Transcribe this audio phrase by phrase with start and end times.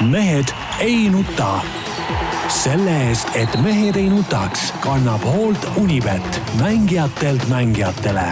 [0.00, 1.60] mehed ei nuta.
[2.48, 8.26] selle eest, et mehed ei nutaks, kannab hoolt Unibet, mängijatelt mängijatele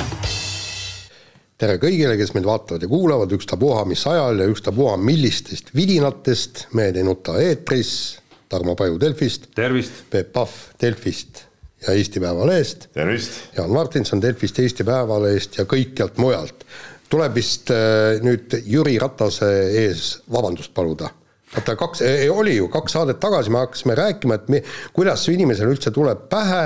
[1.58, 7.00] tere kõigile, kes meid vaatavad ja kuulavad, ükstapuha mis ajal ja ükstapuha millistest vidinatest, Mehed
[7.00, 8.18] ei nuta eetris,
[8.48, 9.48] Tarmo Paju Delfist.
[9.54, 10.04] tervist!
[10.10, 11.44] Peep Pahv Delfist
[11.86, 12.88] ja Eesti Päevalehest.
[12.92, 13.40] tervist!
[13.56, 16.66] Jaan Martinson Delfist, Eesti Päevalehest ja kõikjalt mujalt.
[17.08, 19.52] tuleb vist äh, nüüd Jüri Ratase
[19.86, 21.14] ees vabandust paluda
[21.54, 22.02] vaata kaks,
[22.34, 24.62] oli ju kaks saadet tagasi, me hakkasime rääkima, et me,
[24.92, 26.64] kuidas inimesele üldse tuleb pähe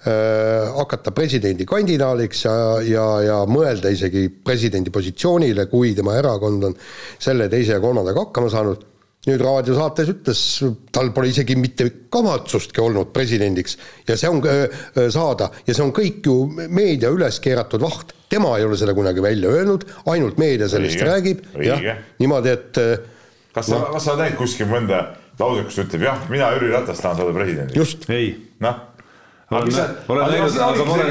[0.00, 6.76] Äh, hakata presidendikandidaadiks ja, ja, ja mõelda isegi presidendi positsioonile, kui tema erakond on
[7.20, 8.86] selle, teise ja kolmandaga hakkama saanud.
[9.28, 10.42] nüüd raadiosaates ütles,
[10.96, 13.76] tal pole isegi mitte kavatsustki olnud presidendiks
[14.08, 14.80] ja see on äh,
[15.12, 18.14] saada ja see on kõik ju meedia üles keeratud vaht.
[18.32, 21.10] tema ei ole seda kunagi välja öelnud, ainult meedia sellest Õige.
[21.10, 21.44] räägib.
[21.60, 23.09] jah, niimoodi, et äh,
[23.54, 25.02] kas sa no., kas sa näinud kuskil mõnda
[25.40, 27.78] lauset, kus ütleb jah, mina, Jüri Ratas, tahan saada presidendiks?
[27.78, 28.08] just.
[28.10, 28.32] ei.
[28.62, 28.86] noh
[29.50, 29.72] olen,
[30.08, 31.08] olen näinud, aga ma olen,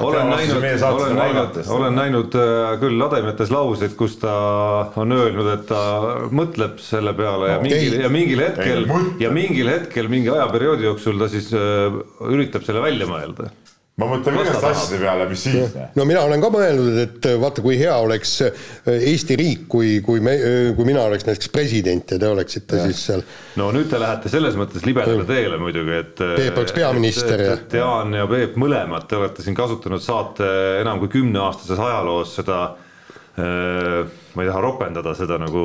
[0.00, 4.34] olen näinud, olen näinud, olen näinud äh, küll lademetes lauseid, kus ta
[5.00, 5.80] on öelnud, et ta
[6.28, 8.84] mõtleb selle peale ja mingil, ja mingil hetkel
[9.22, 11.96] ja mingil hetkel mingi ajaperioodi jooksul ta siis äh,
[12.28, 13.48] üritab selle välja mõelda
[13.98, 15.76] ma mõtlen igast asjade peale, mis siis.
[15.98, 20.22] no mina olen ka mõelnud, et vaata, kui hea oleks äh, Eesti riik, kui, kui
[20.24, 22.88] me, äh, kui mina oleks näiteks president ja te oleksite ja.
[22.88, 23.24] siis seal.
[23.60, 26.16] no nüüd te lähete selles mõttes libedale teele muidugi, et.
[26.18, 27.54] Peep oleks peaminister ja.
[27.80, 30.50] Jaan ja Peep mõlemad, te olete siin kasutanud saate
[30.82, 32.87] enam kui kümneaastases ajaloos seda Äh,
[33.38, 35.62] ma ei taha ropendada seda nagu,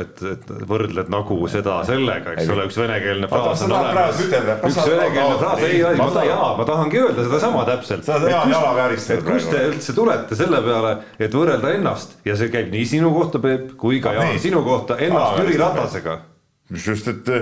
[0.00, 4.20] et, et võrdled nagu seda sellega, eks ole, üks venekeelne fraas on olemas.
[4.20, 8.04] üks venekeelne fraas, ei, ei, ma tahan, jaa, ma tahangi öelda sedasama täpselt.
[8.04, 9.40] sa oled Jaan jala vääristanud praegu.
[9.40, 13.40] kust te üldse tulete selle peale, et võrrelda ennast ja see käib nii sinu kohta,
[13.44, 16.20] Peep, kui ka Jaan sinu kohta, ennast Jüri Ratasega.
[16.76, 17.32] just, et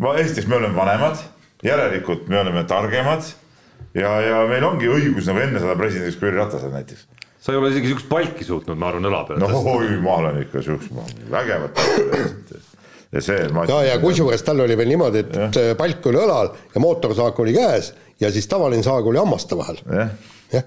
[0.00, 1.20] ma, esiteks me oleme vanemad,
[1.64, 3.28] järelikult me oleme targemad
[3.94, 7.58] ja, ja meil ongi õigus nagu enne saada presidendiks kui Jüri Ratasel näiteks sa ei
[7.58, 9.78] ole isegi siukest palki suutnud, ma arvan, õla peale no tõsta.
[9.78, 10.92] oi, ma olen ikka siukest,
[11.32, 11.80] vägevat
[13.12, 13.48] ja see.
[13.68, 15.74] ja, ja kusjuures tal oli veel niimoodi, et ja.
[15.78, 17.92] palk oli õlal ja mootorsaak oli käes
[18.22, 19.82] ja siis tavaline saag oli hammaste vahel.
[19.90, 20.14] jah
[20.52, 20.62] ja.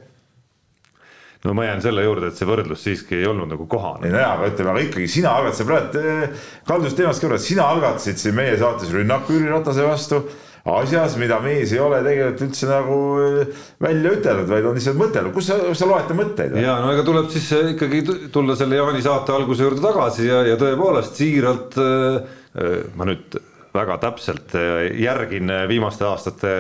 [1.46, 4.10] no ma jään selle juurde, et see võrdlus siiski ei olnud nagu kohane.
[4.10, 7.70] ei no jaa, aga ütleme, aga ikkagi sina algatasid praegu, eh, kaldus teemast kõrvale, sina
[7.72, 10.26] algatasid siin meie saates rünnaku Jüri Ratase vastu
[10.66, 15.34] asjas, mida mees ei ole tegelikult üldse nagu äh, välja ütelnud, vaid on lihtsalt mõtelnud,
[15.36, 16.56] kus sa, sa loed ta mõtteid?
[16.62, 18.02] ja no ega tuleb siis äh, ikkagi
[18.34, 22.40] tulla selle Jaani saate alguse juurde tagasi ja, ja tõepoolest siiralt äh,
[22.98, 23.38] ma nüüd
[23.76, 24.54] väga täpselt
[24.96, 26.52] järgin viimaste aastate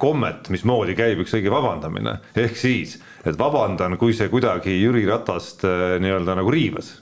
[0.00, 2.94] kommet, mismoodi käib üks õige vabandamine, ehk siis,
[3.28, 5.66] et vabandan, kui see kuidagi Jüri Ratast
[6.00, 6.94] nii-öelda nagu riivas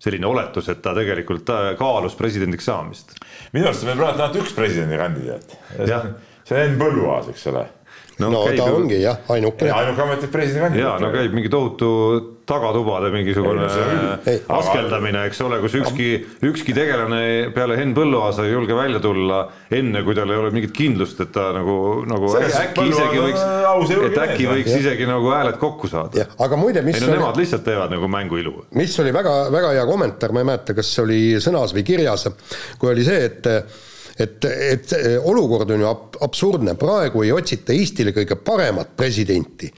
[0.00, 3.18] selline oletus, et ta tegelikult kaalus presidendiks saamist.
[3.52, 5.58] minu arust on meil praegu ainult üks presidendikandidaat.
[5.76, 7.66] see on Henn Põlluaas, eks ole
[8.20, 8.76] no, no ta ju...
[8.82, 9.72] ongi jah, ainukene.
[9.72, 11.00] ainuke ametlik presidendikandidaat.
[11.00, 11.90] ja no käib mingi tohutu
[12.50, 13.66] tagatubade mingisugune
[14.26, 16.08] ei, askeldamine, eks ole, kus ükski,
[16.48, 19.40] ükski tegelane peale Henn Põlluaasa ei julge välja tulla
[19.76, 21.76] enne, kui tal ei ole mingit kindlust, et ta nagu,
[22.10, 23.44] nagu Selles äkki isegi võiks,
[23.98, 24.80] et äkki võiks ja.
[24.84, 26.26] isegi nagu hääled kokku saada.
[26.46, 27.20] aga muide, mis ei no oli...
[27.20, 28.56] nemad lihtsalt teevad nagu mängu ilu.
[28.78, 32.26] mis oli väga, väga hea kommentaar, ma ei mäleta, kas see oli sõnas või kirjas,
[32.80, 33.52] kui oli see, et
[34.18, 34.94] et, et
[35.24, 39.70] olukord on ju ab-, absurdne, praegu ei otsita Eestile kõige paremat presidenti,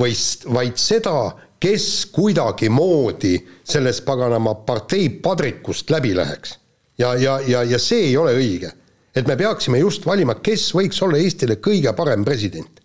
[0.00, 1.16] vaid, vaid seda,
[1.60, 3.34] kes kuidagimoodi
[3.68, 6.58] sellest paganama partei padrikust läbi läheks.
[6.98, 8.72] ja, ja, ja, ja see ei ole õige.
[9.14, 12.80] et me peaksime just valima, kes võiks olla Eestile kõige parem president.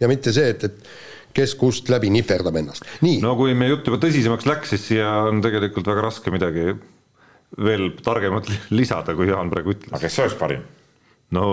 [0.00, 3.20] ja mitte see, et, et kes kust läbi nihverdab ennast, nii.
[3.20, 6.72] no kui meie jutt juba tõsisemaks läks, siis siia on tegelikult väga raske midagi
[7.58, 9.92] veel targemat lisada, kui Jaan praegu ütles.
[9.92, 10.66] aga kes see oleks parim?
[11.34, 11.46] no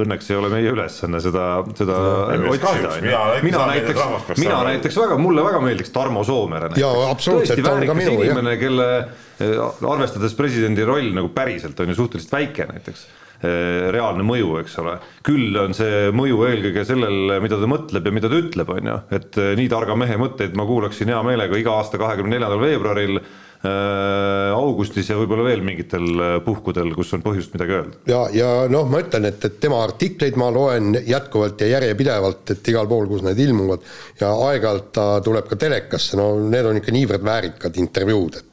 [0.00, 1.96] õnneks ei ole meie ülesanne seda, seda
[2.40, 2.92] no, otsida.
[3.04, 6.70] mina, mina näiteks, mina näiteks väga, mulle väga meeldiks Tarmo Soomere.
[6.76, 9.58] tõesti väärikas inimene, kelle eh,
[9.90, 13.04] arvestades presidendi roll nagu päriselt on ju suhteliselt väike näiteks
[13.44, 14.96] eh, reaalne mõju, eks ole.
[15.28, 18.98] küll on see mõju eelkõige sellel, mida ta mõtleb ja mida ta ütleb, on ju,
[19.20, 23.20] et eh, nii targa mehe mõtteid ma kuulaksin hea meelega iga aasta kahekümne neljandal veebruaril
[23.62, 28.00] augustis ja võib-olla veel mingitel äh, puhkudel, kus on põhjust midagi öelda.
[28.10, 32.72] ja, ja noh, ma ütlen, et, et tema artikleid ma loen jätkuvalt ja järjepidevalt, et
[32.72, 33.86] igal pool, kus need ilmuvad
[34.20, 38.51] ja aeg-ajalt ta tuleb ka telekasse, no need on ikka niivõrd väärikad intervjuud, et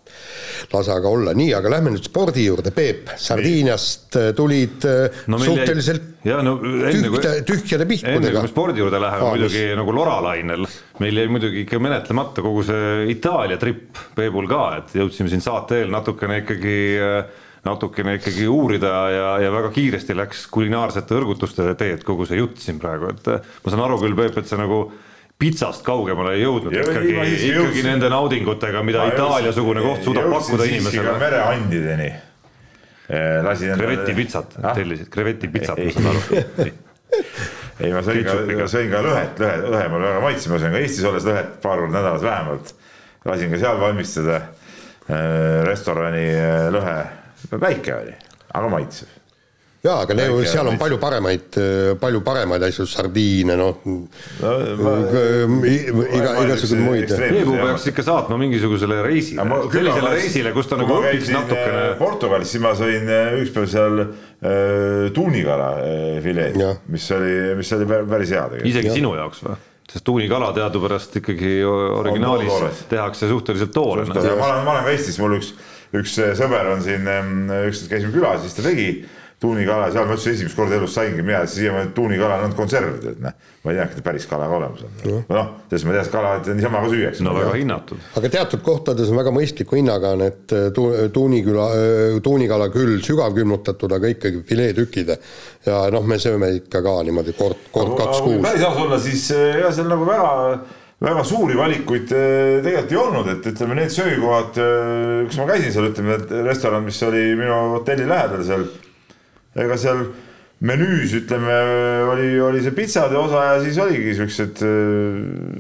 [0.73, 5.39] lase aga olla, nii, aga lähme nüüd spordi juurde, Peep, Sardiiniast äh, tulid äh, no
[5.41, 8.19] suhteliselt ja, no, tühja, tühjade pihkudega.
[8.19, 9.75] enne kui me spordi juurde läheme ah, muidugi mis...
[9.79, 10.69] nagu loralainel,
[11.03, 15.83] meil jäi muidugi ikka menetlemata kogu see Itaalia tripp Peebul ka, et jõudsime siin saate
[15.83, 22.05] eel natukene ikkagi äh, natukene ikkagi uurida ja, ja väga kiiresti läks kulinaarsete õrgutuste teed
[22.07, 24.85] kogu see jutt siin praegu, et ma saan aru küll, Peep, et sa nagu
[25.39, 27.85] pitsast kaugemale ei jõudnud Ja ikkagi, ikkagi jõudsin.
[27.87, 31.13] nende naudingutega, mida Itaalia-sugune koht suudab pakkuda inimesele.
[31.21, 32.09] mereandideni.
[33.43, 34.73] lasin krevetipitsat Ah?
[34.75, 36.71] tellisid, krevetipitsat, ma saan aru.
[37.79, 40.81] ei, ma sõin ka sõin ka lõhet, lõhe, lõhe mulle väga maitses, ma söön ka
[40.83, 42.73] Eestis olles lõhet paar korda nädalas vähemalt.
[43.25, 46.97] lasin ka seal valmistada äh, restorani äh, lõhe,
[47.63, 48.13] väike oli,
[48.53, 49.15] aga maitsev.
[49.83, 51.57] jaa, aga ne- Väike seal on palju paremaid,
[52.01, 53.77] palju paremaid asju, sardiine, noh,
[54.99, 57.13] iga, igasuguseid muid.
[57.19, 61.85] Peebu peaks ikka saatma mingisugusele reisile, sellisele reisile, kus ta nagu õpiks natukene.
[61.99, 66.59] Portugalis, siis ma sõin äh, ükspäev seal äh, tuunikala äh, fileed
[66.89, 68.71] mis oli, mis oli pär- päris hea tegelikult.
[68.73, 69.57] isegi sinu jaoks või?
[69.89, 74.13] sest tuunikala teadupärast ikkagi originaalis tehakse suhteliselt toorena.
[74.21, 75.53] ja ma olen, ma olen ka Eestis, mul üks,
[75.97, 77.07] üks sõber on siin,
[77.71, 78.91] ükskord käisime külas, siis ta tegi
[79.39, 83.21] tuunikala, seal ma ütlesin esimest korda elus saingi mina, siiamaani tuunikala on olnud konserv, tead
[83.23, 83.35] noh.
[83.63, 84.97] ma ei teadnudki, et päris kala ka olemas on.
[85.29, 87.23] noh, selles ma tean, et kala et niisama ka süüakse.
[87.23, 88.01] no väga hinnatud.
[88.19, 91.67] aga teatud kohtades on väga mõistliku hinnaga need tu-, tuuniküla,
[92.25, 95.13] tuunikala küll sügavkülmutatud, aga ikkagi fileetükid.
[95.69, 98.43] ja noh, me sööme ikka ka niimoodi kord, kord kaks kui kuus.
[98.49, 100.59] päris aus olla, siis ega seal nagu väga,
[101.07, 104.61] väga suuri valikuid tegelikult ei olnud, et ütleme, need söögikohad,
[105.31, 108.67] kus ma käisin seal, ütleme, et restoran, mis oli minu hotelli lähedal seal,
[109.63, 110.03] ega seal
[110.59, 111.55] menüüs ütleme,
[112.11, 114.63] oli, oli see pitsade osa ja siis oligi siuksed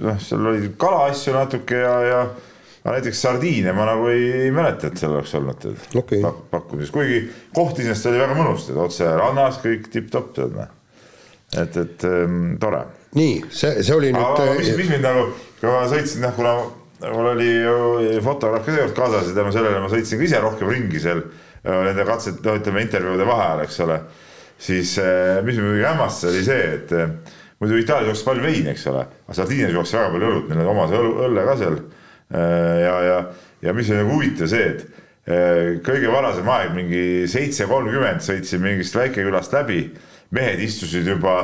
[0.03, 2.21] noh, seal oli kalaasju natuke ja, ja
[2.83, 5.65] aga näiteks sardiine ma nagu ei, ei mäleta, et seal oleks olnud
[6.23, 7.21] pak- pakkumises, kuigi
[7.55, 10.71] koht iseenesest oli väga mõnus, otse rannas kõik tipp-topp noh.
[11.55, 12.85] et, et ähm, tore.
[13.17, 15.27] Nii, see, see oli aga mis, nüüd, mis mind nagu,
[15.59, 16.55] kui ma sõitsin, noh, kuna
[17.07, 20.71] mul oli ju fotograaf ka seekord kaasas ja tänu sellele ma sõitsin ka ise rohkem
[20.71, 21.23] ringi seal
[21.63, 23.99] nende katset, no ütleme intervjuude vahel, eks ole.
[24.59, 28.71] siis äh, mis mind muidugi hämmastas, oli see, et äh, muidu Itaalias jooksis palju veini,
[28.73, 31.77] eks ole, aga Sardiinias jooksis väga palju õlut, neil on oma see õlle ka seal.
[32.29, 33.21] ja, ja,
[33.65, 34.83] ja mis oli nagu huvitav see, et
[35.31, 39.85] äh, kõige varasem aeg, mingi seitse kolmkümmend sõitsin mingist väikekülast läbi,
[40.35, 41.39] mehed istusid juba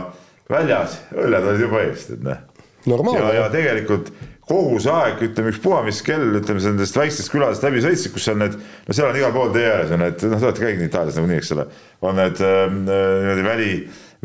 [0.51, 2.43] väljas, õlled olid juba ees, tead noh
[2.85, 4.11] ja, ja tegelikult
[4.45, 8.43] kogu see aeg, ütleme ükspuha, mis kell, ütleme nendest väikestest küladest läbi sõitsid, kus on
[8.43, 11.17] need, no seal on igal pool tee ääres on need, noh, te olete käinud Itaalias
[11.17, 11.65] nagunii, eks ole,
[12.05, 13.71] on need äh, niimoodi väli,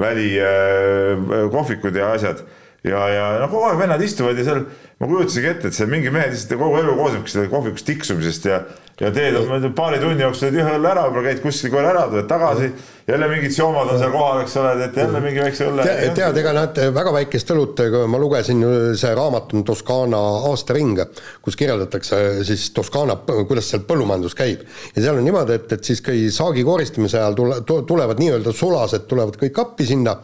[0.04, 2.44] väli äh, kohvikud ja asjad
[2.84, 4.62] ja, ja no kogu aeg vennad istuvad ja seal
[5.00, 8.62] ma kujutasingi ette, et seal mingi mehed lihtsalt kogu elu koosnebki sellest kohvikust tiksumisest ja
[9.00, 12.26] ja teed tea, paari tunni jooksul teed ühe õlle ära, käid kuskil korra ära, tuled
[12.28, 12.66] tagasi,
[13.08, 15.86] jälle mingid joomad on seal kohal, eks ole, teete jälle mingi väikse õlle.
[16.18, 17.80] tead, ega nad väga väikest õlut,
[18.12, 18.60] ma lugesin,
[19.00, 21.00] see raamat on Toskaana aastaring,
[21.40, 23.16] kus kirjeldatakse siis Toskaana,
[23.48, 24.68] kuidas seal põllumajandus käib.
[24.92, 28.52] ja seal on niimoodi, et, et siis kui saagi koristamise ajal tule, tu- tulevad nii-öelda
[28.52, 30.18] sulased tulevad kõik appi sinna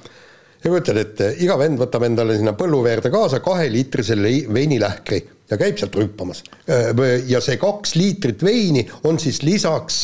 [0.64, 4.16] ja kujutad ette, iga vend võtab endale sinna põlluveerde kaasa kaheliitrise
[4.52, 6.42] veinilähkri ja käib sealt rümpamas.
[7.28, 10.02] ja see kaks liitrit veini on siis lisaks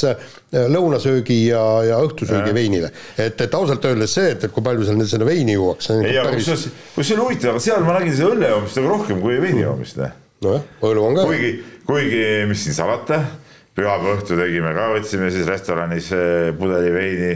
[0.53, 2.93] lõunasöögi ja, ja õhtusöögi veinile.
[3.19, 6.19] et, et ausalt öeldes see, et, et kui palju seal nüüd seda veini juuakse, ei,
[6.21, 9.23] aga kusjuures, kusjuures see oli huvitav, aga seal ma nägin seda õlle joomist nagu rohkem
[9.25, 10.03] kui veini joomist.
[10.47, 11.27] nojah, õlu on ka.
[11.33, 11.55] kuigi,
[11.89, 13.23] kuigi mis siin salata,
[13.75, 16.13] pühapäeva õhtu tegime ka, võtsime siis restoranis
[16.59, 17.35] pudeli veini.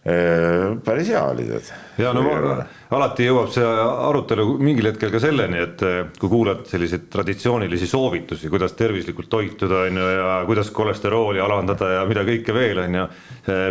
[0.00, 1.66] Päris hea oli tead.
[2.00, 2.54] ja no ma,
[2.96, 8.48] alati jõuab see arutelu mingil hetkel ka selleni, et eh, kui kuulad selliseid traditsioonilisi soovitusi,
[8.48, 13.04] kuidas tervislikult toituda, on ju, ja kuidas kolesterooli alandada ja mida kõike veel, on ju,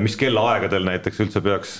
[0.05, 1.75] mis kellaaegadel näiteks üldse peaks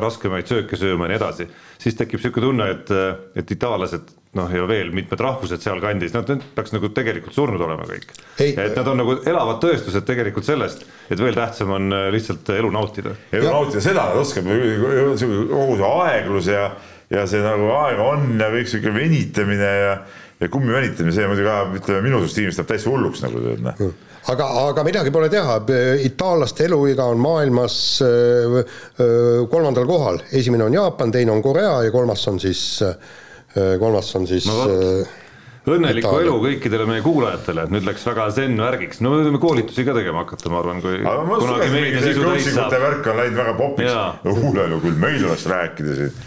[0.00, 1.48] raskemaid sööke sööma ja nii edasi,
[1.82, 2.96] siis tekib niisugune tunne, et,
[3.42, 8.14] et itaallased noh, ja veel mitmed rahvused sealkandis, nad peaks nagu tegelikult surnud olema kõik.
[8.40, 12.72] Et nad on nagu elavad tõestused tegelikult sellest, et veel tähtsam on eh, lihtsalt elu
[12.72, 13.12] nautida.
[13.32, 16.66] Elu nautida, seda nad oskavad, kogu see aeglus ja,
[17.12, 19.96] ja see nagu aega on ja kõik sihuke venitamine ja,
[20.40, 23.82] ja kummi venitamine, see muidugi ajab, ütleme minusugust inimest läheb täitsa hulluks nagu tead noh.
[24.32, 25.58] aga, aga midagi pole teha,
[26.08, 28.62] itaallaste eluiga on maailmas öö,
[28.96, 32.80] öö, kolmandal kohal, esimene on Jaapan, teine on Korea ja kolmas on siis,
[33.54, 35.02] kolmas on siis No öö,
[35.68, 36.26] õnnelikku Itaalia.
[36.26, 39.94] elu kõikidele meie kuulajatele, et nüüd läks väga zen värgiks, no me võime koolitusi ka
[39.94, 42.76] tegema hakata, ma arvan, kui aga ma kunagi meedia sisu täis saab.
[42.82, 43.98] värk on läinud väga popiks.
[44.26, 46.22] No küll meil oleks rääkida siin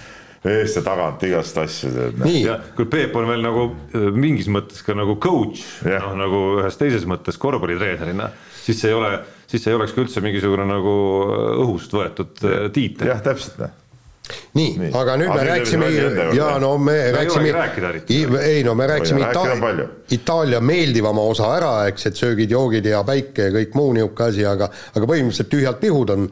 [0.45, 2.25] eest ja tagant igast asju noh.
[2.27, 2.43] nii,
[2.77, 3.63] kui Peep on veel nagu
[3.97, 8.29] äh, mingis mõttes ka nagu coach, noh nagu ühes teises mõttes korvpallitreenerina,
[8.61, 9.09] siis see ei ole,
[9.49, 10.93] siis see ei oleks ka üldse mingisugune nagu
[11.25, 13.09] äh, õhust võetud äh, tiitel.
[13.09, 13.57] jah, täpselt
[14.29, 14.41] noh.
[14.59, 16.59] nii, aga nüüd Aga me nüüd rääkisime jõudsime ralli enda ja juurde.
[16.63, 19.87] no me ei rääkisime ei no me rääkisime Oi, rääkida on Ita palju.
[20.17, 24.69] Itaalia meeldivama osa ära, eks, et söögid-joogid ja päike ja kõik muu niisugune asi, aga
[24.95, 26.29] aga põhimõtteliselt tühjalt pihud on,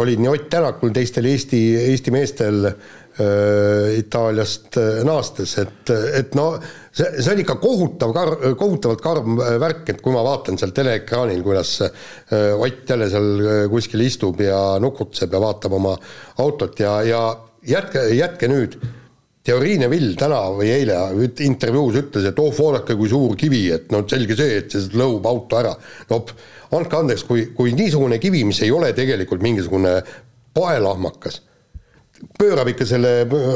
[0.00, 1.60] olid nii Ott Tänakul, teistel Eesti,
[1.92, 6.52] Eesti meestel äh, Itaaliast äh, naastes, et, et no
[6.92, 10.74] see, see on ikka kohutav kar-, kohutavalt karm äh, värk, et kui ma vaatan seal
[10.76, 15.96] teleekraanil, kuidas äh, Ott jälle seal äh, kuskil istub ja nukutseb ja vaatab oma
[16.42, 17.22] autot ja, ja
[17.66, 18.80] jätke, jätke nüüd
[19.40, 20.98] Teoriine Vill täna või eile
[21.40, 25.24] intervjuus ütles, et oh, vaadake, kui suur kivi, et no selge see, et see lõhub
[25.26, 25.72] auto ära.
[26.10, 26.20] no
[26.76, 29.94] andke andeks, kui, kui niisugune kivi, mis ei ole tegelikult mingisugune
[30.54, 31.40] paelahmakas,
[32.38, 33.12] pöörab ikka selle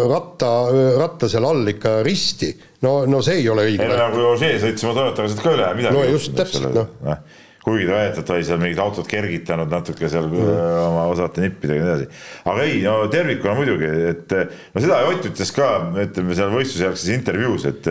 [0.09, 0.51] ratta,
[0.99, 2.51] ratta seal all ikka risti,
[2.85, 3.85] no, no see ei ole õige.
[3.85, 5.97] ei no nagu Ožee sõitis oma Toyotaga sealt ka üle midagi.
[5.97, 7.23] No just, täpselt, noh.
[7.65, 10.51] kuigi ta ta oli seal mingit autot kergitanud natuke seal mm.
[10.89, 12.25] oma osavate nippidega ja nii edasi.
[12.53, 14.37] aga ei, no tervikuna muidugi, et
[14.75, 15.71] no seda Ott ütles ka,
[16.05, 17.91] ütleme seal võistlusjärgses intervjuus, et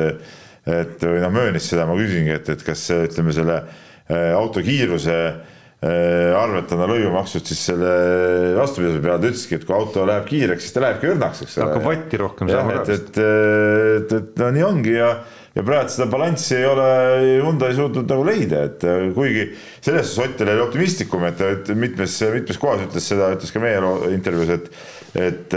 [0.64, 5.18] et või noh, möönis seda, ma küsingi, et, et kas ütleme selle äh, auto kiiruse
[5.26, 5.42] äh,
[5.84, 7.94] arvelt on ta lõivu maksnud siis selle
[8.58, 11.70] vastupidise peale, ta ütleski, et kui auto läheb kiireks, siis ta lähebki õrnaks, eks ole.
[11.70, 15.10] hakkab vatti rohkem saama et, et, et, et no nii ongi ja,
[15.58, 16.88] ja praegu seda balanssi ei ole
[17.44, 18.88] Hyundai suutnud nagu leida, et
[19.18, 19.48] kuigi
[19.84, 23.96] selles suhtes Ott oli optimistlikum, et ta mitmes, mitmes kohas ütles seda, ütles ka meie
[24.16, 24.76] intervjuus, et
[25.14, 25.54] et,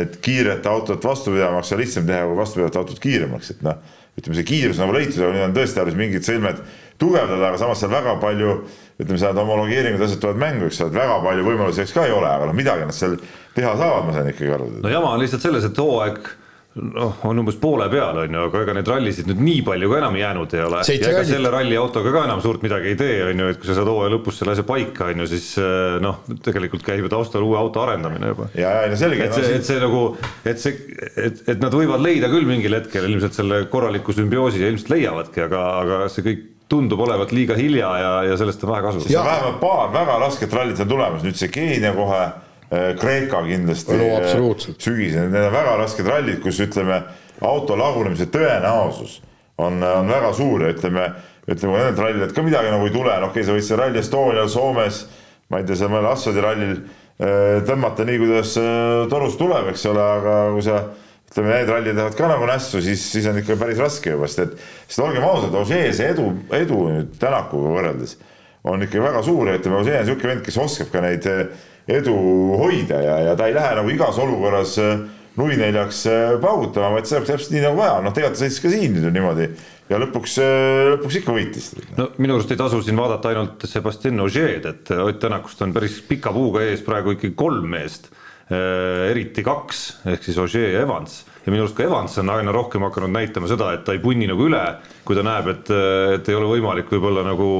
[0.00, 3.76] et kiiret autot vastupidavamaks on lihtsam teha kui vastupidavat autot kiiremaks, et noh,
[4.18, 6.58] ütleme, see kiirus nagu leitud, aga nüüd on tõesti tarvis mingid sõlmed
[7.00, 8.56] tugevdada, aga samas seal väga palju
[9.00, 12.12] ütleme, seal homologeeringud, asjad tulevad mängu, eks ole, et väga palju võimalusi eks ka ei
[12.16, 13.16] ole, aga noh, midagi nad seal
[13.56, 14.68] teha saavad, ma sain ikkagi aru.
[14.84, 16.20] no jama on lihtsalt selles, et hooaeg
[16.78, 19.98] noh, on umbes poole peal, on ju, aga ega neid rallisid nüüd nii palju ka
[19.98, 20.82] enam jäänud ei ole.
[20.86, 23.70] Ja ega selle ralli autoga ka enam suurt midagi ei tee, on ju, et kui
[23.70, 27.10] sa saad hooaja lõpus selle asja paika, on ju, siis eh, noh, tegelikult käib ju
[27.12, 28.50] taustal uue auto arendamine juba.
[28.54, 29.26] ja, ja no selge.
[29.26, 30.04] et see, et see nagu,
[30.46, 30.78] et see,
[31.10, 35.46] et, et nad võivad leida küll mingil hetkel ilmselt selle korraliku sümbioosi ja ilmselt leiavadki,
[35.48, 39.02] aga, aga see kõik tundub olevat liiga hilja ja, ja sellest on vähe kasu.
[39.12, 42.22] ja vähemalt paar väga rasket rallit on tulemas, nüüd see Keenia kohe,
[43.00, 44.78] Kreeka kindlasti No absoluutselt.
[44.78, 47.00] sügisel, need on väga rasked rallid, kus ütleme,
[47.42, 49.18] auto lagunemise tõenäosus
[49.58, 51.08] on, on väga suur ja ütleme,
[51.48, 53.82] ütleme, kui nendelt rallidelt ka midagi nagu ei tule, no okei okay,, sa võid seal
[53.82, 55.02] Rally Estonial Soomes,
[55.50, 60.06] ma ei tea, seal mõnel asfaldirallil eh, tõmmata nii, kuidas eh, torust tuleb, eks ole,
[60.20, 60.82] aga kui sa
[61.30, 64.42] ütleme, need rallid lähevad ka nagu nässu, siis, siis on ikka päris raske juba, sest
[64.48, 66.26] et, sest olgem ausad, Ožee see edu,
[66.58, 68.16] edu nüüd Tänakuga võrreldes
[68.64, 71.46] on ikka väga suur ja ütleme, Ožee on niisugune vend, kes oskab ka neid eh,
[72.00, 72.16] edu
[72.60, 75.04] hoida ja, ja ta ei lähe nagu igas olukorras eh,
[75.40, 78.64] nui neljaks eh, paugutama, vaid see läheb täpselt nii nagu vaja, noh, tegelikult ta sõitis
[78.64, 79.48] ka siin nüüd ju niimoodi
[79.90, 80.36] ja lõpuks,
[80.96, 81.70] lõpuks ikka võitis.
[81.96, 86.02] no minu arust ei tasu siin vaadata ainult Sebastian Ogier-d, et Ott Tänakust on päris
[86.06, 88.10] pika puuga ees praegu ikkagi kolm meest,
[88.50, 91.24] eriti kaks, ehk siis Ogier ja Evans.
[91.44, 94.26] ja minu arust ka Evans on aina rohkem hakanud näitama seda, et ta ei punni
[94.30, 94.62] nagu üle,
[95.06, 95.74] kui ta näeb, et,
[96.16, 97.50] et ei ole võimalik võib-olla nagu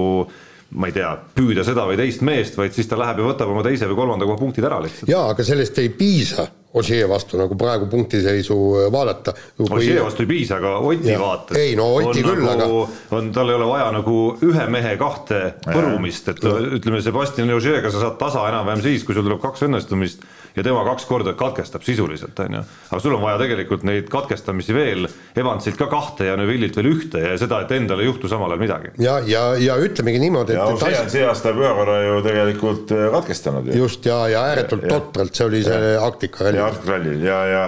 [0.71, 3.63] ma ei tea, püüda seda või teist meest, vaid siis ta läheb ja võtab oma
[3.67, 5.11] teise või kolmanda koha punktid ära lihtsalt.
[5.11, 8.57] jaa, aga sellest ei piisa Ožee vastu nagu praegu punktiseisu
[8.95, 9.33] vaadata.
[9.59, 11.59] Ožee vastu ei piisa, aga Oti vaates.
[11.59, 12.83] Ei, no Oti on küll, nagu,
[13.17, 16.45] on, tal ei ole vaja nagu ühe mehe kahte põrumist, et
[16.79, 20.23] ütleme, Sebastian Ožeega sa saad tasa enam-vähem siis, kui sul tuleb kaks õnnestumist
[20.57, 22.63] ja tema kaks korda katkestab sisuliselt, on ju.
[22.91, 25.07] aga sul on vaja tegelikult neid katkestamisi veel,
[25.39, 28.63] Evansilt ka kahte ja Neuvillilt veel ühte ja seda, et endal ei juhtu samal ajal
[28.63, 28.91] midagi.
[28.99, 32.95] ja, ja, ja ütlemegi niimoodi, ja et, et on see aasta ühe korra ju tegelikult
[32.97, 33.79] eh, katkestanud ju.
[33.85, 36.60] just ja, ja ääretult Ja- totralt, see oli see Arktika ralli.
[36.61, 37.63] Ja rallil ja, ja,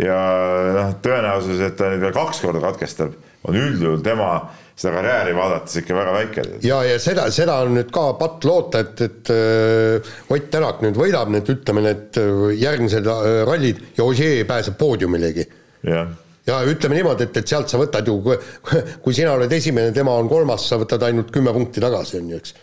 [0.00, 0.20] ja
[0.76, 4.30] noh, tõenäosus, et ta nüüd veel kaks korda katkestab, on üldjuhul tema
[4.76, 6.42] seda karjääri vaadates ikka väga väike.
[6.66, 10.98] ja, ja seda, seda on nüüd ka patt loota, et, et äh, Ott Tänak nüüd
[11.00, 15.46] võidab need, ütleme need äh, järgmised äh, rallid ja Ožee pääseb poodiumilegi.
[15.88, 16.12] jah,
[16.46, 18.18] ja ütleme niimoodi, et, et sealt sa võtad ju,
[19.04, 22.42] kui sina oled esimene, tema on kolmas, sa võtad ainult kümme punkti tagasi, on ju,
[22.42, 22.54] eks.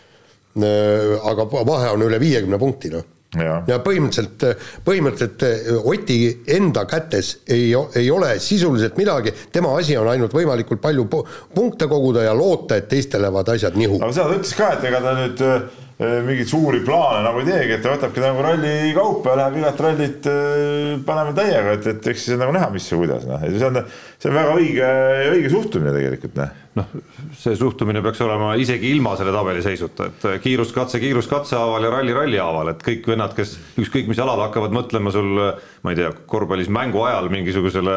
[1.32, 3.10] aga vahe on üle viiekümne punkti, noh
[3.40, 4.44] ja, ja põhimõtteliselt,
[4.86, 6.18] põhimõtteliselt äh, Oti
[6.56, 11.24] enda kätes ei, ei ole sisuliselt midagi, tema asi on ainult võimalikult palju pu-
[11.54, 14.00] punkte koguda ja loota, et teistel lähevad asjad nihu.
[14.02, 15.80] aga seda ta ütles ka, et ega ta nüüd äh,
[16.26, 19.84] mingeid suuri plaane nagu ei teegi, et ta võtabki nagu ralli kaupa ja läheb igat
[19.86, 20.28] rallit
[21.06, 23.80] paneme täiega, et, et eks siis on nagu näha, mis ja kuidas, noh, see on,
[24.18, 24.92] see on väga õige,
[25.36, 26.90] õige suhtumine tegelikult, noh noh,
[27.38, 32.40] see suhtumine peaks olema isegi ilma selle tabeliseisuta, et kiiruskatse kiiruskatse haaval ja ralli ralli
[32.42, 35.30] haaval, et kõik vennad, kes ükskõik mis alal hakkavad mõtlema sul,
[35.84, 37.96] ma ei tea, korvpallis mängu ajal mingisugusele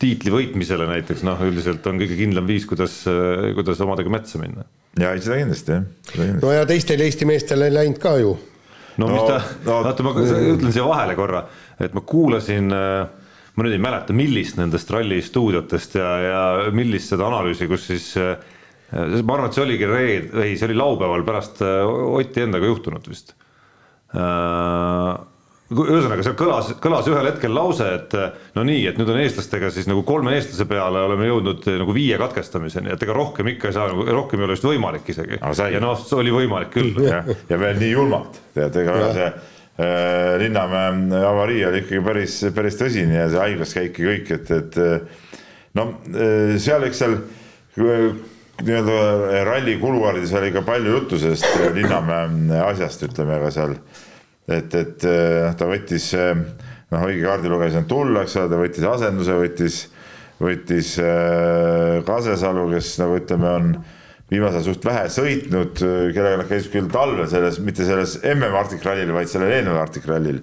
[0.00, 3.00] tiitli võitmisele näiteks, noh, üldiselt on kõige kindlam viis, kuidas,
[3.58, 4.64] kuidas omadega metsa minna.
[4.98, 8.36] ja ei, seda kindlasti jah, no ja teistel Eesti meestel ei läinud ka ju.
[8.98, 9.38] No mis ta
[9.68, 11.44] no- vaata ma ütlen siia vahele korra,
[11.78, 12.72] et ma kuulasin,
[13.58, 16.42] ma nüüd ei mäleta, millist nendest ralli stuudiotest ja, ja
[16.74, 18.36] millist seda analüüsi, kus siis äh,
[18.94, 23.10] ma arvan, et see oligi reed-, ei, see oli laupäeval pärast äh, Oti endaga juhtunut
[23.10, 23.34] vist.
[25.68, 28.14] ühesõnaga, seal kõlas, kõlas ühel hetkel lause, et
[28.56, 32.16] no nii, et nüüd on eestlastega siis nagu kolme eestlase peale oleme jõudnud nagu viie
[32.22, 35.42] katkestamiseni, et ega rohkem ikka ei saa, rohkem ei ole vist võimalik isegi.
[35.42, 36.96] Ja noh, see oli võimalik küll.
[37.04, 39.30] ja veel nii julmalt, tead, ega see
[39.78, 44.78] Linnamäe avarii oli ikkagi päris, päris tõsine ja see haiglas käik ja kõik, et, et
[44.82, 45.36] äh,
[45.78, 48.08] no äh, seal, eks seal äh,
[48.58, 53.76] nii-öelda ralli kuluaarides oli ka palju juttu sellest äh, Linnamäe asjast, ütleme ka seal,
[54.50, 56.34] et, et äh, ta võttis äh,
[56.90, 59.78] noh, õige kaardilugeja sinna tulla, eks ole, ta võttis asenduse, võttis,
[60.42, 63.70] võttis äh, Kasesalu, kes nagu ütleme, on
[64.28, 65.82] viimasel ajal suht vähe sõitnud,
[66.14, 70.08] kellega nad käisid küll talvel selles, mitte selles MM Arctic Rallyl, vaid sellel eelneval Arctic
[70.08, 70.42] Rallyl.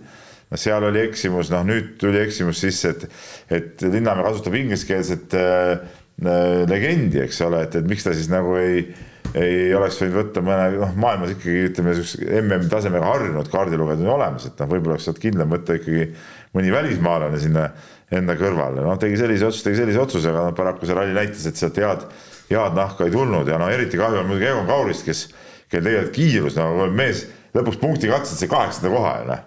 [0.49, 3.05] no seal oli eksimus, noh nüüd tuli eksimus sisse, et,
[3.53, 5.71] et Linnamäe kasutab ingliskeelset äh,
[6.21, 8.85] äh, legendi, eks ole, et, et miks ta siis nagu ei,
[9.37, 14.13] ei oleks võinud võtta mõne, noh maailmas ikkagi ütleme, niisuguse MM tasemega harjunud kaardilugejad on
[14.17, 16.07] olemas, et noh, võib-olla oleks sealt kindlam võtta ikkagi
[16.57, 17.69] mõni välismaalane sinna
[18.13, 21.45] enda kõrvale, noh tegi sellise otsuse, tegi sellise otsuse, aga noh paraku see ralli näitas,
[21.49, 22.05] et sealt head
[22.49, 25.25] head nahka ei tulnud ja no eriti kahju on muidugi Egon Kaurist, kes,
[25.71, 27.25] kel tegelikult kiirus nagu mees
[27.55, 29.45] lõpuks punkti katses see kaheksanda koha ju noh,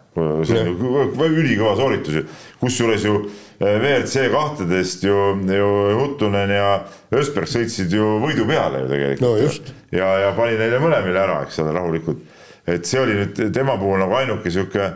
[0.49, 2.23] see on ju kõ- ülikõva sooritus ju,
[2.63, 3.19] kusjuures ju
[3.61, 5.19] eh, WRC kahtedest ju,
[5.53, 6.71] ju Huttunen ja
[7.15, 9.23] Ösberg sõitsid ju võidu peale ju tegelikult.
[9.25, 12.25] No ja, ja pani neile mõlemile ära, eks ole, rahulikult.
[12.69, 14.91] et see oli nüüd tema puhul nagu ainuke sihuke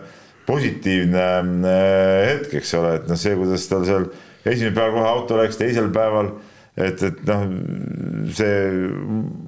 [0.46, 1.26] positiivne
[1.68, 4.08] äh, hetk, eks ole, et noh, see, kuidas tal seal
[4.44, 6.32] esimene päev kohe auto läks, teisel päeval,
[6.76, 7.46] et, et noh,
[8.32, 8.56] see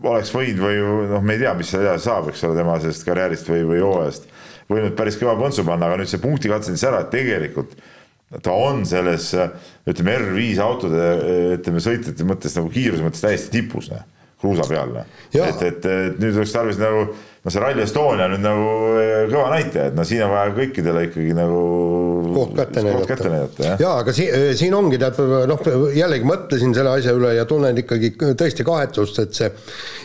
[0.04, 0.78] oleks võinud või
[1.10, 3.82] noh, me ei tea, mis seal edasi saab, eks ole, tema sellest karjäärist või, või
[3.84, 4.30] hooajast.
[4.70, 7.76] Võinud päris kõva põntsu panna, aga nüüd see punkti katsetas ära, et tegelikult
[8.42, 9.28] ta on selles
[9.86, 11.10] ütleme R5 autode
[11.58, 14.02] ütleme sõitjate mõttes nagu kiiruse mõttes täiesti tipus, noh,
[14.44, 15.14] kruusa peal, noh.
[15.34, 17.08] Et, et, et nüüd oleks tarvis nagu
[17.44, 21.02] no see Rally Estonia nüüd nagu eh, kõva näitaja, et no siin on vaja kõikidele
[21.10, 21.62] ikkagi nagu
[22.34, 23.74] koht kätte näidata.
[23.80, 25.18] jaa, aga siin, siin ongi tead
[25.50, 29.50] noh, jällegi mõtlesin selle asja üle ja tunnen ikkagi tõesti kahetsust, et see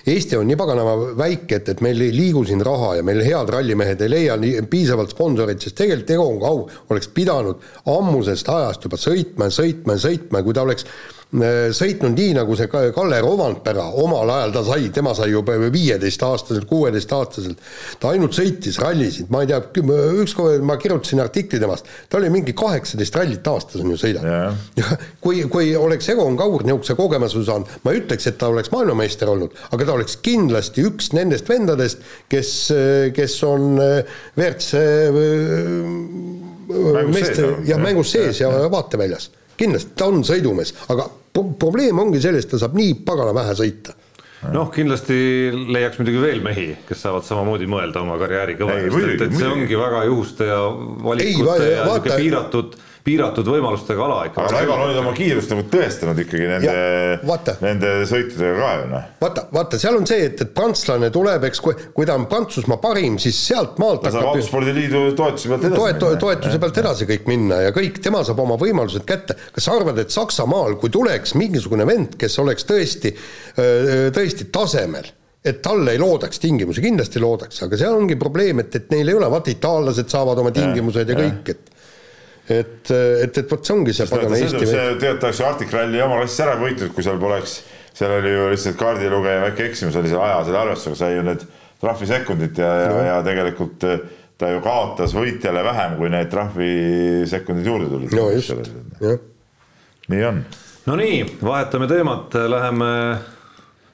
[0.10, 3.54] Eesti on nii paganama väike, et, et meil ei liigu siin raha ja meil head
[3.56, 9.00] rallimehed ei leia nii piisavalt sponsoreid, sest tegelikult Egon Kaur oleks pidanud ammusest ajast juba
[9.00, 10.88] sõitma ja sõitma ja sõitma kui ta oleks
[11.30, 16.66] sõitnud nii, nagu see Ka- Kalle Rovanpera omal ajal ta sai, tema sai juba viieteistaastaselt,
[16.70, 17.60] kuueteistaastaselt,
[18.02, 19.60] ta ainult sõitis rallisid, ma ei tea,
[20.24, 24.26] ükskord ma kirjutasin artikli temast, ta oli mingi kaheksateist rallit aastas on ju sõidab.
[24.26, 24.58] Jah.
[24.80, 28.74] ja kui, kui oleks Egon Kaur niisuguse kogemuse saanud, ma ei ütleks, et ta oleks
[28.74, 32.02] maailmameister olnud, aga ta oleks kindlasti üks nendest vendadest,
[32.34, 32.56] kes,
[33.14, 34.82] kes on äh, WRC
[36.70, 39.32] Mängus sees, ja mängus sees ja vaateväljas.
[39.58, 41.10] kindlasti ta on sõidumees, aga
[41.60, 43.96] probleem ongi selles, et ta saab nii pagana vähe sõita.
[44.54, 45.16] noh, kindlasti
[45.74, 49.50] leiaks muidugi veel mehi, kes saavad samamoodi mõelda oma karjääri Ei, muidugi, et, et see
[49.52, 54.46] ongi väga juhuste ja Ei, valikute va- ja vaata- sihuke piiratud, piiratud võimalustega ala ikka.
[54.50, 56.74] aga Egon on oma kiirust nagu tõestanud ikkagi nende
[57.64, 59.06] nende sõitudega ka ju noh.
[59.22, 62.80] vaata, vaata, seal on see, et, et prantslane tuleb, eks, kui, kui ta on Prantsusmaa
[62.84, 66.22] parim, siis sealt maalt ta saab autospordiliidu toetuse pealt edasi toet-, minna.
[66.26, 69.38] toetuse pealt edasi kõik minna ja kõik, tema saab oma võimalused kätte.
[69.56, 73.14] kas sa arvad, et Saksamaal, kui tuleks mingisugune vend, kes oleks tõesti,
[74.16, 75.08] tõesti tasemel,
[75.46, 79.18] et talle ei loodaks tingimusi, kindlasti loodaks, aga seal ongi probleem, et, et neil ei
[79.18, 81.79] ole, vaata itaallased saavad oma tingimused ja, ja kõik, et
[82.50, 86.02] et, et, et vot see ongi see pagana Eesti see tegelikult oleks ju Arctic Rally
[86.04, 87.60] oma klassis ära võitnud, kui seal poleks,
[87.98, 91.46] seal oli ju lihtsalt kaardilugeja väike eksimus oli seal aja selle arvestusega, sai ju need
[91.80, 94.00] trahvisekundid ja, ja, ja tegelikult eh,
[94.40, 98.16] ta ju kaotas võitjale vähem, kui need trahvisekundid juurde tulid.
[98.16, 98.56] no just,
[99.04, 99.20] jah.
[100.12, 100.44] nii on.
[100.90, 102.92] Nonii, vahetame teemat, läheme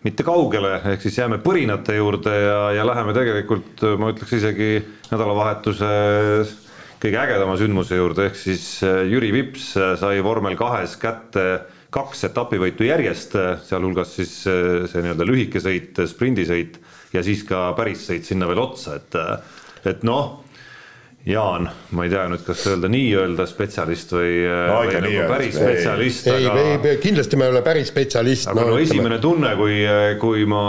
[0.05, 4.69] mitte kaugele, ehk siis jääme põrinate juurde ja, ja läheme tegelikult, ma ütleks isegi
[5.09, 5.89] nädalavahetuse
[7.05, 11.45] kõige ägedama sündmuse juurde, ehk siis äh, Jüri Vips sai vormel kahes kätte
[11.95, 13.37] kaks etapivõitu järjest,
[13.67, 16.79] sealhulgas siis äh, see nii-öelda lühike sõit, sprindisõit
[17.13, 19.19] ja siis ka päris sõit sinna veel otsa, et,
[19.93, 20.41] et noh
[21.25, 21.65] Jaan,
[21.97, 25.63] ma ei tea nüüd, kas öelda nii-öelda spetsialist või, No või nagu päris ei.
[25.63, 28.51] spetsialist, ei aga aga..., kindlasti me ei ole päris spetsialist.
[28.51, 29.79] aga no esimene tunne, kui,
[30.21, 30.61] kui ma,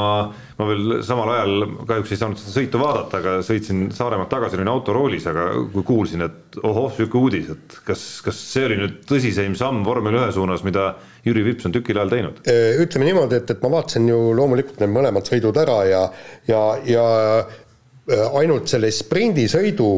[0.57, 4.71] ma veel samal ajal kahjuks ei saanud seda sõitu vaadata, aga sõitsin Saaremaalt tagasi, olin
[4.73, 9.57] autoroolis, aga kui kuulsin, et ohoh, sihuke uudis, et kas, kas see oli nüüd tõsiseim
[9.59, 10.95] samm vormel ühe suunas, mida
[11.27, 12.41] Jüri Vips on tükil ajal teinud?
[12.87, 16.03] ütleme niimoodi, et, et ma vaatasin ju loomulikult need mõlemad sõidud ära ja,
[16.49, 17.07] ja, ja
[18.39, 19.91] ainult selle sprindisõidu,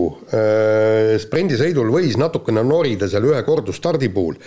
[1.22, 4.38] sprindisõidul võis natukene norida seal ühe kordustardi puhul,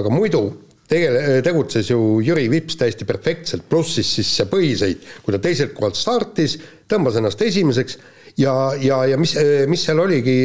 [0.00, 0.46] aga muidu
[0.92, 5.74] tegele-, tegutses ju Jüri Vips täiesti perfektselt, pluss siis, siis see põhisõit, kui ta teiselt
[5.76, 6.58] kohalt startis,
[6.90, 7.98] tõmbas ennast esimeseks
[8.40, 9.34] ja, ja, ja mis,
[9.68, 10.36] mis seal oligi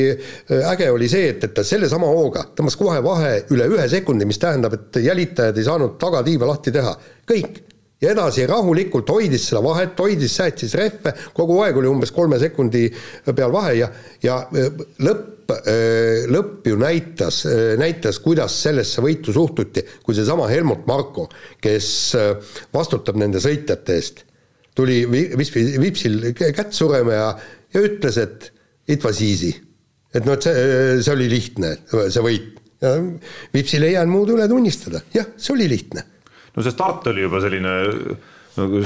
[0.49, 4.41] äge, oli see, et, et ta sellesama hooga tõmbas kohe vahe üle ühe sekundi, mis
[4.41, 6.95] tähendab, et jälitajad ei saanud tagatiiva lahti teha,
[7.27, 7.63] kõik
[8.01, 12.85] ja edasi rahulikult hoidis seda vahet, hoidis, säästis rehve, kogu aeg oli umbes kolme sekundi
[13.31, 13.89] peal vahe ja,
[14.23, 15.53] ja lõpp,
[16.33, 17.41] lõpp ju näitas,
[17.79, 21.25] näitas, kuidas sellesse võitu suhtuti, kui seesama Helmut Marko,
[21.63, 21.89] kes
[22.73, 24.21] vastutab nende sõitjate eest,
[24.77, 27.31] tuli Vipsi, Vipsil kätt surema ja,
[27.73, 28.51] ja ütles, et
[28.93, 29.55] it was easy.
[30.13, 32.53] et noh, et see, see oli lihtne, see võit.
[33.53, 36.05] Vipsil ei jäänud muud üle tunnistada, jah, see oli lihtne
[36.57, 37.73] no see start oli juba selline
[38.57, 38.79] nagu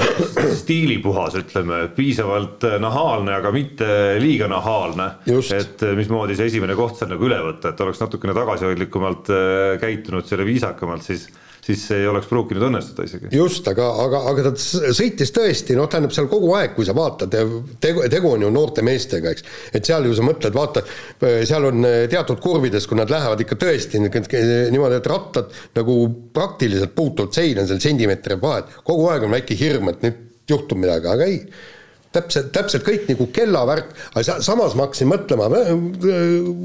[0.62, 3.86] stiilipuhas, ütleme, piisavalt nahaalne, aga mitte
[4.20, 5.08] liiga nahaalne.
[5.56, 10.28] et mismoodi see esimene koht seal nagu üle võtta, et oleks natukene tagasihoidlikumalt äh, käitunud,
[10.28, 11.30] selle viisakamalt, siis
[11.62, 13.30] siis see ei oleks pruukinud õnnestuda isegi.
[13.36, 17.36] just, aga, aga, aga ta sõitis tõesti, noh, tähendab seal kogu aeg, kui sa vaatad,
[17.82, 19.46] tegu, tegu on ju noorte meestega, eks.
[19.72, 20.82] et seal ju sa mõtled, vaata,
[21.20, 25.98] seal on teatud kurvides, kui nad lähevad ikka tõesti niimoodi, et rattad nagu
[26.34, 30.20] praktiliselt puutuvad seina, seal sentimeetri vahet, kogu aeg on väike hirm, et nüüd
[30.50, 31.38] juhtub midagi, aga ei
[32.14, 35.48] täpselt, täpselt kõik nagu kellavärk, aga samas ma hakkasin mõtlema,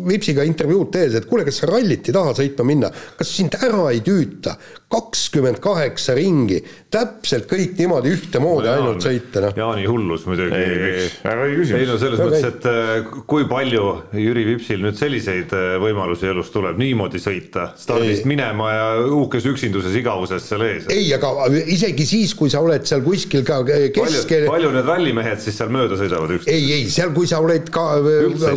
[0.07, 3.87] Vipsiga intervjuud tehes, et kuule, kas sa rallit ei taha sõitma minna, kas sind ära
[3.91, 4.57] ei tüüta,
[4.91, 9.55] kakskümmend kaheksa ringi, täpselt kõik niimoodi ühtemoodi no, ainult sõita, noh.
[9.57, 10.61] Jaani hullus muidugi.
[11.75, 13.83] ei no selles mõttes, et äh, kui palju
[14.15, 18.31] Jüri Vipsil nüüd selliseid äh, võimalusi elus tuleb niimoodi sõita, stardist ei.
[18.31, 18.85] minema ja
[19.17, 20.87] uhkes üksinduses igavuses seal ees.
[20.93, 24.47] ei, aga isegi siis, kui sa oled seal kuskil ka keskel.
[24.47, 26.53] palju need rallimehed siis seal mööda sõidavad üksteist?
[26.53, 27.83] ei, ei seal, kui sa oled ka,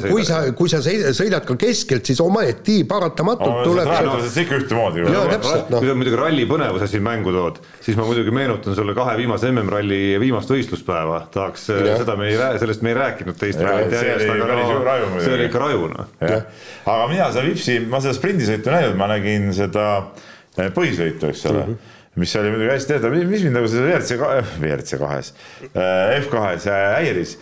[0.07, 3.91] kui sa, kui sa sõidad ka keskelt, siis ometi paratamatult no, tuleb.
[4.27, 5.05] see ikka ühtemoodi.
[5.33, 5.83] täpselt, noh.
[5.83, 9.53] kui sa muidugi ralli põnevuse siin mängu tood, siis ma muidugi meenutan sulle kahe viimase
[9.53, 14.27] MM-ralli viimast võistluspäeva, tahaks, äh, seda me ei sellest me ei rääkinud teist rallit järjest,
[14.35, 16.13] aga no see oli ikka raju, noh.
[16.27, 21.65] aga mina seda Vipsi, ma seda sprindisõitu näinud, ma nägin seda äh, põhisõitu, eks ole
[21.65, 21.73] mm.
[21.73, 24.19] -hmm mis oli muidugi hästi tehtav, mis mind nagu seda WRC,
[24.59, 25.33] WRC kahes,
[25.71, 27.37] äh, F2-s häiris,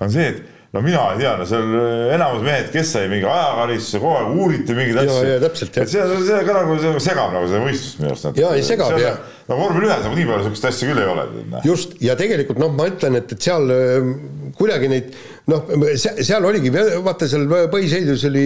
[0.00, 0.42] on see, et
[0.74, 4.40] no mina ei tea, no seal äh, enamus mehed, kes sai mingi ajakaristuse, kogu aeg
[4.40, 5.36] uuriti mingeid asju.
[5.84, 8.40] et see, see ka nagu see segab nagu seda võistlust minu arust.
[8.40, 9.14] ja ei segab ja.
[9.48, 11.26] No vormel ühes nagu nii palju sihukest asja küll ei ole.
[11.66, 14.10] just ja tegelikult noh, ma ütlen, et, et seal äh,
[14.56, 15.14] kuidagi neid
[15.50, 16.72] noh, seal oligi,
[17.04, 18.44] vaata seal põhisõidus oli,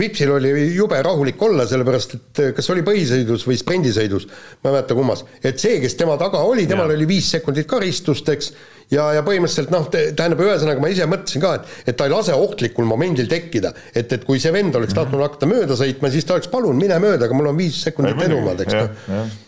[0.00, 4.28] Vipsil oli jube rahulik olla, sellepärast et äh, kas oli põhisõidus või sprindisõidus,
[4.62, 6.96] ma ei mäleta kummas, et see, kes tema taga oli, temal ja.
[6.98, 8.54] oli viis sekundit karistust, eks
[8.94, 12.34] ja, ja põhimõtteliselt noh, tähendab, ühesõnaga ma ise mõtlesin ka, et, et ta ei lase
[12.36, 13.74] ohtlikul momendil tekkida.
[13.94, 16.98] et, et kui see vend oleks tahtnud hakata mööda sõitma, siis ta oleks palun, mine
[17.02, 19.38] mööda, aga mul on viis sekundit edumaad, eks noh.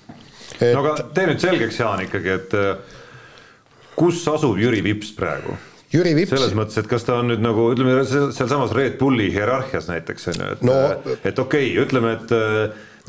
[0.62, 0.72] Et...
[0.76, 2.56] no aga tee nüüd selgeks, Jaan, ikkagi, et
[3.98, 5.58] kus asub Jüri Vips praegu?
[5.92, 6.32] Jüri Vips.
[6.32, 10.40] selles mõttes, et kas ta on nüüd nagu ütleme sealsamas Red Bulli hierarhias näiteks on
[10.40, 10.78] ju, et no,
[11.20, 12.32] et okei okay,, ütleme, et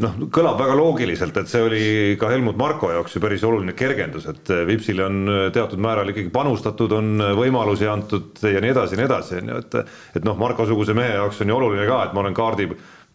[0.03, 1.83] noh, kõlab väga loogiliselt, et see oli
[2.19, 5.21] ka Helmut Marko jaoks ju päris oluline kergendus, et Vipsile on
[5.55, 9.61] teatud määral ikkagi panustatud, on võimalusi antud ja nii edasi ja nii edasi, on ju,
[9.63, 9.79] et
[10.19, 12.67] et noh, Marko-suguse mehe jaoks on ju oluline ka, et ma olen kaardi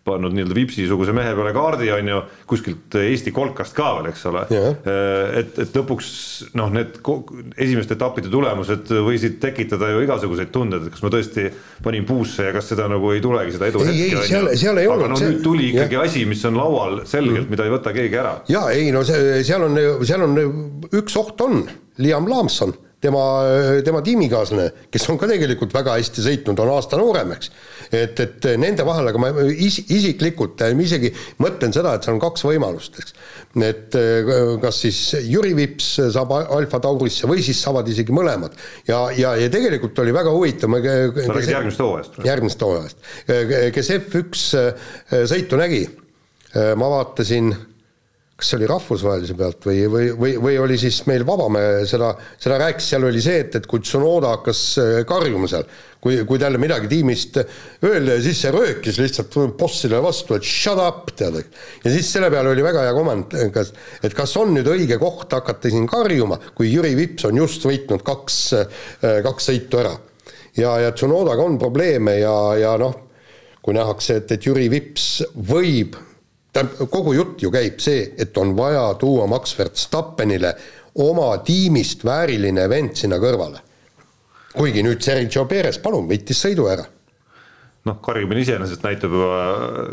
[0.08, 4.44] pannud nii-öelda Vipsi-suguse mehe peale kaardi, on ju, kuskilt Eesti kolkast ka veel, eks ole.
[5.38, 6.08] et, et lõpuks
[6.58, 6.98] noh, need
[7.56, 11.48] esimeste etappide tulemused võisid tekitada ju igasuguseid tundeid, et kas ma tõesti
[11.84, 14.90] panin puusse ja kas seda nagu ei tulegi, seda edu ei, ei, seal, seal ei
[14.90, 15.06] olnud.
[15.06, 15.32] aga no see...
[15.32, 16.08] nüüd tuli ikkagi ja.
[16.08, 18.34] asi, mis on laual selgelt mm., mida ei võta keegi ära.
[18.52, 20.36] ja ei no see, seal on, seal on
[20.98, 21.64] üks oht on,
[22.02, 23.22] Liam Lamson tema,
[23.84, 27.50] tema tiimikaaslane, kes on ka tegelikult väga hästi sõitnud, on aasta noorem, eks.
[27.94, 32.44] et, et nende vahel, aga ma is, isiklikult isegi mõtlen seda, et seal on kaks
[32.48, 33.14] võimalust, eks.
[33.68, 33.98] et
[34.64, 38.58] kas siis Jüri Vips saab Alfa Taurisse või siis saavad isegi mõlemad.
[38.88, 40.74] ja, ja, ja tegelikult oli väga huvitav.
[40.78, 42.20] sa räägid järgmisest hooajast?
[42.26, 43.08] järgmisest hooajast,
[43.74, 45.84] kes F1 sõitu nägi,
[46.54, 47.54] ma vaatasin
[48.38, 52.60] kas see oli rahvusvahelise pealt või, või, või, või oli siis meil Vabamäe seda, seda
[52.62, 55.66] rääkis, seal oli see, et, et kui Tsunoda hakkas äh, karjuma seal,
[55.98, 57.40] kui, kui talle midagi tiimist
[57.82, 61.40] öelda ja siis see röökis lihtsalt bossile vastu, et shut up, tead.
[61.82, 63.74] ja siis selle peale oli väga hea komment, kas,
[64.06, 68.06] et kas on nüüd õige koht hakata siin karjuma, kui Jüri Vips on just võitnud
[68.06, 69.96] kaks, äh, kaks sõitu ära.
[70.54, 72.94] ja, ja Tsunodaga on probleeme ja, ja noh,
[73.66, 75.98] kui nähakse, et, et Jüri Vips võib
[76.52, 80.54] tähendab, kogu jutt ju käib see, et on vaja tuua Max Verstappenile
[81.04, 83.64] oma tiimist vääriline vend sinna kõrvale.
[84.58, 86.84] kuigi nüüd Sergio Perez, palun, võitis sõidu ära.
[87.88, 89.42] noh, karjumine iseenesest näitab juba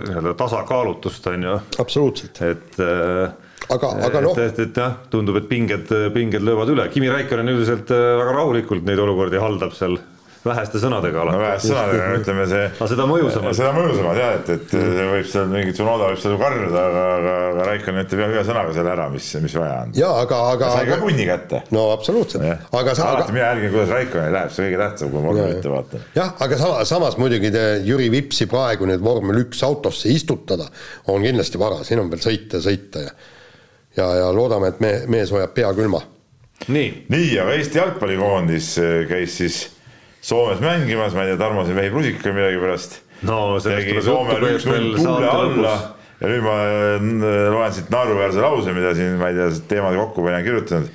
[0.08, 1.60] nii-öelda tasakaalutust, on ju.
[1.80, 2.42] absoluutselt.
[2.42, 3.30] et äh,
[3.70, 4.40] aga, aga noh.
[4.40, 8.38] et, et, et jah, tundub, et pinged, pinged löövad üle, Kimi Raikkonen üldiselt äh, väga
[8.40, 10.00] rahulikult neid olukordi haldab seal
[10.46, 11.36] väheste sõnadega alati.
[11.36, 12.64] no väheste sõnadega, ütleme see.
[12.72, 13.58] aga seda mõjusamalt.
[13.58, 15.12] seda mõjusamalt jah, et, et mm.
[15.12, 18.94] võib seal mingi Tsunoda võib seal karjuda, aga, aga, aga Raikkonen ütleb ühe sõnaga selle
[18.96, 19.94] ära, mis, mis vaja on.
[20.00, 20.72] ja aga, aga.
[20.78, 21.62] sai ka punni kätte.
[21.76, 22.68] no absoluutselt.
[22.82, 23.12] aga sa.
[23.16, 26.10] alati mina jälgin, kuidas Raikkonenil läheb, see kõige tähtsam, kui ma vormel ette vaatan.
[26.18, 30.70] jah, aga sama, samas muidugi te Jüri Vipsi praegu nüüd vormel üks autosse istutada
[31.12, 33.16] on kindlasti vara, siin on veel sõita ja sõita ja
[33.98, 36.02] ja, ja loodame, et me, mees hoiab pea külma.
[36.68, 36.90] nii.
[37.12, 38.70] nii, aga Eesti jalgpallikoondis
[39.10, 39.62] käis siis
[40.26, 43.00] Soomes mängimas, ma ei tea, Tarmo siin vehib rusikaga millegipärast.
[43.30, 45.74] no sellest tuleb Soomele üks-null tuule alla.
[46.22, 47.10] ja nüüd ma äh,
[47.54, 50.90] loen siit naeruväärse lause, mida siin, ma ei tea, teemade kokkupanin kirjutanud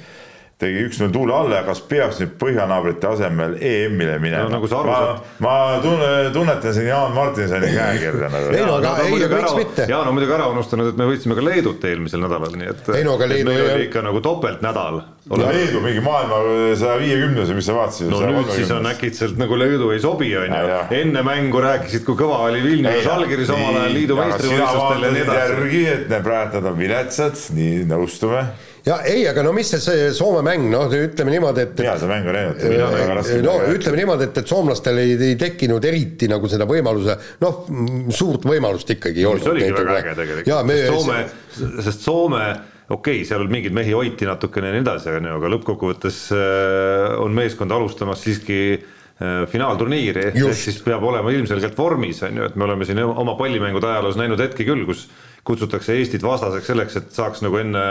[0.60, 4.58] tegi üks-null tuule alla ja kas peaks nüüd põhjanaabrite asemel EM-ile minema no,?
[4.58, 5.22] nagu saad.
[5.40, 8.52] ma tunne, tunnetan siin Jaan Martinsoni käekirja nagu.
[8.52, 9.86] ei no aga ei, miks mitte.
[9.90, 12.92] Jaan on muidugi ära unustanud, et me võitsime ka Leedut eelmisel nädalal, nii et.
[12.98, 15.00] ei no aga Leedu ei ole ikka nagu topeltnädal.
[15.40, 16.40] Leedu mingi maailma
[16.80, 18.10] saja viiekümnes või mis sa vaatasid?
[18.12, 20.80] no nüüd siis on äkitselt nagu Leedu ei sobi, on ju.
[21.00, 25.38] enne mängu rääkisid, kui kõva oli Vilnius Žalgiris omal ajal liidu meistrivõistlustel ja nii edasi.
[25.40, 28.44] järgi, et need praegu on viletsad, nii nõustume
[28.86, 31.84] ja ei, aga no mis see, see Soome mäng, noh, ütleme niimoodi, et.
[31.84, 33.30] hea see mäng on läinud.
[33.44, 37.62] no ütleme niimoodi, et, et soomlastel ei, ei tekkinud eriti nagu seda võimaluse, noh,
[38.14, 39.46] suurt võimalust ikkagi ei olnud.
[39.46, 41.22] see oligi väga äge tegelikult, sest Soome,
[41.86, 42.44] sest Soome
[42.90, 47.18] okei okay,, seal mingeid mehi hoiti natukene ja nii edasi, on ju, aga lõppkokkuvõttes äh,
[47.22, 52.56] on meeskond alustamas siiski äh, finaalturniiri, ehk siis peab olema ilmselgelt vormis, on ju, et
[52.58, 55.06] me oleme siin oma pallimängude ajaloos näinud hetki küll, kus
[55.46, 57.84] kutsutakse Eestit vastaseks selleks, et saaks nagu enne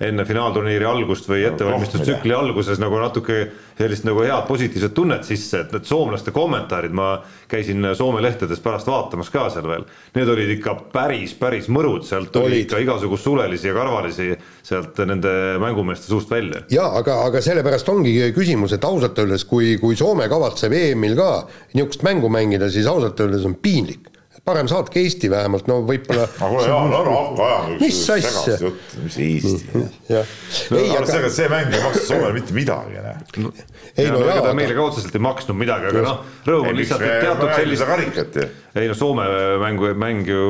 [0.00, 3.46] enne finaalturniiri algust või ettevalmistustsükli alguses nagu natuke
[3.78, 7.16] sellist nagu head positiivset tunnet sisse, et need soomlaste kommentaarid, ma
[7.48, 12.32] käisin Soome lehtedes pärast vaatamas ka seal veel, need olid ikka päris, päris mõrud, sealt
[12.34, 14.30] tuli ikka igasugust sulelisi ja karvalisi
[14.66, 15.30] sealt nende
[15.62, 16.64] mängumeeste suust välja.
[16.72, 21.30] jaa, aga, aga sellepärast ongi küsimus, et ausalt öeldes, kui, kui Soome kavatseb EM-il ka
[21.74, 24.12] niisugust mängu mängida, siis ausalt öeldes on piinlik
[24.46, 26.26] parem saatke Eesti vähemalt, no võib-olla.
[26.38, 27.78] aga kuule Jaan, ära hakka ajama.
[27.80, 28.70] mis asja?
[29.02, 29.82] mis Eesti.
[30.10, 30.36] jah.
[30.76, 33.00] aga see, see mäng ei maksa Soomele mitte midagi,
[33.42, 33.64] noh.
[33.96, 34.38] ei no jaa.
[34.44, 37.86] ta meile ka otseselt ei maksnud midagi, aga noh, rõõm on lihtsalt, et teatud sellist.
[37.90, 38.46] karikat ju.
[38.78, 39.26] ei no Soome
[39.64, 40.46] mängu, mäng ju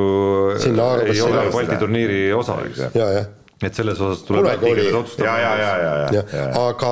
[0.61, 2.87] ei ole Balti turniiri osa, eks.
[2.92, 3.32] ja, jah
[3.64, 5.30] et selles osas tuleb Läti keeles otsustada.
[5.30, 6.90] ja, ja, ja, ja, ja, aga,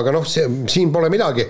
[0.00, 1.46] aga noh, see siin pole midagi.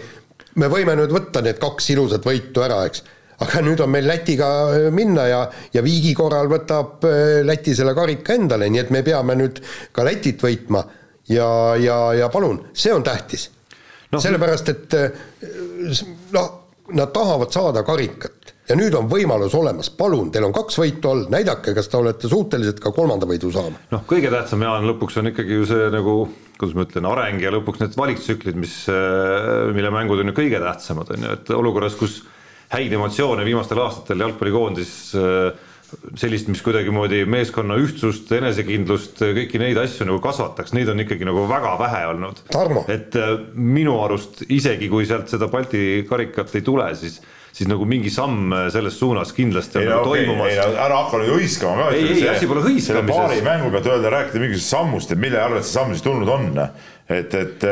[0.61, 3.01] me võime nüüd võtta need kaks ilusat võitu ära, eks
[3.45, 5.41] aga nüüd on meil Lätiga äh, minna ja,
[5.75, 9.63] ja viigi korral võtab äh, Läti selle karika endale, nii et me peame nüüd
[9.97, 10.85] ka Lätit võitma.
[11.31, 13.51] Ja, ja, ja palun, see on tähtis.
[14.11, 14.19] No,.
[14.19, 16.01] sellepärast, et äh,
[16.35, 16.49] noh,
[16.99, 18.57] nad tahavad saada karikat.
[18.71, 22.29] Ja nüüd on võimalus olemas, palun, teil on kaks võitu all, näidake, kas te olete
[22.31, 23.79] suutelised ka kolmanda võidu saama.
[23.91, 26.15] noh, kõige tähtsam, Jaan, lõpuks on ikkagi ju see nagu
[26.61, 28.75] kuidas ma ütlen, areng ja lõpuks need valiktsüklid, mis,
[29.73, 32.19] mille mängud on ju kõige tähtsamad, on ju, et olukorras, kus
[32.71, 35.51] häid emotsioone viimastel aastatel jalgpallikoondis äh,
[36.21, 41.49] sellist, mis kuidagimoodi meeskonna ühtsust, enesekindlust, kõiki neid asju nagu kasvataks, neid on ikkagi nagu
[41.51, 42.45] väga vähe olnud.
[42.93, 47.87] et äh, minu arust isegi kui sealt seda Balti karikat ei tule, siis siis nagu
[47.89, 50.53] mingi samm selles suunas kindlasti on ei, nagu okay, toimumas.
[50.71, 51.89] ära hakka nüüd hõiskama ka.
[51.97, 53.11] ei, ei asi pole hõiskamises.
[53.11, 56.49] paari mängu pealt öelda, rääkida mingisugusest sammust, et mille arvelt see samm siis tulnud on.
[57.11, 57.67] et, et,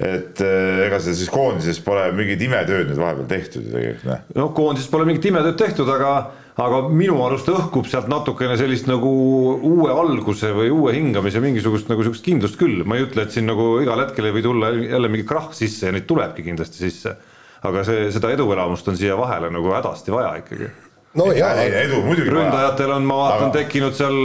[0.00, 4.30] et ega see siis koondises pole mingit imetööd nüüd vahepeal tehtud ju tegelikult.
[4.38, 6.14] no koondises pole mingit imetööd tehtud, aga
[6.60, 9.10] aga minu arust õhkub sealt natukene sellist nagu
[9.66, 13.48] uue alguse või uue hingamise mingisugust nagu sihukest kindlust küll, ma ei ütle, et siin
[13.48, 17.16] nagu igal hetkel ei või tulla jälle mingi krahh sisse ja neid tulebki kindlasti sisse.
[17.66, 20.70] Aga see, seda eduelamust on siia vahele nagu hädasti vaja ikkagi.
[21.20, 24.16] No jaa, edu muidugi ründajatel on, ma vaatan aga..., tekkinud seal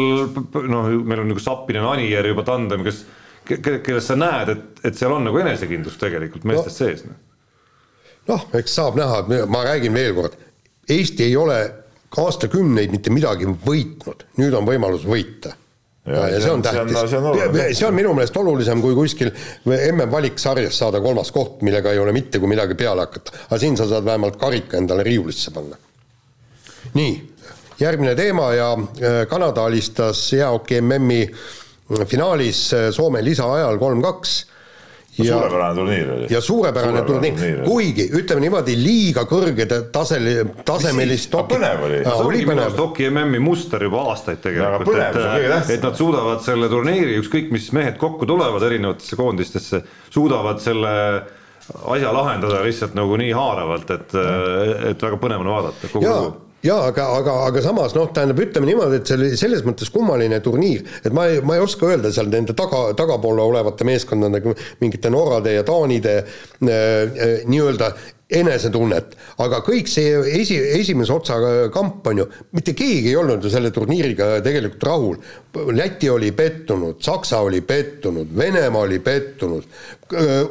[0.70, 3.02] noh, meil on nagu Sappinen, Anier juba tandem, kes,
[3.46, 6.78] kellest sa näed, et, et seal on nagu enesekindlus tegelikult meestes no.
[6.78, 7.06] sees.
[8.30, 10.40] noh, eks saab näha, ma räägin veel kord,
[10.90, 11.60] Eesti ei ole
[12.16, 15.56] aastakümneid mitte midagi võitnud, nüüd on võimalus võita
[16.06, 17.16] ja, ja see on tähtis,
[17.80, 19.32] see on minu meelest olulisem kui kuskil
[19.66, 23.34] MM-valiksarjas saada kolmas koht, millega ei ole mitte kui midagi peale hakata.
[23.50, 25.78] aga siin sa saad vähemalt karika endale riiulisse panna.
[26.94, 27.14] nii,
[27.80, 31.24] järgmine teema ja äh, Kanada alistas jäähoki MM-i
[32.10, 34.36] finaalis äh, Soome lisaajal kolm-kaks
[35.18, 36.28] ja suurepärane turniir oli.
[36.30, 40.28] ja suurepärane turniir, turniir, kuigi ütleme niimoodi, liiga kõrge tasel,
[40.68, 41.56] tasemelist hoki.
[41.56, 42.02] põnev oli.
[42.04, 46.70] see ongi minu arust hoki MM-i muster juba aastaid tegelikult, et, et nad suudavad selle
[46.72, 50.96] turniiri, ükskõik mis mehed kokku tulevad erinevatesse koondistesse, suudavad selle
[51.96, 54.18] asja lahendada lihtsalt nagu nii haaravalt, et,
[54.92, 56.26] et väga põnev on vaadata kogu jaa.
[56.26, 59.92] lugu jaa, aga, aga, aga samas noh, tähendab, ütleme niimoodi, et see oli selles mõttes
[59.94, 64.56] kummaline turniir, et ma ei, ma ei oska öelda seal nende taga, tagapool olevate meeskondadega,
[64.82, 67.94] mingite Norrade ja Taanide äh, äh, nii-öelda
[68.26, 69.12] enesetunnet,
[69.46, 71.36] aga kõik see esi, esimese otsa
[71.74, 72.26] kamp on ju,
[72.58, 75.20] mitte keegi ei olnud ju selle turniiriga tegelikult rahul.
[75.72, 79.68] Läti oli pettunud, Saksa oli pettunud, Venemaa oli pettunud,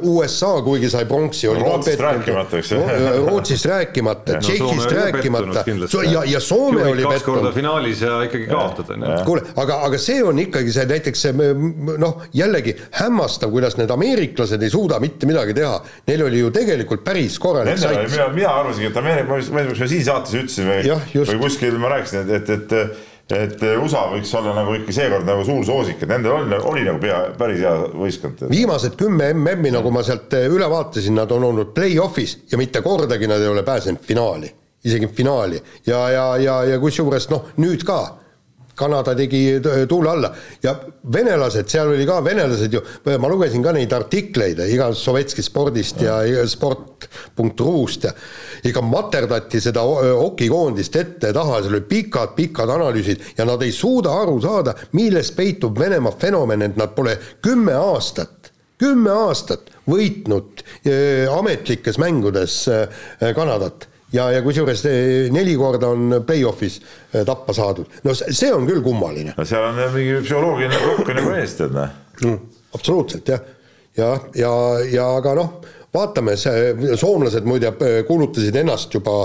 [0.07, 2.13] USA, kuigi sai pronksi, oli Rootsist ka
[2.47, 3.27] pettunud.
[3.27, 5.65] Rootsist rääkimata, no, Tšehhist oli rääkimata
[6.13, 9.19] ja, ja Soome Juhid oli pettunud finaalis ja ikkagi kaotad, on ju.
[9.27, 11.51] kuule, aga, aga see on ikkagi see näiteks see
[11.99, 15.77] noh, jällegi hämmastav, kuidas need ameeriklased ei suuda mitte midagi teha.
[16.07, 19.49] Neil oli ju tegelikult päris korralik Nendel oli, mina, mina arvasingi, et Ameerika, ma ei
[19.49, 23.63] tea, kas me siin saates ütlesime või, või kuskil ma rääkisin, et, et, et et
[23.81, 27.23] USA võiks olla nagu ikka seekord nagu suur soosik, et nendel oli, oli nagu pea,
[27.37, 28.43] päris hea võistkond.
[28.51, 33.25] viimased kümme MM-i, nagu ma sealt üle vaatasin, nad on olnud play-off'is ja mitte kordagi
[33.31, 34.51] nad ei ole pääsenud finaali,
[34.85, 35.61] isegi finaali.
[35.87, 37.97] Ja, ja, ja, ja kusjuures noh, nüüd ka
[38.75, 40.31] Kanada tegi tuule alla.
[40.63, 40.75] Ja
[41.13, 42.81] venelased, seal oli ka venelased ju,
[43.19, 48.13] ma lugesin ka neid artikleid igast Sovetski spordist ja, ja sport.ruust ja
[48.65, 54.75] ikka materdati seda okikoondist ette-taha, seal olid pikad-pikad analüüsid ja nad ei suuda aru saada,
[54.97, 62.63] milles peitub Venemaa fenomen, et nad pole kümme aastat, kümme aastat võitnud eh, ametlikes mängudes
[62.71, 62.87] eh,
[63.35, 67.99] Kanadat ja, ja kusjuures eh, neli korda on play-off'is eh, tappa saadud.
[68.03, 71.75] no see on küll kummaline no seal on mingi psühholoogiline plokk on nagu ees, tead
[71.75, 71.95] noh.
[72.21, 72.39] mm,.
[72.77, 73.47] absoluutselt jah,
[73.97, 74.53] ja, ja,
[74.91, 75.55] ja aga noh,
[75.95, 79.15] vaatame, see, soomlased muide äh, kuulutasid ennast juba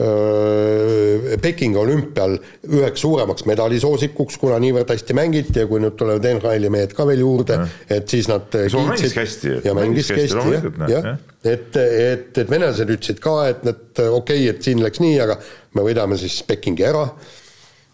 [0.00, 2.36] öö, Pekingi olümpial
[2.70, 7.24] üheks suuremaks medalisoosikuks, kuna niivõrd hästi mängiti ja kui nüüd tulevad NHL-i mehed ka veel
[7.24, 7.58] juurde,
[7.90, 11.12] et siis nad äh, Soome mängis hästi, ja mängis hästi, jah, jah.
[11.44, 15.38] et, et, et venelased ütlesid ka, et need okei okay,, et siin läks nii, aga
[15.76, 17.06] me võidame siis Pekingi ära.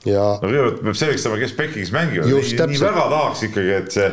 [0.07, 3.97] Ja no kõigepealt peab selgeks saama, kes Pekingis mängivad, nii, nii väga tahaks ikkagi, et
[3.97, 4.11] see,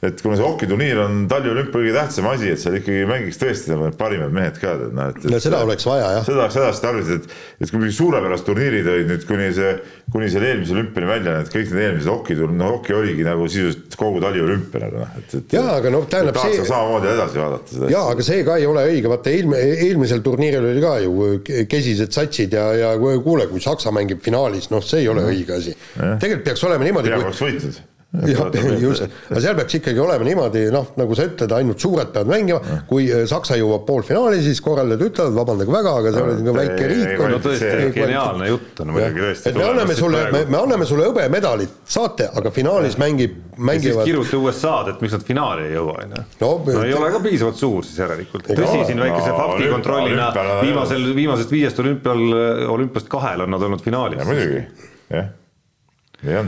[0.00, 3.96] et kuna see hokiturniir on talviolümpia kõige tähtsam asi, et seal ikkagi mängiks tõesti need
[4.00, 5.26] parimad mehed ka, tead noh, et.
[5.28, 6.24] no seda oleks vaja jah.
[6.24, 7.26] seda oleks hädasti tarvis, et,
[7.60, 9.74] et kui mingid suurepärased turniirid olid nüüd kuni see,
[10.14, 13.98] kuni selle eelmise olümpiani välja, need kõik need eelmised hokiturn-, no hoki oligi nagu sisuliselt
[14.00, 15.58] kogu talviolümpia nagu noh, et, et.
[15.58, 17.92] Jaa, aga noh, tähendab, see- samamoodi edasi vaadata seda.
[17.92, 21.30] jaa, aga see ka ei ole õige, vaata eelme-, eelmisel turniiril oli ka ju
[21.68, 25.76] kesised satsid ja, ja kuule, kui Saksa mängib finaalis, noh, see ei ole õige asi.
[25.92, 27.80] tegelikult peaks olema niimoodi, kui oleks.
[28.10, 28.48] Jah,
[28.82, 32.58] just, aga seal peaks ikkagi olema niimoodi, noh, nagu sa ütled, ainult suured peavad mängima,
[32.90, 36.80] kui äh, Saksa jõuab poolfinaali, siis korraldajad ütlevad, vabandage väga, aga see oli niisugune väike
[36.82, 37.22] ei- riik.
[37.30, 39.52] no tõesti, geniaalne jutt on muidugi tõesti.
[39.52, 43.38] et me anname sulle, me, me anname sulle hõbemedalit, saate, aga finaalis mängib,
[43.70, 46.26] mängivad kiruta USA-d, et miks nad finaali ei jõua, on ju.
[46.42, 48.50] No, ei ole ka piisavalt suur siis järelikult.
[48.50, 52.22] Tõsi, siin väikese No, fakti olümpia- kontrollina olümpial- viimasel, viimasest viiest olümpial,
[52.74, 54.24] olümpiast kahel on nad olnud finaalis.
[54.26, 54.64] muidugi,
[55.14, 55.28] jah,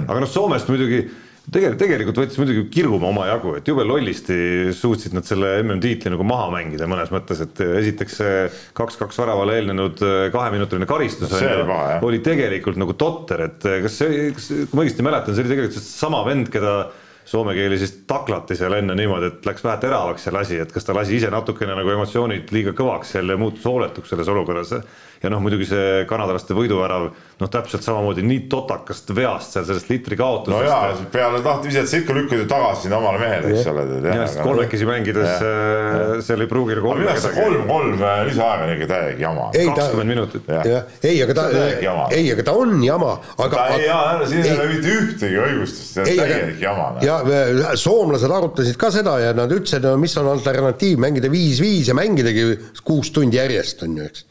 [0.08, 1.04] aga noh, Soomest muidugi
[1.50, 4.36] tegelikult, tegelikult võttis muidugi kirguma omajagu, et jube lollisti
[4.76, 8.42] suutsid nad selle MM-tiitli nagu maha mängida mõnes mõttes, et esiteks see
[8.78, 12.04] kaks-kaks väravale eelnenud äh, kaheminutiline karistus See oli jah.
[12.06, 15.80] oli tegelikult nagu totter, et kas see, kas, kui ma õigesti mäletan, see oli tegelikult
[15.80, 16.76] seesama vend, keda
[17.24, 20.86] soome keeli siis taklati seal enne niimoodi, et läks vähe teravaks see lasi, et kas
[20.86, 24.74] ta lasi ise natukene nagu emotsioonid liiga kõvaks seal ja muutus hooletuks selles olukorras.
[25.22, 27.04] Ja noh, muidugi see kanadalaste võiduvärav,
[27.42, 30.56] noh, täpselt samamoodi nii totakast veast seal sellest liitri kaotusest.
[30.56, 33.84] no jaa, peale tahti visata, sa ikka lükkad ju tagasi sinna omale mehele, eks ole.
[34.08, 37.38] ja sest kolmekesi mängides äh, seal ei pruugi nagu olla kedagi.
[37.38, 39.48] kolm-kolm lisaaega on ikka täiega jama.
[39.52, 40.50] Kakskümmend minutit.
[40.50, 40.66] Jah.
[40.72, 43.68] jah, ei, aga ta See on täielik jama., ei, aga ta on jama, aga ta
[43.76, 46.88] ei, jaa, siin ei ei- ole mitte ühtegi õigustust, see on ei, täielik jama.
[46.96, 47.06] noh.
[47.06, 51.90] ja äh, soomlased arutasid ka seda ja nad ütlesid, no mis on alternatiiv, mängida viis-viis
[51.92, 52.50] ja mängidagi
[52.86, 54.26] kuus tundi järjest, on ju, eks.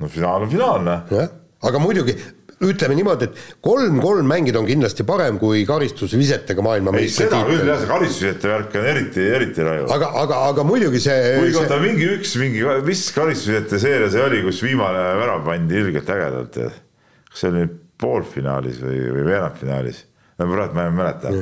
[0.00, 1.06] No finaal on finaal, noh.
[1.12, 1.30] jah,
[1.66, 2.16] aga muidugi
[2.64, 7.80] ütleme niimoodi, et kolm-kolm mängida on kindlasti parem kui karistusvisetega ei, maailmameistri seda küll jah,
[7.82, 9.88] see karistusjätte värk on eriti, eriti raju.
[9.92, 14.24] aga, aga, aga muidugi see, kuigi oota, see, mingi üks, mingi, mis karistusjätte seeria see
[14.24, 17.68] oli, kus viimane värav pandi ilgelt ägedalt kas see oli
[18.00, 20.02] poolfinaalis või, või veerandfinaalis?
[20.40, 21.34] no praegu ma ei mäleta,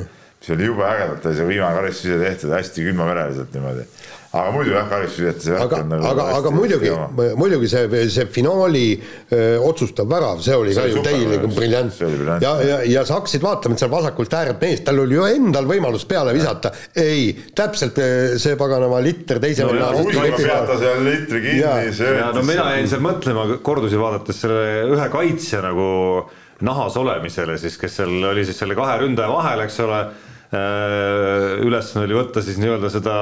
[0.43, 3.87] see oli jube ägedalt oli see viimane karistusjäte tehtud hästi külmavereliselt niimoodi.
[4.35, 6.91] Aga muidu jah, karistusjätte see värk aga on, nagu aga, aga muidugi,
[7.39, 11.55] muidugi see, see finaali öö, otsustav värav, see oli See ka ju super täielik värav.
[11.55, 12.01] briljant.
[12.43, 15.69] ja, ja, ja sa hakkasid vaatama, et seal vasakult äärelt mees, tal oli ju endal
[15.69, 17.99] võimalus peale visata, ei, täpselt
[18.41, 19.91] see paganama liter teise No venna
[22.35, 25.87] no mina jäin seal mõtlema kordusi vaadates selle ühe kaitsja nagu
[26.65, 30.01] nahas olemisele siis, kes seal oli siis selle kahe ründaja vahel, eks ole.
[31.65, 33.15] ülesanne oli võtta siis nii-öelda seda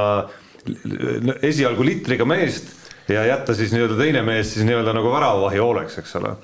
[1.42, 2.72] esialgu litriga meest
[3.12, 6.36] ja jätta siis nii-öelda teine mees siis nii-öelda nagu väravavahi hooleks, eks ole.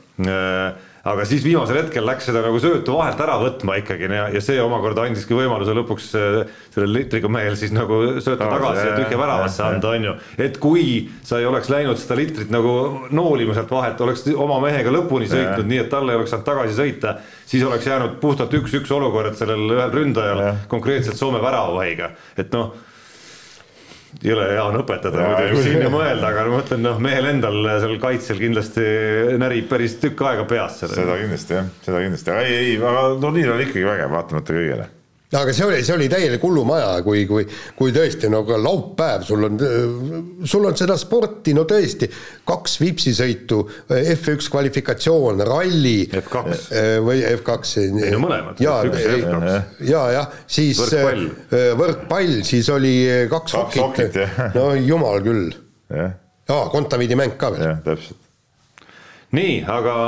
[1.10, 4.58] Aga siis viimasel hetkel läks seda nagu söötu vahelt ära võtma ikkagi ja, ja see
[4.60, 9.64] omakorda andiski võimaluse lõpuks äh, sellel litriga mehel siis nagu sööta tagasi ja tühja väravasse
[9.64, 10.16] anda, on ju.
[10.44, 10.84] et kui
[11.24, 12.74] sa ei oleks läinud seda litrit nagu
[13.16, 16.76] noolima sealt vahelt, oleks oma mehega lõpuni sõitnud, nii et talle ei oleks saanud tagasi
[16.82, 17.16] sõita,
[17.48, 22.76] siis oleks jäänud puhtalt üks-üks olukord sellel ühel ründajal konkreetselt Soome väravavahiga, et noh
[24.24, 27.97] jõle hea on õpetada muidugi siin ja mõelda, aga ma mõtlen, noh, mehel endal seal
[28.01, 28.86] kaitsel kindlasti
[29.41, 30.95] närib päris tükk aega selle.
[30.97, 34.89] seda kindlasti jah, seda kindlasti, ei, ei, aga turniir oli ikkagi vägev, vaatamata kõigele
[35.38, 37.44] aga see oli, see oli täielik hullumaja, kui, kui,
[37.78, 39.60] kui tõesti no laupäev, sul on,
[40.42, 42.10] sul on seda sporti, no tõesti,
[42.50, 43.60] kaks Vipsi-sõitu,
[43.94, 46.00] F1 kvalifikatsioon, ralli.
[46.10, 46.56] F2.
[46.74, 47.84] Äh, või F2.
[47.86, 48.64] ei no mõlemad.
[48.64, 48.80] ja,
[49.86, 52.96] ja, jah, siis võrkpall, äh, võrkpall, siis oli
[53.30, 54.18] kaks, hokit,
[54.58, 55.54] no jumal küll.
[55.94, 57.68] jaa, kontaviidi mäng ka veel.
[57.68, 58.18] jah, täpselt.
[59.38, 60.00] nii, aga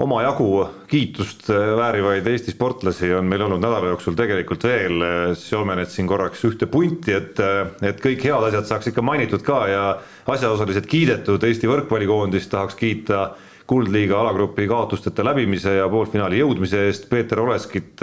[0.00, 0.48] omajagu
[0.88, 5.04] kiitust väärivaid Eesti sportlasi on meil olnud nädala jooksul tegelikult veel,
[5.36, 7.40] seome need siin korraks ühte punti, et,
[7.84, 9.84] et kõik head asjad saaks ikka mainitud ka ja
[10.30, 13.30] asjaosalised kiidetud, Eesti võrkpallikoondist tahaks kiita
[13.70, 18.02] kuldliiga alagrupi kaotusteta läbimise ja poolfinaali jõudmise eest, Peeter Oleskit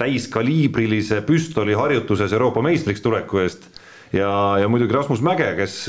[0.00, 3.66] täiskaliibrilise püstoliharjutuses Euroopa meistriks tuleku eest.
[4.12, 4.30] Ja,
[4.60, 5.82] ja muidugi Rasmus Mäge, kes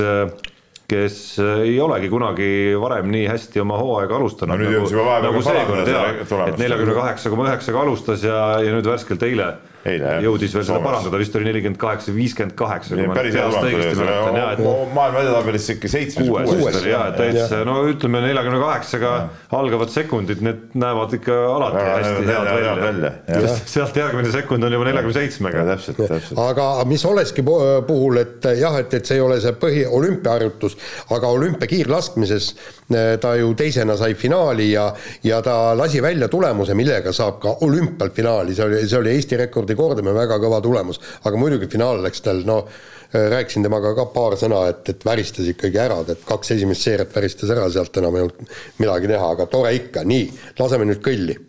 [0.93, 6.07] kes ei olegi kunagi varem nii hästi oma hooaega alustanud no, nagu, nagu seekord ja,
[6.47, 9.53] et neljakümne kaheksa koma üheksaga alustas ja, ja nüüd värskelt eile
[9.89, 12.97] eile jõudis veel seda parandada, vist oli nelikümmend kaheksa, viiskümmend kaheksa.
[13.15, 16.29] päris hea tulemus oli, maailma edetabelis ikka seitsmes.
[16.29, 19.13] kuues oli ja, et täitsa no ütleme neljakümne kaheksaga
[19.59, 23.55] algavad sekundid, need näevad ikka alati hästi head välja.
[23.65, 25.65] sealt järgmine sekund on juba neljakümne seitsmega.
[25.73, 26.39] täpselt, täpselt.
[26.45, 30.77] aga mis olekski puhul, et jah, et, et see ei ole see põhi olümpiaharjutus,
[31.15, 32.49] aga olümpia kiirlaskmises
[32.93, 34.87] eh, ta ju teisena sai finaali ja,
[35.27, 39.43] ja ta lasi välja tulemuse, millega saab ka olümpial finaali, see oli, see oli Eesti
[39.43, 43.93] rekordi kordi kordame, väga kõva tulemus, aga muidugi finaal läks tal no äh, rääkisin temaga
[43.97, 47.97] ka paar sõna, et, et väristas ikkagi ära, et kaks esimest seeriat väristas ära, sealt
[48.01, 51.39] enam ei olnud midagi teha, aga tore ikka, nii, laseme nüüd kõlli.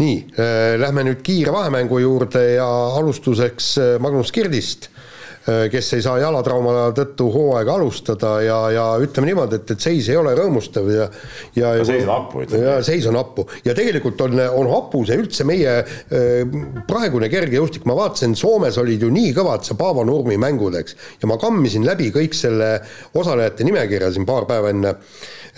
[0.00, 4.88] nii äh,, lähme nüüd kiire vahemängu juurde ja alustuseks äh, Magnus Kirdist
[5.72, 10.18] kes ei saa jalatrauma tõttu hooaega alustada ja, ja ütleme niimoodi, et, et seis ei
[10.20, 11.08] ole rõõmustav ja
[11.56, 12.64] ja, ja seis on hapu, ütleme.
[12.66, 17.86] ja seis on hapu ja tegelikult on, on hapu see üldse meie äh, praegune kergejõustik,
[17.88, 21.86] ma vaatasin, Soomes olid ju nii kõvad see Paavo Nurmi mängud, eks, ja ma kammisin
[21.86, 22.76] läbi kõik selle
[23.18, 24.96] osalejate nimekirja siin paar päeva enne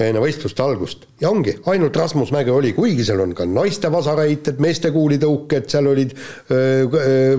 [0.01, 4.61] enne võistluste algust ja ongi, ainult Rasmus Mäge oli, kuigi seal on ka naiste vasarheited,
[4.62, 7.36] meeste kuulitõuked, seal olid öö, öö,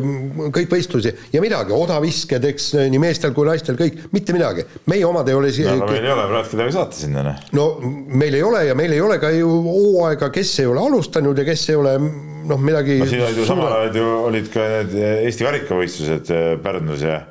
[0.53, 4.67] kõik võistlusi ja midagi, odavisked, eks nii meestel kui naistel kõik, mitte midagi.
[4.91, 7.41] meie omad ei ole no, aga meil ei ole praegu kedagi saata sinna, noh.
[7.57, 7.67] no
[8.13, 11.47] meil ei ole ja meil ei ole ka ju hooaega, kes ei ole alustanud ja
[11.47, 14.97] kes ei ole noh, midagi no siin olid ju samal ajal ju olid ka need
[15.03, 16.33] Eesti karikavõistlused
[16.63, 17.21] Pärnus ja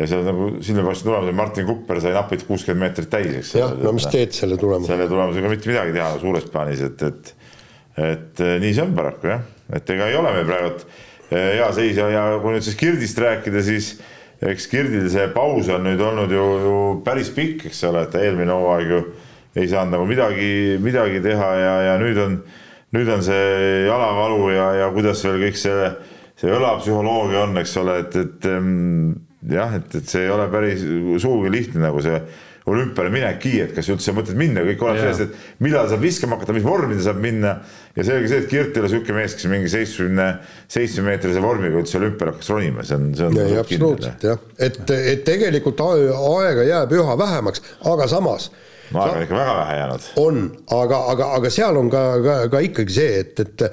[0.00, 3.52] ja seal nagu sinna paistnud tulemus, et Martin Kupper sai napilt kuuskümmend meetrit täis, eks.
[3.58, 4.94] jah, no mis teed selle tulemusega?
[4.94, 7.32] selle tulemusega mitte midagi teha suures plaanis, et, et,
[8.06, 9.44] et nii see on paraku jah,
[9.76, 13.20] et ega ei ole meil praegu eh, hea seis ja, ja kui nüüd siis Kirdist
[13.20, 13.92] rääkida, siis
[14.40, 18.56] eks Kirdil see paus on nüüd olnud ju, ju päris pikk, eks ole, et eelmine
[18.56, 19.02] hooaeg ju
[19.60, 22.38] ei saanud nagu midagi, midagi teha ja, ja nüüd on,
[22.96, 25.90] nüüd on see jalavalu ja, ja kuidas veel kõik see,
[26.40, 28.46] see õlapsühholoogia on, eks ole, et, et
[29.54, 30.86] jah, et, et see ei ole päris
[31.20, 32.20] sugugi lihtne nagu see
[32.70, 36.54] olümpiale minekki, et kas üldse mõtled minna, kõik oleneb sellest, et millal saab viskama hakata,
[36.54, 37.54] mis vormi ta saab minna.
[37.96, 40.26] ja selge see, et Kirt ei ole niisugune mees, kes mingi seitsmekümne
[40.70, 43.38] seitsme meetrise vormiga üldse olümpiale hakkaks ronima, see on, see on.
[43.64, 44.82] absoluutselt jah, et,
[45.14, 48.50] et tegelikult aega jääb üha vähemaks, aga samas
[48.90, 50.10] aega on ikka väga vähe jäänud.
[50.20, 50.44] on,
[50.76, 53.66] aga, aga, aga seal on ka, ka, ka ikkagi see, et, et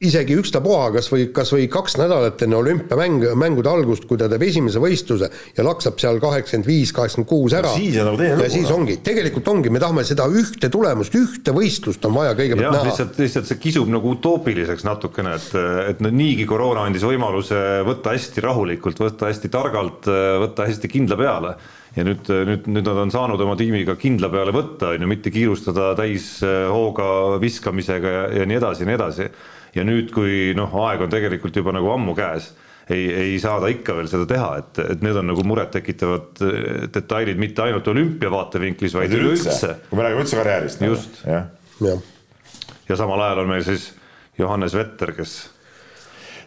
[0.00, 4.46] isegi ükstapuha, kas või, kas või kaks nädalat enne olümpiamäng, mängude algust, kui ta teeb
[4.46, 7.72] esimese võistluse ja laksab seal kaheksakümmend viis, kaheksakümmend kuus ära.
[7.74, 8.46] siis on nagu teine lugu.
[8.46, 12.78] ja siis ongi, tegelikult ongi, me tahame seda ühte tulemust, ühte võistlust on vaja kõigepealt
[12.78, 12.86] näha.
[12.88, 15.60] lihtsalt, lihtsalt see kisub nagu utoopiliseks natukene, et,
[15.92, 20.08] et no niigi koroona andis võimaluse võtta hästi rahulikult, võtta hästi targalt,
[20.46, 21.54] võtta hästi kindla peale
[21.92, 25.32] ja nüüd, nüüd, nüüd nad on saanud oma tiimiga kindla peale võtta, on ju, mitte
[25.34, 29.32] kiirustada täishooga viskamisega ja, ja nii edasi ja nii edasi
[29.74, 32.50] ja nüüd, kui noh, aeg on tegelikult juba nagu ammu käes,
[32.90, 36.88] ei, ei saa ta ikka veel seda teha, et, et need on nagu murettekitavad eh,
[36.94, 39.76] detailid mitte ainult olümpia vaatevinklis, vaid üleüldse.
[39.90, 40.84] kui me räägime üldse karjäärist.
[40.90, 41.22] Just.
[41.28, 41.46] ja.
[42.88, 43.92] ja samal ajal on meil siis
[44.40, 45.38] Johannes Vetter, kes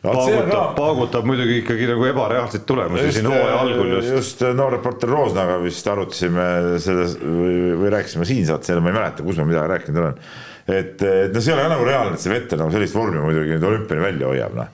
[0.03, 4.09] paugutab, paugutab muidugi ikkagi nagu ebareaalseid tulemusi siin hooaja algul just.
[4.11, 6.47] just noor reporter Roosnaga vist arutasime
[6.83, 10.19] selles või, või rääkisime siin saates, ma ei mäleta, kus ma midagi rääkinud olen.
[10.67, 13.57] Et, et noh, see ei ole nagu reaalne, et see Vettel nagu sellist vormi muidugi
[13.57, 14.71] nüüd olümpiani välja hoiab, noh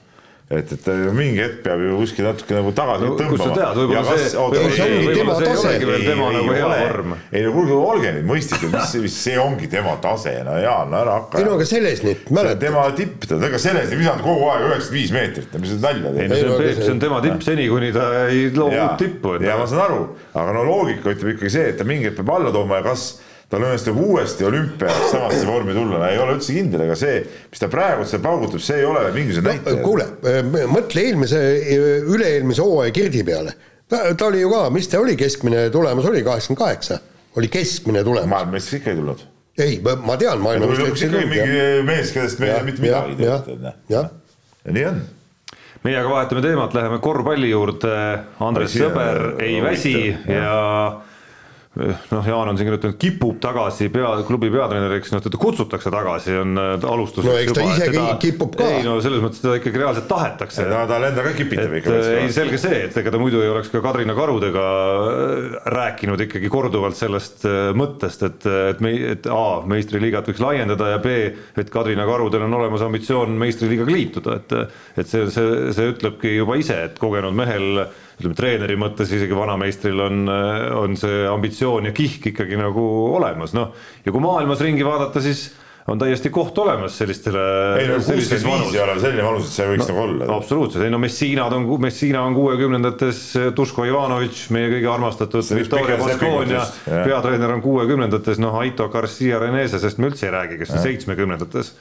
[0.49, 3.35] et, et mingi hetk peab ju kuskil natuke nagu tagasi no, tõmbama.
[3.35, 6.69] kust sa tead, võib-olla see, võib-olla see, võib see ei olegi veel tema nagu hea
[6.71, 7.13] vorm.
[7.29, 10.99] ei no kuulge, olge nüüd mõistlikud, mis, mis see ongi tema tase, no Jaan, no
[11.03, 11.37] ära hakka.
[11.37, 12.63] ei no aga Selesnit, mäletad?
[12.65, 16.25] tema tipp, ega Selesnit visanud kogu aeg üheksakümmend viis meetrit, mis sa nalja teed.
[16.25, 19.37] ei no see on, see on tema tipp seni, kuni ta ei loo uut tippu.
[19.45, 22.39] ja ma saan aru, aga no loogika ütleb ikkagi see, et ta mingi hetk peab
[22.39, 23.11] alla tooma ja kas
[23.49, 27.69] tal õnnestub uuesti olümpiaks samasse vormi tulla, ei ole üldse kindel, ega see, mis ta
[27.71, 29.85] praegu seal paugutab, see ei ole mingisugune näitaja no,.
[29.87, 30.05] kuule,
[30.69, 31.41] mõtle eelmise,
[32.13, 33.55] üle-eelmise hooaja Girdi peale.
[33.89, 36.99] ta oli ju ka, mis ta oli, keskmine tulemus oli kaheksakümmend kaheksa,
[37.41, 38.29] oli keskmine tulemus.
[38.35, 39.27] maailmameistriks ikka ei tulnud.
[39.57, 41.31] ei, ma tean, maailmameistriks ei tulnud.
[41.33, 43.71] mingi mees, kellest me ei tea mitte midagi tegelikult.
[43.89, 44.05] ja
[44.69, 45.01] nii on
[45.83, 47.93] meie aga vahetame teemat, läheme korvpalli juurde.
[48.43, 50.57] Andres Sõber ei väsi ja
[51.77, 56.57] noh, Jaan on siin kirjutanud, kipub tagasi pea, klubi peatreeneriks, noh teda kutsutakse tagasi, on
[56.57, 57.27] äh, alustus.
[57.27, 58.69] no eks ta isegi teda, kipub ka.
[58.73, 60.65] ei no selles mõttes teda ikkagi reaalselt tahetakse.
[60.69, 61.99] no tal endal ka kipitab ikka.
[62.23, 66.51] ei, selge see, et ega ta muidu ei oleks ka Kadrina Karudega äh, rääkinud ikkagi
[66.51, 71.15] korduvalt sellest äh, mõttest, et, et me, et A meistriliigat võiks laiendada ja B,
[71.59, 76.57] et Kadrina Karudel on olemas ambitsioon meistriliigaga liituda, et, et see, see, see ütlebki juba
[76.57, 77.85] ise, et kogenud mehel
[78.19, 80.27] ütleme treeneri mõttes isegi vanameistril on,
[80.75, 82.83] on see ambitsioon ja kihk ikkagi nagu
[83.15, 83.71] olemas, noh.
[84.03, 85.47] ja kui maailmas ringi vaadata, siis
[85.89, 87.43] on täiesti koht olemas sellistele.
[87.79, 90.27] ei no kuuskümmend viis ei ole selline vanus, et see võiks no, nagu olla.
[90.35, 93.21] absoluutselt, ei no Messinad on, Messina on kuuekümnendates,
[93.57, 100.01] Duško Ivanovič, meie kõige armastatud, Victoria Baskonia peatreener on kuuekümnendates, noh, Aito Garcia Renese, sest
[100.01, 101.73] me üldse ei räägi, kes on seitsmekümnendates.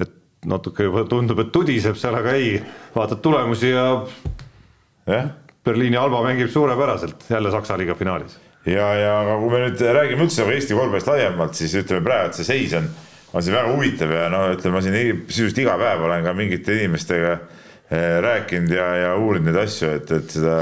[0.00, 0.16] et
[0.48, 2.56] natuke juba tundub, et tudiseb seal, aga ei,
[2.96, 3.86] vaatad tulemusi ja.
[5.06, 5.30] jah
[5.64, 8.38] Berliini Alba mängib suurepäraselt jälle Saksa liiga finaalis.
[8.66, 12.30] ja, ja aga kui me nüüd räägime üldse nagu Eesti korvpallist laiemalt, siis ütleme praegu,
[12.30, 12.86] et see seis on,
[13.32, 16.76] on siin väga huvitav ja no ütleme, ma siin sisuliselt iga päev olen ka mingite
[16.78, 20.60] inimestega eh, rääkinud ja, ja uurinud neid asju, et, et seda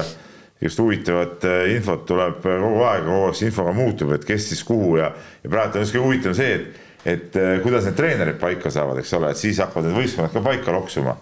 [0.65, 4.65] just huvitavat eh, infot tuleb kogu aeg, kogu aeg see infoga muutub, et kes siis
[4.69, 5.13] kuhu ja,
[5.45, 6.81] ja praegu on just kõige huvitavam see, et,
[7.17, 10.45] et eh, kuidas need treenerid paika saavad, eks ole, et siis hakkavad need võistkonnad ka
[10.45, 11.17] paika loksuma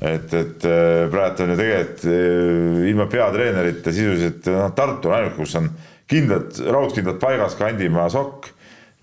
[0.00, 5.36] et, et äh, praegu on ju tegelikult äh, ilma peatreenerita sisuliselt noh, Tartu on ainuke,
[5.38, 5.70] kus on
[6.10, 8.50] kindlad, raudkindlad paigas, Kandimaa, Sokk.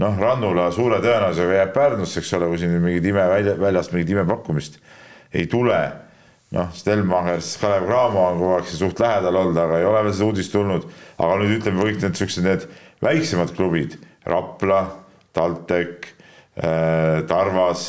[0.02, 4.14] noh, Rannula suure tõenäosusega jääb Pärnusse, eks ole, kui siin mingit ime välja, väljast mingit
[4.14, 4.80] imepakkumist
[5.34, 5.82] ei tule.
[6.54, 10.14] noh, Stelmachers, Kalev Cramo on kogu aeg siin suht lähedal olnud, aga ei ole veel
[10.14, 10.86] seda uudist tulnud.
[11.18, 12.68] aga nüüd ütleme kõik need siuksed, need
[13.02, 13.98] väiksemad klubid,
[14.30, 14.84] Rapla,
[15.34, 16.14] TalTech
[16.62, 17.88] äh,, Tarvas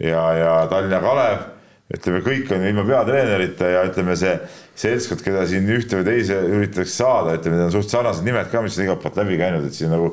[0.00, 1.57] ja, ja Tallinna Kalev
[1.94, 4.34] ütleme, kõik on ilma peatreenerita ja ütleme, see
[4.78, 8.60] seltskond, keda siin ühte või teise üritatakse saada, ütleme, need on suht sarnased nimed ka,
[8.64, 10.12] mis on igalt poolt läbi käinud, et siin nagu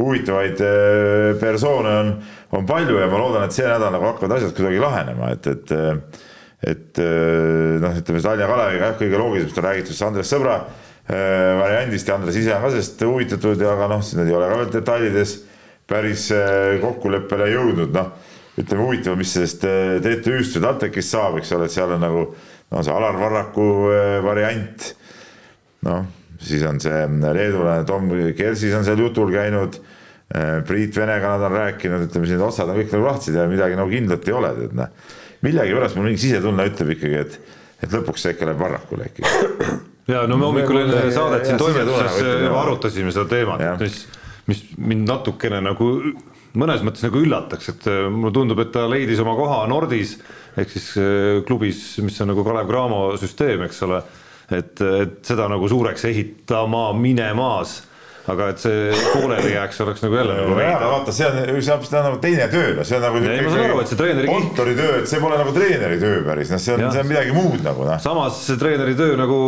[0.00, 2.12] huvitavaid äh, persoone on,
[2.58, 6.20] on palju ja ma loodan, et see nädal nagu hakkavad asjad kuidagi lahenema, et, et
[6.62, 11.54] et äh, noh, ütleme Tallinna Kaleviga jah, kõige loogilisemast on räägitud siis Andres Sõbra äh,
[11.58, 14.74] variandist ja Andres ise on ka sellest huvitatud, aga noh, need ei ole ka veel
[14.74, 15.38] detailides
[15.90, 16.28] päris
[16.80, 18.12] kokkuleppele jõudnud, noh
[18.60, 22.24] ütleme huvitav, mis sellest äh, TTÜ-st või TalTechist saab, eks ole, et seal on nagu
[22.72, 24.90] no see Alar Varraku äh, variant.
[25.88, 26.04] noh,
[26.42, 29.80] siis on see äh, leedulane Tom Kersis on seal jutul käinud.
[30.64, 33.90] Priit Venega nad on rääkinud, ütleme siin otsad on kõik nagu lahtised ja midagi nagu
[33.92, 35.10] kindlat ei ole, tead noh.
[35.44, 37.34] millegipärast mul mingi sisetunne ütleb ikkagi, et,
[37.84, 39.74] et lõpuks see ikka läheb Varrakule ikkagi.
[40.14, 42.16] ja no me hommikul enne saadet siin toimetuses
[42.48, 43.98] arutasime seda teemat, mis,
[44.48, 45.90] mis mind natukene nagu
[46.58, 50.16] mõnes mõttes nagu üllataks, et äh, mulle tundub, et ta leidis oma koha Nordis
[50.58, 54.02] ehk siis äh, klubis, mis on nagu Kalev Cramo süsteem, eks ole.
[54.52, 57.80] et, et seda nagu suureks ehitama minemas
[58.30, 60.90] aga et see pooleli jääks, oleks nagu jälle nagu veidi.
[60.92, 63.54] vaata, see on, see on, see on nagu teine töö, see on nagu ei, ma
[63.54, 66.76] saan aru, et see treeneri kontoritöö, et see pole nagu treeneri töö päris, noh, see
[66.76, 67.98] on, see on midagi muud nagu noh.
[68.02, 69.40] samas see treeneri töö nagu,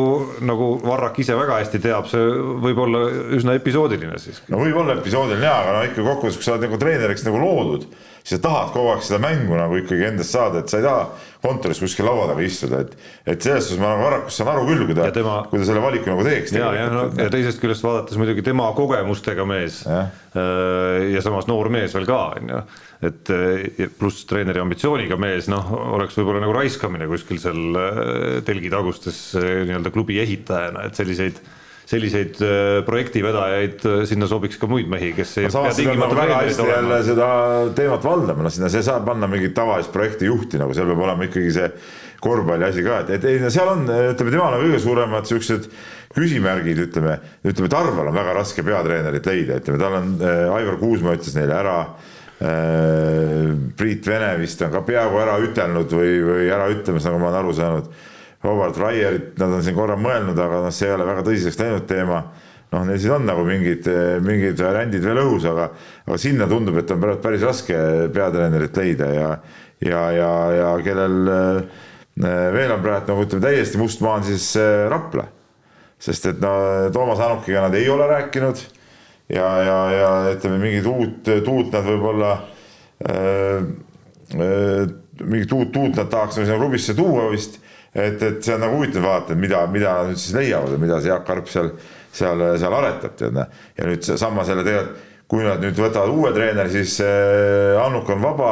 [0.42, 2.24] nagu Varrak ise väga hästi teab, see
[2.64, 3.04] võib olla
[3.38, 4.42] üsna episoodiline siis.
[4.50, 7.42] no võib olla episoodiline jaa, aga no ikka kokkuvõttes, kui sa oled nagu treeneriks nagu
[7.44, 7.86] loodud
[8.24, 11.02] siis sa tahad kogu aeg seda mängu nagu ikkagi endast saada, et sa ei taha
[11.44, 12.94] kontoris kuskil laua taga istuda, et,
[13.28, 15.34] et selles suhtes ma nagu Varrakust saan aru küll, kui ta, tema...
[15.50, 16.54] kui ta selle valiku nagu teeks.
[16.56, 21.50] ja, ja, no, ja teisest küljest vaadates muidugi tema kogemustega mees ja, äh, ja samas
[21.50, 22.62] noor mees veel ka, on ju
[23.04, 25.68] et äh, pluss treeneri ambitsiooniga mees, noh,
[25.98, 31.44] oleks võib-olla nagu raiskamine kuskil seal äh, telgitagustes nii-öelda klubi ehitajana, et selliseid
[31.88, 36.68] selliseid äh, projektivedajaid, äh, sinna sobiks ka muid mehi, kes ei pea tingimata väga hästi
[36.70, 37.28] jälle seda
[37.76, 41.52] teemat valdama, no sinna, see saab panna mingit tavalist projektijuhti, nagu seal peab olema ikkagi
[41.58, 41.68] see
[42.24, 45.68] korvpalli asi ka, et, et ei no seal on, ütleme, temal on kõige suuremad siuksed
[46.14, 51.16] küsimärgid, ütleme, ütleme Tarval on väga raske peatreenerit leida, ütleme, tal on äh,, Aivar Kuusma
[51.18, 53.52] ütles neile ära äh,.
[53.76, 57.40] Priit Vene vist on ka peaaegu ära ütelnud või, või ära ütlemas, nagu ma olen
[57.42, 57.92] aru saanud.
[58.44, 61.86] Robert Raierit, nad on siin korra mõelnud, aga noh, see ei ole väga tõsiseks läinud
[61.88, 62.22] teema
[62.74, 63.86] noh, neil siin on nagu mingid,
[64.24, 65.68] mingid variandid veel õhus, aga,
[66.06, 67.78] aga sinna tundub, et on praegu päris raske
[68.14, 69.30] peatreenerit leida ja,
[69.84, 71.80] ja, ja, ja kellel äh,
[72.54, 75.28] veel on praegu nagu ütleme täiesti must maa on siis äh, Rapla.
[76.04, 76.54] sest et no
[76.92, 78.60] Toomas Anukiga nad ei ole rääkinud
[79.32, 82.32] ja, ja, ja ütleme mingit uut tuult nad võib-olla
[83.08, 83.68] äh,,
[84.36, 84.82] äh,
[85.22, 87.60] mingit uut tuult nad tahaks nagu sinna klubisse tuua vist.
[87.94, 91.12] Et, et see on nagu huvitav vaadata, mida, mida nad siis leiavad ja mida see
[91.12, 91.74] Jaak Arp seal
[92.14, 93.50] seal, seal aretab, tead näe.
[93.78, 98.20] ja nüüd seesama selle tegelikult, kui nad nüüd võtavad uue treeneri, siis äh, Annuk on
[98.22, 98.50] vaba,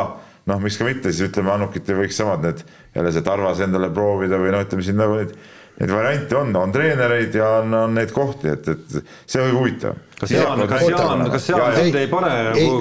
[0.49, 2.63] noh, miks ka mitte, siis ütleme, Annukit võiks samad need
[2.97, 5.35] jälle see Tarvas endale proovida või noh, ütleme siin nagu neid,
[5.81, 10.01] neid variante on, on treenereid ja on, on neid kohti, et, et see on huvitav
[10.23, 12.75] kas Jaan, kas Jaan, kas Jaan sind ei pane nagu,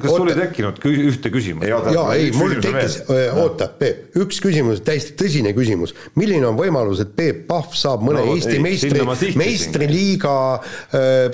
[0.00, 1.68] kas sul ei tekkinud ühte küsimust?
[1.68, 2.96] jaa, ei, mul tekkis,
[3.34, 5.92] oota, Peep, üks küsimus, täiesti tõsine küsimus.
[6.16, 9.04] milline on võimalus, et Peep Pahv saab mõne no, Eesti ei, meistri,
[9.40, 10.34] meistriliiga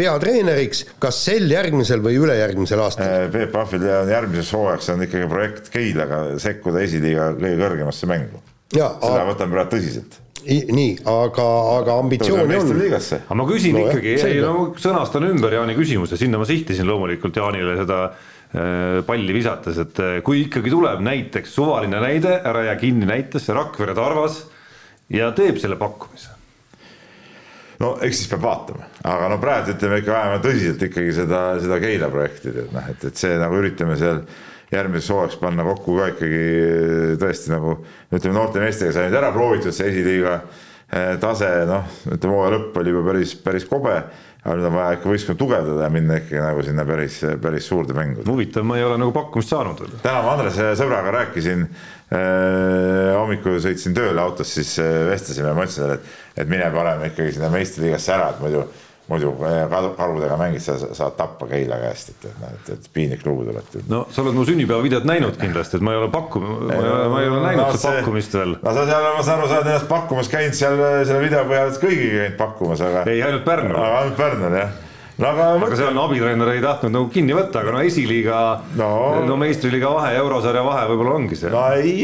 [0.00, 3.30] peatreeneriks, kas sel, järgmisel või ülejärgmisel aastal?
[3.34, 8.42] Peep Pahvil on järgmiseks hooajaks on ikkagi projekt Keilaga sekkuda esiliiga kõige kõrgemasse mängu.
[8.74, 11.46] seda võtame praegu tõsiselt nii, aga,
[11.80, 12.80] aga ambitsiooni on.
[13.18, 17.36] aga ma küsin no, ikkagi, ei no sõnastan ümber Jaani küsimuse, sinna ma sihtisin loomulikult
[17.36, 22.78] Jaanile seda äh, palli visates, et äh, kui ikkagi tuleb näiteks suvaline näide, ära jää
[22.80, 24.44] kinni näitesse, Rakvere Tarvas
[25.12, 26.34] ja teeb selle pakkumise.
[27.82, 31.76] No eks siis peab vaatama, aga no praegu ütleme ikka ajame tõsiselt ikkagi seda, seda
[31.82, 34.22] Keila projekti, et noh, et, et see nagu üritame seal
[34.72, 37.76] järgmiseks hooajaks panna kokku ka ikkagi eh, tõesti nagu
[38.10, 42.80] ütleme, noorte meestega sai nüüd ära proovitud see esiliiga eh, tase, noh, ütleme hooaja lõpp
[42.82, 44.00] oli juba päris, päris kobe
[44.46, 47.96] aga nüüd on vaja ikka võistkonda tugevdada ja minna ikkagi nagu sinna päris, päris suurde
[47.96, 48.22] mängu.
[48.28, 49.96] huvitav, ma ei ole nagu pakkumist saanud veel.
[50.04, 54.76] täna ma Andrese sõbraga rääkisin äh,, hommikul sõitsin tööle autos, siis
[55.10, 58.62] vestlesime ma ütlesin talle, et, et mine paneme ikkagi sinna meistriliigasse ära, et muidu
[59.06, 59.32] muidu
[59.96, 63.76] karudega mängid, sa saad tappa Keila käest, et, et noh, et, et piinlik lugu tuleb.
[63.90, 67.04] no sa oled mu sünnipäevavideot näinud kindlasti, et ma ei ole pakku-, ma ei ole,
[67.12, 68.56] ma ei ole näinud no, seda pakkumist veel.
[68.62, 71.70] no sa seal, ma saan aru, sa oled ennast pakkumas käinud seal selle video põhjal,
[71.70, 73.06] et kõigiga käinud pakkumas, aga.
[73.12, 73.78] ei, ainult Pärnul.
[73.84, 74.74] ainult Pärnul jah
[75.16, 78.40] no aga, aga seal on abitreener ei tahtnud nagu kinni võtta, aga no esiliiga
[78.76, 78.88] no.,
[79.28, 81.52] no meistriliiga vahe, eurosarja vahe võib-olla ongi see.
[81.52, 81.94] no ei,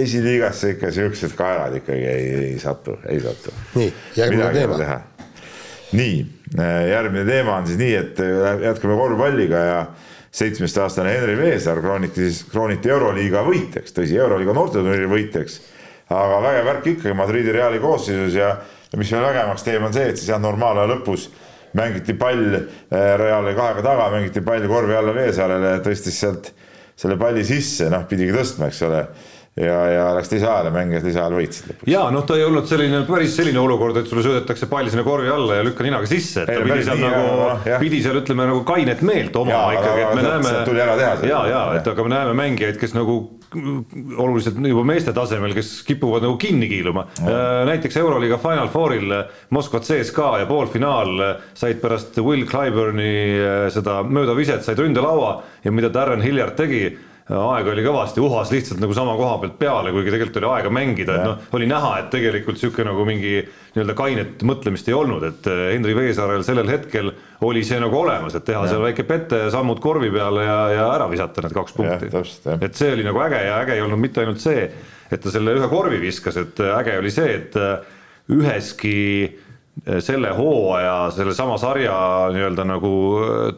[0.00, 3.52] esiliigasse ikka siuksed kaelad ikkagi ei, ei satu, ei satu.
[3.76, 5.02] nii, järgmine teema.
[5.94, 6.16] Nii
[6.58, 9.78] Äh, järgmine teema on siis nii, et äh, jätkame korvpalliga ja
[10.34, 15.56] seitsmeteistaastane Henri Veesaar krooniti siis, krooniti Euroliiga võitjaks, tõsi, Euroliiga noorteturniiri võitjaks.
[16.14, 18.52] aga vägev värk ikkagi Madridi Reali koosseisus ja,
[18.92, 21.26] ja mis veel vägevamaks teeb, on see, et siis jah, normaalaja lõpus
[21.74, 22.62] mängiti pall äh,
[23.18, 26.52] Reali kahega taga, mängiti pall korvi alla Veesaarele, tõstis sealt
[26.94, 29.02] selle palli sisse, noh, pidigi tõstma, eks ole
[29.56, 31.90] ja, ja läks lisaajale, mängijad lisaajal võitsid lõpuks.
[31.90, 35.30] ja noh, ta ei olnud selline päris selline olukord, et sulle söödetakse pall sinna korvi
[35.30, 38.48] alla ja lükka ninaga sisse, et ta ei, pidi seal nii, nagu pidi seal ütleme
[38.50, 40.56] nagu kainet meelt omama ikkagi, et me näeme.
[40.66, 41.14] tuli ära teha.
[41.30, 43.18] ja, ja et aga me näeme mängijaid, kes nagu
[43.54, 47.06] oluliselt juba meeste tasemel, kes kipuvad nagu kinni kiiluma.
[47.22, 49.14] Äh, näiteks Euroliiga Final Fouril
[49.54, 51.22] Moskva CSKA ja poolfinaal
[51.54, 56.88] said pärast Will Clyburni äh, seda möödaviset, said ründelaua ja mida Darren Hilliard tegi
[57.32, 61.14] aega oli kõvasti, uhas lihtsalt nagu sama koha pealt peale, kuigi tegelikult oli aega mängida,
[61.16, 65.48] et noh, oli näha, et tegelikult niisugune nagu mingi nii-öelda kainet mõtlemist ei olnud, et
[65.48, 67.08] äh, Henri Veesaarel sellel hetkel
[67.48, 68.74] oli see nagu olemas, et teha ja.
[68.74, 72.10] seal väike pete, sammud korvi peale ja, ja ära visata need kaks punkti.
[72.60, 74.68] et see oli nagu äge ja äge ei olnud mitte ainult see,
[75.08, 77.96] et ta selle ühe korvi viskas, et äh, äge oli see, et äh,
[78.34, 79.00] üheski
[79.74, 81.94] selle hooaja, sellesama sarja
[82.30, 82.92] nii-öelda nagu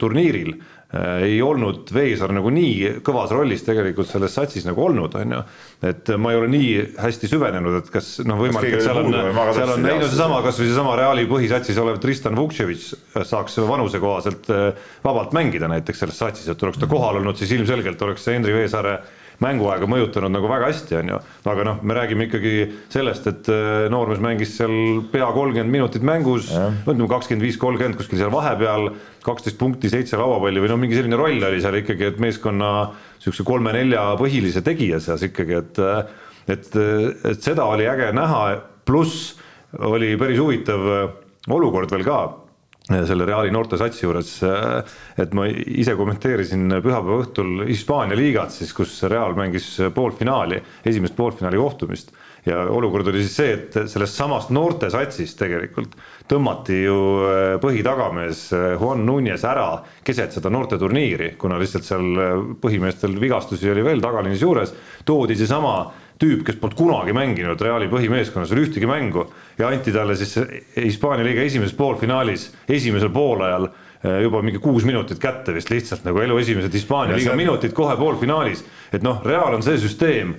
[0.01, 0.55] turniiril
[0.95, 5.41] ei olnud Veesaar nagu nii kõvas rollis tegelikult selles satsis nagu olnud, on ju.
[5.89, 6.69] et ma ei ole nii
[7.03, 10.69] hästi süvenenud, et kas noh, võimalik, et seal on, seal on, ei no seesama, kasvõi
[10.69, 12.93] seesama Reali põhisatsis olev Tristan Vukševitš
[13.27, 17.51] saaks vanuse kohaselt äh, vabalt mängida näiteks selles satsis, et oleks ta kohal olnud, siis
[17.57, 19.01] ilmselgelt oleks see Henri Veesaare
[19.43, 21.19] mänguaega mõjutanud nagu väga hästi, on ju.
[21.51, 22.53] aga noh, me räägime ikkagi
[22.93, 28.21] sellest, et äh, noormees mängis seal pea kolmkümmend minutit mängus, ütleme kakskümmend viis, kolmkümmend kuskil
[28.21, 28.89] seal vahepeal,
[29.27, 32.71] kaksteist punkti, seitse lauapalli või no mingi selline roll oli seal ikkagi, et meeskonna
[33.17, 35.83] niisuguse kolme-nelja põhilise tegija seas ikkagi, et
[36.47, 36.67] et,
[37.27, 38.43] et seda oli äge näha,
[38.87, 39.33] pluss
[39.83, 40.85] oli päris huvitav
[41.51, 42.19] olukord veel ka
[42.87, 44.29] selle Reali noortesatsi juures,
[45.19, 51.59] et ma ise kommenteerisin pühapäeva õhtul Hispaania liigat siis, kus Real mängis poolfinaali, esimest poolfinaali
[51.59, 52.15] kohtumist
[52.47, 55.95] ja olukord oli siis see, et sellest samast noortesatsist tegelikult
[56.29, 59.69] tõmmati ju äh, põhitagamees äh, Juan Nunes ära
[60.05, 64.73] keset seda noorteturniiri, kuna lihtsalt seal äh, põhimeestel vigastusi oli veel tagaliinis juures,
[65.07, 65.79] toodi seesama
[66.17, 69.27] tüüp, kes polnud kunagi mänginud Reali põhimeeskonnas veel ühtegi mängu
[69.59, 70.33] ja anti talle siis
[70.75, 73.69] Hispaania liiga esimeses poolfinaalis esimesel poolajal
[74.23, 78.63] juba mingi kuus minutit kätte vist lihtsalt nagu elu esimesed Hispaania liiga minutid kohe poolfinaalis,
[78.93, 80.35] et noh, Real on see süsteem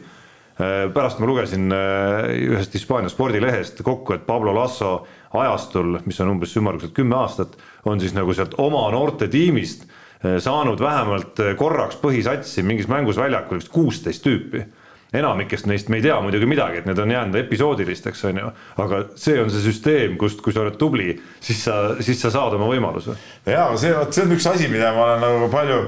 [0.59, 5.07] pärast ma lugesin ühest Hispaania spordilehest kokku, et Pablo Lasso
[5.39, 7.55] ajastul, mis on umbes ümmarguselt kümme aastat,
[7.87, 13.71] on siis nagu sealt oma noortetiimist eh, saanud vähemalt korraks põhisatsi mingis mängus väljakul vist
[13.75, 14.65] kuusteist tüüpi
[15.13, 18.51] enamikest neist me ei tea muidugi midagi, et need on jäänud episoodilisteks, on ju,
[18.85, 22.59] aga see on see süsteem, kust, kui sa oled tubli, siis sa, siis sa saad
[22.59, 23.17] oma võimaluse.
[23.49, 25.79] jaa, see, vot see on üks asi, mida ma olen nagu palju,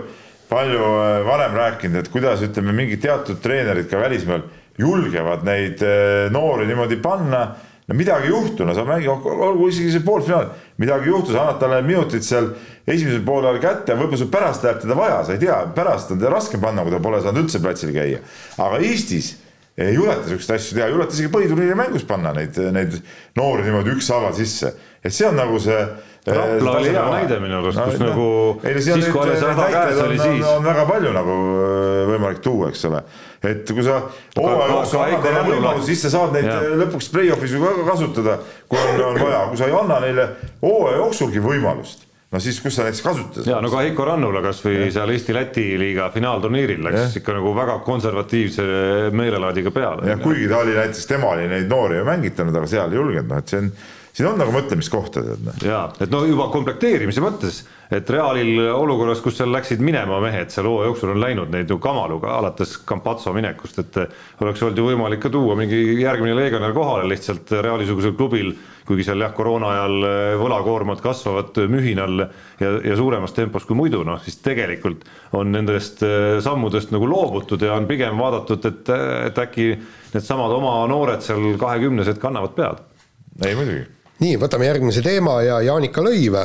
[0.49, 0.89] palju
[1.29, 4.47] varem rääkinud, et kuidas ütleme, mingid teatud treenerid ka välismaal
[4.81, 5.83] julgevad neid
[6.33, 7.45] noori niimoodi panna
[7.91, 11.43] no midagi ei juhtu, no sa mängi, olgu isegi see poolfinaal, midagi ei juhtu, sa
[11.43, 12.53] annad talle minutid seal
[12.87, 16.31] esimesel poolel kätte, võib-olla sul pärast läheb teda vaja, sa ei tea, pärast on teda
[16.31, 18.21] raske panna, kui ta pole saanud üldse platsil käia.
[18.63, 19.33] aga Eestis
[19.81, 22.95] ei juleta siukseid asju teha, ei juleta isegi põhiturniiri mängus panna neid, neid
[23.39, 24.71] noori niimoodi ükshaaval sisse,
[25.03, 25.83] et see on nagu see
[26.27, 28.25] Rapla oli hea näide minu arust no,, kus no, nagu
[29.41, 30.45] häda käes oli siis.
[30.51, 33.01] on väga palju nagu äh, võimalik tuua, eks ole.
[33.49, 34.03] Et kui sa
[34.37, 36.61] hooaja jooksul annad neile võimalusi, siis sa saad neid ja.
[36.83, 38.37] lõpuks play-off'is ju ka kasutada,
[38.69, 40.29] kui on, on vaja, kui sa ei anna neile
[40.61, 43.47] hooaja jooksulgi võimalust no siis, kus sa näiteks kasutad?
[43.49, 47.23] ja no ka Heiko Rannula kasvõi seal Eesti-Läti liiga finaalturniiril läks ja.
[47.23, 48.67] ikka nagu väga konservatiivse
[49.17, 50.07] meelelaadiga peale.
[50.13, 53.33] jah, kuigi ta oli näiteks, tema oli neid noori ju mängitanud, aga seal ei julgenud,
[53.33, 53.73] noh et see on
[54.13, 55.45] siin on nagu mõtlemiskohta, tead.
[55.47, 55.61] Noh.
[55.65, 60.69] ja, et no juba komplekteerimise mõttes, et Realil olukorras, kus seal läksid minema mehed seal
[60.71, 64.01] hooaja jooksul on läinud neid ju kamaluga alates Campazzo minekust, et
[64.43, 68.53] oleks olnud ju võimalik ka tuua mingi järgmine legionär kohale lihtsalt Reali-sugusel klubil,
[68.89, 70.09] kuigi seal jah, koroona ajal
[70.41, 75.07] võlakoormad kasvavad mühinal ja, ja suuremas tempos kui muidu, noh siis tegelikult
[75.39, 76.03] on nendest
[76.43, 78.93] sammudest nagu loobutud ja on pigem vaadatud, et,
[79.31, 79.71] et äkki
[80.15, 82.85] needsamad oma noored seal kahekümnesed kannavad pead.
[83.47, 86.37] ei muidugi nii, võtame järgmise teema ja Jaanika Lõiv,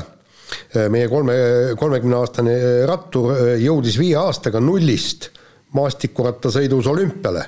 [0.93, 1.35] meie kolme,
[1.79, 2.55] kolmekümne-aastane
[2.89, 5.31] rattur jõudis viie aastaga nullist
[5.75, 7.45] maastikurattasõidus olümpiale.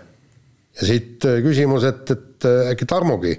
[0.77, 3.37] ja siit küsimus, et, et äkki Tarmogi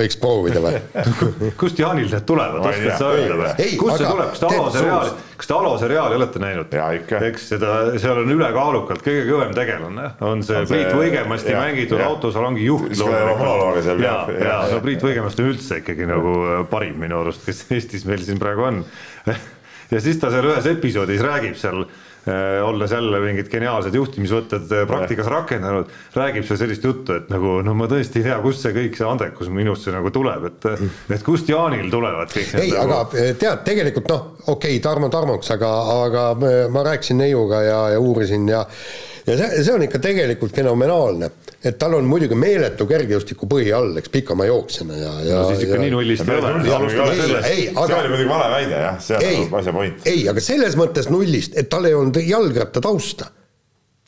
[0.00, 0.78] võiks proovida või
[1.60, 3.68] kust Jaanil need tulevad, oskad sa öelda või?
[3.80, 6.74] kust see tuleb, kas te Alo seriaali, kas te Alo seriaali olete näinud?
[7.30, 12.66] eks seda, seal on ülekaalukalt kõige kõvem tegelane, on see Priit Võigemasti ja, mängitud autosalongi
[12.66, 12.92] juht.
[14.04, 18.04] ja, ja no Priit Võigemast on üldse ikkagi nagu äh, parim minu arust, kes Eestis
[18.08, 18.84] meil siin praegu on.
[19.90, 21.80] Ja siis ta seal ühes episoodis räägib seal
[22.64, 27.74] olles jälle mingid geniaalsed juhtimisvõtted äh, praktikas rakendanud, räägib seal sellist juttu, et nagu no
[27.78, 30.68] ma tõesti ei tea, kust see kõik see andekus minusse nagu tuleb, et
[31.16, 33.22] et kust Jaanil tulevad kõik ei, aga nagu...
[33.40, 35.70] tead, tegelikult noh, okei okay,, Tarmo Tarmoks, aga,
[36.06, 36.26] aga
[36.72, 38.66] ma rääkisin neiuga ja, ja uurisin ja
[39.26, 41.30] ja see, see on ikka tegelikult fenomenaalne,
[41.64, 45.66] et tal on muidugi meeletu kergejõustiku põhi all, eks pikama jooksjana ja, ja no siis
[45.66, 46.54] ikka ja, nii nullist ei ole.
[46.64, 50.08] see oli muidugi vale väide jah, see on nagu asja point.
[50.08, 53.28] ei, aga selles mõttes nullist, et tal ei olnud jalgratta tausta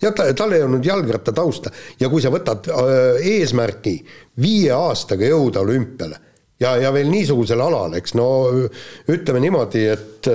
[0.01, 3.99] jah, ta, tal ei olnud jalgratta tausta ja kui sa võtad äh, eesmärgi
[4.41, 6.23] viie aastaga jõuda olümpiale
[6.63, 8.31] ja, ja veel niisugusel alal, eks no
[9.13, 10.33] ütleme niimoodi, et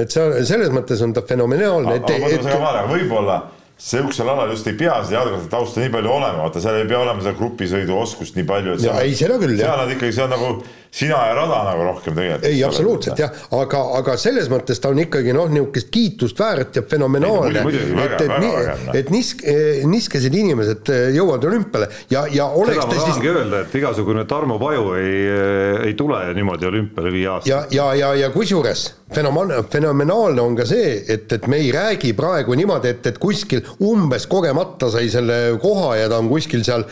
[0.00, 1.98] et see, selles mõttes on ta fenomenaalne.
[2.00, 3.40] aga võib-olla
[3.80, 7.00] sihukesel alal just ei pea seda jalgratta tausta nii palju olema, vaata seal ei pea
[7.00, 8.76] olema seda grupisõiduoskust nii palju.
[8.84, 10.50] ja ei, seda küll seal on ikkagi, see on nagu
[10.90, 12.46] sina ja rada nagu rohkem tegelikult.
[12.50, 16.82] ei, absoluutselt jah, aga, aga selles mõttes ta on ikkagi noh, niisugust kiitust väärt ja
[16.90, 17.62] fenomenaalne.
[17.62, 18.94] et, et, noh.
[18.98, 19.44] et nisk-,
[19.86, 23.36] niskesed inimesed eh, jõuavad olümpiale ja, ja oleks seda ma tahangi siis...
[23.36, 27.60] öelda, et igasugune Tarmo Paju ei, eh, ei tule niimoodi olümpiale viie aastaga.
[27.70, 28.84] ja, ja, ja, ja kusjuures
[29.14, 33.62] fenomen-, fenomenaalne on ka see, et, et me ei räägi praegu niimoodi, et, et kuskil
[33.86, 36.86] umbes kogemata sai selle koha ja ta on kuskil seal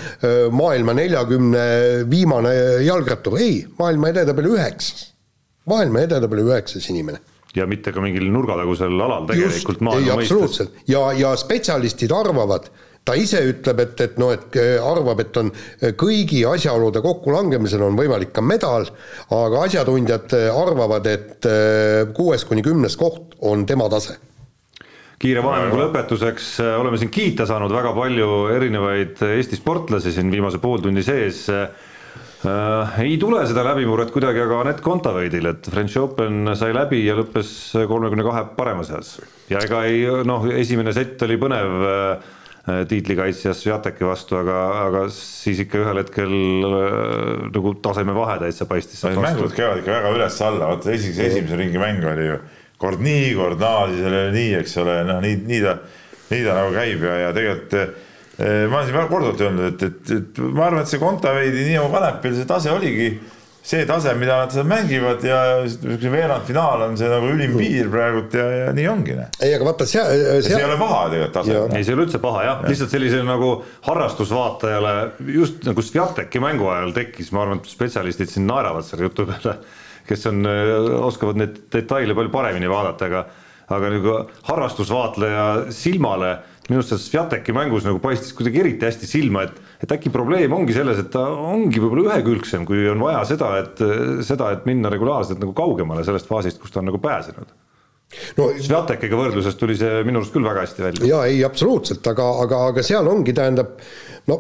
[0.54, 1.66] maailma neljakümne
[2.10, 2.54] viimane
[2.86, 5.08] jalgrattur, ei, maailma edetabeli üheksas.
[5.68, 7.20] maailma edetabeli üheksas inimene
[7.56, 10.68] ja mitte ka mingil nurgatagusel alal tegelikult maailma mõistes.
[10.88, 12.68] ja, ja spetsialistid arvavad,
[13.08, 15.50] ta ise ütleb, et, et noh, et arvab, et on
[16.00, 18.84] kõigi asjaolude kokkulangemisel on võimalik ka medal,
[19.32, 21.52] aga asjatundjad arvavad, et
[22.16, 24.18] kuues kuni kümnes koht on tema tase
[25.18, 30.60] kiire vahemängu lõpetuseks äh, oleme siin kiita saanud väga palju erinevaid Eesti sportlasi siin viimase
[30.62, 31.40] pooltunni sees
[32.46, 32.98] äh,.
[33.04, 37.52] ei tule seda läbimurret kuidagi aga Anett Kontaveidil, et French Open sai läbi ja lõppes
[37.90, 39.16] kolmekümne kahe parema seas
[39.50, 42.28] ja ega ei noh, esimene sett oli põnev äh,
[42.68, 46.36] äh, tiitlikaitsja Sviateki vastu, aga, aga siis ikka ühel hetkel
[46.68, 49.02] äh, nagu tasemevahe täitsa paistis.
[49.08, 52.40] mängud käivad ikka väga üles-alla, vaata esimese, esimese ringi mäng oli ju
[52.78, 55.74] kord nii, kord naa, siis oli nii, eks ole, noh, nii, nii ta,
[56.30, 57.88] nii ta nagu käib ja, ja tegelikult eh,
[58.38, 61.88] ma olen siin väga korduvalt öelnud, et, et, et ma arvan, et see Kontaveidi Niimo
[61.90, 63.10] Kanepil see tase oligi
[63.68, 68.36] see tase, mida nad seal mängivad ja niisugune veerandfinaal on see nagu ülim piir praegult
[68.38, 69.16] ja, ja nii ongi.
[69.18, 69.34] noh.
[69.42, 70.44] ei, aga vaata seal, seal....
[70.46, 71.58] see ei ole paha tegelikult tase.
[71.66, 73.50] ei, see ei ole üldse paha jah ja., lihtsalt sellisele nagu
[73.88, 74.94] harrastusvaatajale
[75.34, 79.58] just nagu Sviateki mängu ajal tekkis, ma arvan, et spetsialistid siin naeravad selle jutu peale
[80.08, 80.48] kes on,
[81.04, 83.26] oskavad neid detaile palju paremini vaadata, aga
[83.68, 84.14] aga nagu
[84.48, 85.42] harrastusvaatleja
[85.76, 86.38] silmale
[86.68, 90.52] minu arust selles Sviateki mängus nagu paistis kuidagi eriti hästi silma, et et äkki probleem
[90.52, 93.80] ongi selles, et ta ongi võib-olla ühekülgsem, kui on vaja seda, et
[94.26, 97.54] seda, et minna regulaarselt nagu kaugemale sellest faasist, kus ta on nagu pääsenud
[98.38, 101.08] no Sviatekiga võrdluses tuli see minu arust küll väga hästi välja.
[101.10, 103.76] jaa, ei absoluutselt, aga, aga, aga seal ongi, tähendab
[104.30, 104.38] no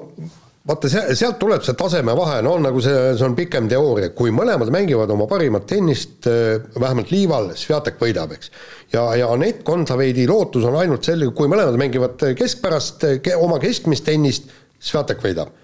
[0.68, 4.72] vaata, see, sealt tuleb see tasemevahe, no nagu see, see on pikem teooria, kui mõlemad
[4.74, 8.52] mängivad oma parimat tennist, äh, vähemalt liival, Sviatek võidab, eks.
[8.92, 13.06] ja, ja Anett Kontaveidi lootus on ainult selline, kui mõlemad mängivad keskpärast
[13.38, 15.54] oma keskmist tennist, Sviatek võidab.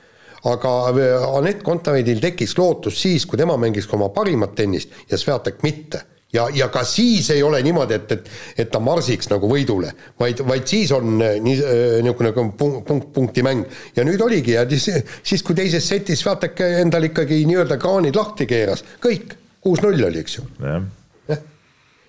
[0.45, 5.63] aga äh, Anett Kontaveidil tekkis lootus siis, kui tema mängis oma parimat tennist ja Sviatek
[5.63, 6.05] mitte
[6.35, 8.31] ja, ja ka siis ei ole niimoodi, et, et,
[8.65, 12.83] et ta marsiks nagu võidule, vaid, vaid siis on äh, nii äh, niisugune nagu punkt,
[12.89, 13.65] punkt, punkti mäng.
[13.97, 14.91] ja nüüd oligi ja siis,
[15.23, 20.39] siis kui teises setis Sviatek endal ikkagi nii-öelda kraanid lahti keeras, kõik, kuus-null oli, eks
[20.39, 20.49] ju.
[20.63, 21.45] jah.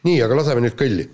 [0.05, 1.07] nii, aga laseme nüüd kõlli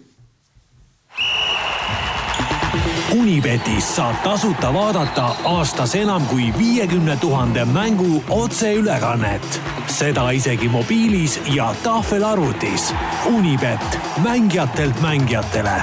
[3.11, 9.61] Unibetis saab tasuta vaadata aastas enam kui viiekümne tuhande mängu otseülekannet.
[9.87, 12.93] seda isegi mobiilis ja tahvelarvutis.
[13.25, 15.81] Unibet, mängijatelt mängijatele.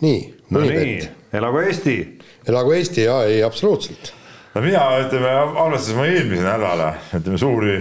[0.00, 0.34] nii.
[0.50, 2.18] no nii, elagu Eesti.
[2.48, 4.14] elagu Eesti ja ei, absoluutselt.
[4.54, 5.28] no mina, ütleme,
[5.60, 7.76] arvestades oma eelmise nädala, ütleme suuri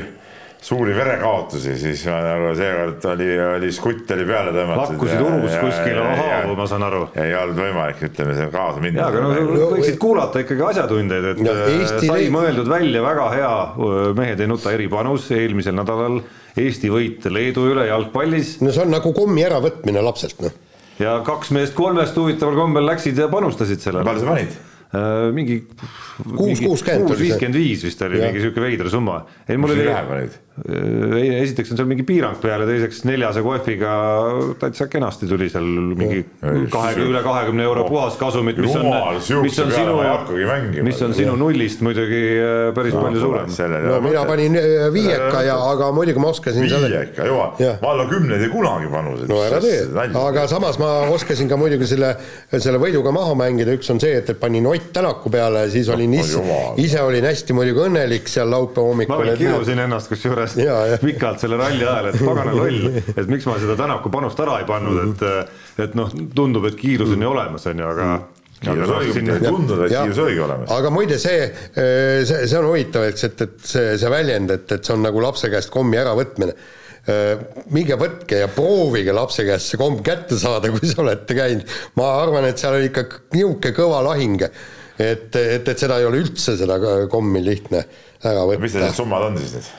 [0.63, 4.93] suuri verekaotusi, siis ma nagu seekord oli, oli skutt oli peale tõmmatud.
[4.93, 7.01] lakkusid urus kuskile haavu, ma saan aru.
[7.19, 9.03] ei olnud võimalik, ütleme seal kaasa minna.
[9.03, 12.35] jaa, aga no võiksid kuulata ikkagi asjatundjaid, et no, äh, Eesti sai leid...
[12.37, 13.53] mõeldud välja väga hea
[14.15, 16.21] Mehed ei nuta eripanus eelmisel nädalal
[16.59, 18.57] Eesti võit Leedu üle jalgpallis.
[18.63, 20.59] no see on nagu kommi äravõtmine lapselt, noh.
[21.03, 24.07] ja kaks meest kolmest huvitaval kombel läksid ja panustasid sellele.
[24.07, 24.61] palju sa panid?
[24.93, 25.55] Äh, mingi
[26.37, 28.27] kuus kuuskümmend kuus viiskümmend viis vist oli ja.
[28.27, 29.23] mingi sihuke veider summa.
[29.49, 29.87] ei, mul oli,
[30.53, 33.93] esiteks on seal mingi piirang peal ja teiseks neljase kohviga
[34.61, 35.65] täitsa kenasti tuli seal
[35.97, 36.19] mingi
[36.69, 38.85] kahekümne, üle kahekümne euro puhaskasumit, mis on,
[39.41, 39.95] mis on sinu,
[40.85, 43.55] mis on sinu nullist muidugi äh, päris no, palju suurem.
[43.87, 48.45] no mina panin äh, viieka ja, aga muidugi ma oskasin viieka, jumal, ma alla kümneid
[48.45, 49.25] ei kunagi pannud.
[49.33, 49.81] no ära tee,
[50.21, 52.13] aga samas ma oskasin ka muidugi selle,
[52.53, 56.13] selle võiduga maha mängida, üks on see, et, et panin Ott Tänaku peale, siis olin
[56.21, 56.45] ise,
[56.77, 59.25] ise olin hästi muidugi õnnelik seal laupäeva hommikul.
[59.25, 60.42] ma kirusin ennast kusjuures
[61.01, 62.87] pikalt selle ralli ajal, et pagana loll,
[63.19, 65.25] et miks ma seda Tänaku panust ära ei pannud, et,
[65.87, 68.11] et noh, tundub, et kiirus on ju olemas, on ju, aga
[68.63, 70.75] kiirus oligi, ei tundunud, et kiirus oligi olemas.
[70.75, 74.85] aga muide, see, see, see on huvitav, eks, et, et see, see väljend, et, et
[74.85, 76.55] see on nagu lapse käest kommi äravõtmine
[77.75, 81.75] minge võtke ja proovige lapse käest see komm kätte saada, kui sa olete käinud.
[81.99, 83.03] ma arvan, et seal oli ikka
[83.35, 84.47] niisugune kõva lahing
[84.97, 86.77] et, et, et seda ei ole üldse, seda
[87.11, 87.83] kommi lihtne
[88.23, 88.63] ära võtta.
[88.63, 89.71] mis need summad on siis nüüd?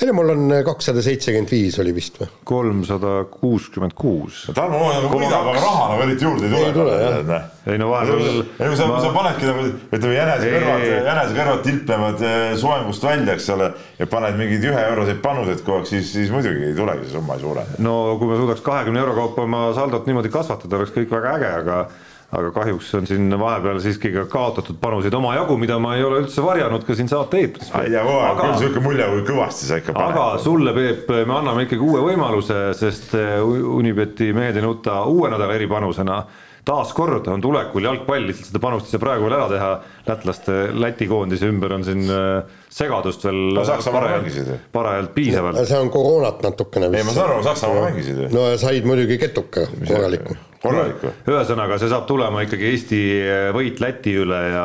[0.00, 2.28] Ei no mul on kakssada seitsekümmend viis oli vist või?
[2.46, 4.44] kolmsada kuuskümmend kuus.
[4.54, 6.66] Tarmo nagu võidab, aga raha nagu eriti juurde ei tule.
[6.68, 7.48] ei tule jah.
[7.72, 8.42] ei no vahepeal.
[8.46, 13.34] ei kui sa sa panedki nagu ütleme jänese kõrvad, jänese kõrvad tilplevad eh, soengust välja,
[13.34, 17.16] eks ole, ja paned mingeid üheeuroseid panuseid kogu aeg, siis, siis muidugi ei tulegi see
[17.16, 17.80] summa ei suurene.
[17.82, 21.52] no kui me suudaks kahekümne euro kaupa oma saldot niimoodi kasvatada, oleks kõik väga äge,
[21.64, 21.82] aga
[22.28, 26.44] aga kahjuks on siin vahepeal siiski ka kaotatud panuseid omajagu, mida ma ei ole üldse
[26.44, 27.70] varjanud ka siin saate eetris.
[27.80, 30.18] ei tea, kogu aeg küll sihuke mulje, kui kõvasti sa ikka paned.
[30.18, 33.38] aga sulle, Peep, me anname ikkagi uue võimaluse, sest eh,
[33.78, 36.20] Unibeti mehed ei nuta uue nädala eripanusena
[36.68, 39.70] taaskord on tulekul jalgpall, lihtsalt seda panust ei saa praegu veel ära teha,
[40.08, 43.64] lätlaste Läti koondise ümber on siin äh, segadust veel no,
[43.94, 45.62] parajalt, parajalt piisavalt.
[45.68, 47.00] see on koroonat natukene vist.
[47.00, 48.28] ei, ma saan aru, Saksamaal mängisid ju.
[48.34, 50.36] no ja said muidugi ketuka korraliku.
[50.62, 51.12] Korraliku.
[51.28, 54.64] ühesõnaga, see saab tulema ikkagi Eesti äh, võit Läti üle ja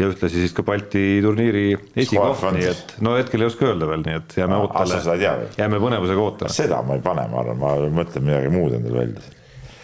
[0.00, 4.04] ja ühtlasi siis ka Balti turniiri esikoht, nii et no hetkel ei oska öelda veel,
[4.06, 5.18] nii et jääme ootele,
[5.58, 6.54] jääme põnevusega ootama.
[6.54, 9.26] seda ma ei pane, ma arvan, ma mõtlen midagi muud endale välja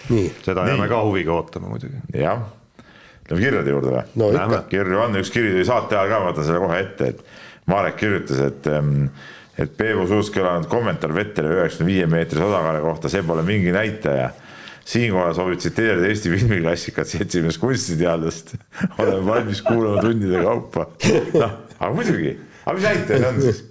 [0.08, 0.72] seda nii.
[0.72, 2.00] jääme ka huviga ootama muidugi.
[2.14, 2.46] jah,
[3.30, 4.62] lähme kirjade juurde või no,?
[4.70, 7.24] kirju on, üks kiri tuli saate ajal ka, ma võtan selle kohe ette, et
[7.66, 9.08] Marek kirjutas, et ähm,
[9.58, 14.28] et Peebu suust kõlanud kommentaar Vetteri üheksakümne viie meetrise osakaalu kohta, see pole mingi näitaja.
[14.86, 18.54] Siinkohal soovib tsiteerida Eesti filmiklassikat seltsimees kunstiteadlast.
[18.98, 20.86] oleme valmis kuulama tundide kaupa.
[21.34, 23.64] noh, aga muidugi, aga mis näitaja see on siis?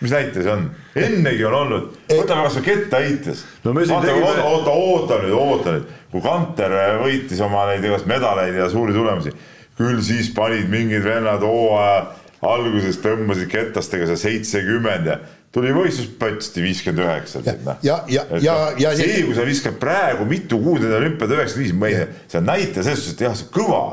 [0.00, 0.68] mis näitaja see on?
[1.06, 5.76] ennegi on olnud, võtame kasvõi kettaheitjas No me siin tegime- oota, oota, oota nüüd, oota
[5.78, 9.34] nüüd, kui Kanter võitis oma neid igast medaleid ja suuri tulemusi,
[9.78, 12.04] küll siis panid mingid vennad hooaja
[12.44, 15.18] alguses tõmbasid ketastega see seitsekümmend ja
[15.54, 17.42] tuli võistlus pötsti viiskümmend üheksa.
[17.64, 17.76] noh.
[17.82, 21.76] ja- ja- ja- ja- see, kui sa viskad praegu mitu kuud enne olümpiad üheksakümmend viis,
[21.78, 23.84] ma ei, see on näitaja selles suhtes, et jah, see on kõva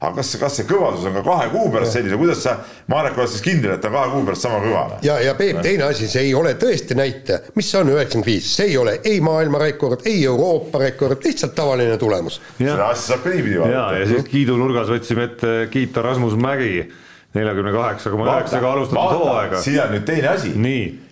[0.00, 2.54] aga kas, kas see kõvasus on ka kahe kuu pärast selline, kuidas sa,
[2.88, 4.84] Marek, oled siis kindel, et ta kahe kuu pärast sama kõva?
[5.04, 8.70] ja, ja Peep, teine asi, see ei ole tõesti näitaja, mis on üheksakümmend viis, see
[8.70, 12.40] ei ole ei maailmarekord, ei Euroopa rekord, lihtsalt tavaline tulemus.
[12.56, 14.00] seda asja saab ka niipidi ja, vaadata.
[14.00, 16.86] ja siis kiidunurgas võtsime ette kiita Rasmus Mägi
[17.34, 19.62] neljakümne kaheksa koma üheksaga alustatud hooaega.
[19.62, 20.54] siin on nüüd teine asi.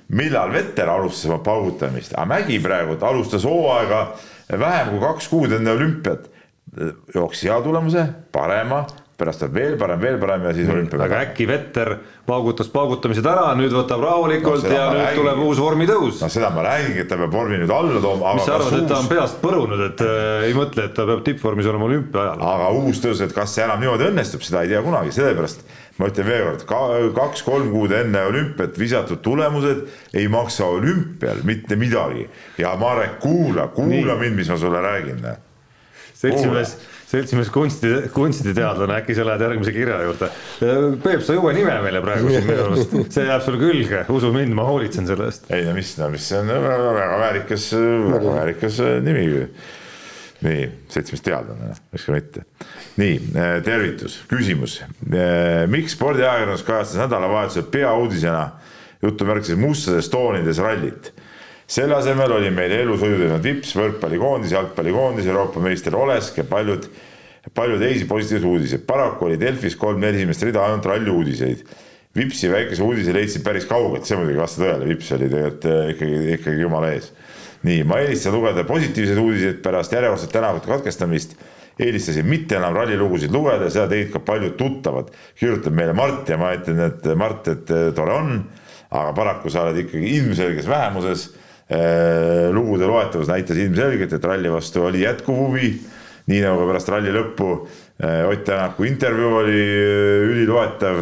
[0.08, 4.06] Millal Vetter alustas oma paugutamist, aga Mägi praegu alustas hooaega
[4.56, 6.30] vähem kui kaks kuud enne olümpiat.
[7.14, 8.02] jooksis hea tulemuse,
[8.32, 8.82] parema,
[9.18, 11.00] pärast tuleb veel parem, veel parem ja siis olümpia.
[11.02, 11.94] aga äkki Vetter
[12.28, 15.18] paugutas paugutamised ära, nüüd võtab rahulikult No ja nüüd räägin.
[15.18, 18.34] tuleb uus vormitõus no seda ma räägingi, et ta peab vormi nüüd alla tooma.
[18.36, 21.08] mis sa arvad, et ta on uus, peast põrunud, et äh, ei mõtle, et ta
[21.08, 22.46] peab tippvormis olema olümpia ajal?
[22.52, 25.66] aga uus tõus, et kas see enam niimoodi õnnestub, seda ei tea kunagi, sellepärast
[25.98, 26.80] ma ütlen veel kord ka,,
[27.16, 29.84] kaks-kolm kuud enne olümpiat visatud tulemused
[30.14, 32.28] ei maksa olümpial mitte midagi.
[32.58, 34.22] ja Marek, kuula, kuula Nii.
[34.24, 35.26] mind, mis ma sulle räägin
[36.18, 36.74] seltsimees,
[37.06, 40.30] seltsimees kunsti, kunstiteadlane, äkki sa lähed järgmise kirja juurde.
[41.04, 44.32] Peep, sa ei uue nime meile praegu siin minu arust, see jääb sulle külge, usu
[44.34, 45.46] mind, ma hoolitsen selle eest.
[45.54, 47.68] ei no mis, no mis, see on väga, väga väärikas,
[48.14, 49.28] väga väärikas äh, nimi.
[50.44, 52.44] Nii, seltsimees teadlane, miks ka mitte.
[53.00, 53.16] nii,
[53.66, 54.80] tervitus, küsimus.
[55.70, 58.44] miks spordiajakirjandus kajastas nädalavahetusel peauudisena
[59.02, 61.12] jutumärkides mustades toonides rallit?
[61.68, 66.88] selle asemel oli meil elusõiduteenud Vips, võrkpallikoondis, jalgpallikoondis, Euroopa meister Olesk ja paljud,
[67.54, 68.86] palju teisi positiivseid uudiseid.
[68.88, 71.66] paraku oli Delfis kolm-neli esimest rida ainult ralli uudiseid.
[72.16, 75.90] Vipsi väikese uudise leidsin päris kaugelt, see muidugi ei vasta tõele, Vips oli tegelikult äh,
[75.92, 77.12] ikkagi, ikkagi jumala ees.
[77.66, 81.34] Nii, ma eelistasin lugeda positiivseid uudiseid pärast järjekordset tänavute katkestamist.
[81.78, 85.10] eelistasin mitte enam rallilugusid lugeda, seda tegid ka paljud tuttavad.
[85.38, 88.40] kirjutab meile Mart ja ma ütlen, et Mart, et äh, tore on,
[88.90, 91.28] aga paraku sa oled ikkagi ilmselges vähemuses
[91.68, 95.74] Äh, lugude loetavus näitas ilmselgelt, et ralli vastu oli jätkuv huvi.
[96.28, 97.46] nii nagu ka pärast ralli lõppu
[98.04, 99.60] äh, Ott Tänaku intervjuu oli
[100.28, 100.98] üliloetav,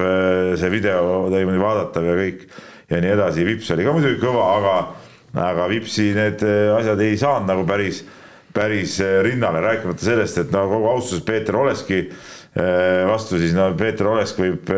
[0.59, 2.43] see video oli muidugi vaadatav ja kõik
[2.91, 4.75] ja nii edasi, Vips oli ka muidugi kõva, aga,
[5.37, 6.43] aga Vipsi need
[6.77, 8.03] asjad ei saanud nagu päris,
[8.57, 12.07] päris rinnale, rääkimata sellest, et no kogu austuses Peeter Oleski
[13.07, 14.71] vastu, siis no Peeter Olesk võib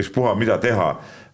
[0.00, 0.88] ükspuha mida teha,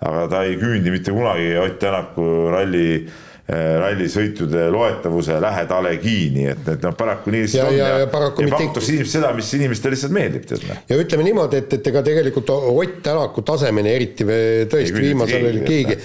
[0.04, 3.06] aga ta ei küündi mitte kunagi Ott Tänaku ralli
[3.50, 8.06] rallisõitude loetavuse lähedalegi, nii et, et noh, paraku nii lihtsalt Ja- on ja- ja, ja
[8.12, 10.82] paraku ja mitte- pakutakse inimestele seda, mis inimestele lihtsalt meeldib, tead noh.
[10.90, 15.46] ja ütleme niimoodi, et, et ega tegelikult Ott Tänaku tasemeni eriti ve- tõesti Ei viimasel
[15.50, 15.96] oli keegi,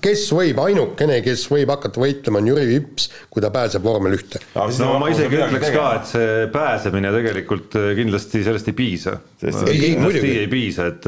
[0.00, 4.40] kes võib, ainukene, kes võib hakata võitlema, on Jüri Vips, kui ta pääseb vormel ühte.
[4.54, 9.18] no ma isegi ütleks ka, et see pääsemine tegelikult äh, kindlasti sellest ei piisa.
[9.42, 10.34] Ei kindlasti muidugi.
[10.44, 11.06] ei piisa, et,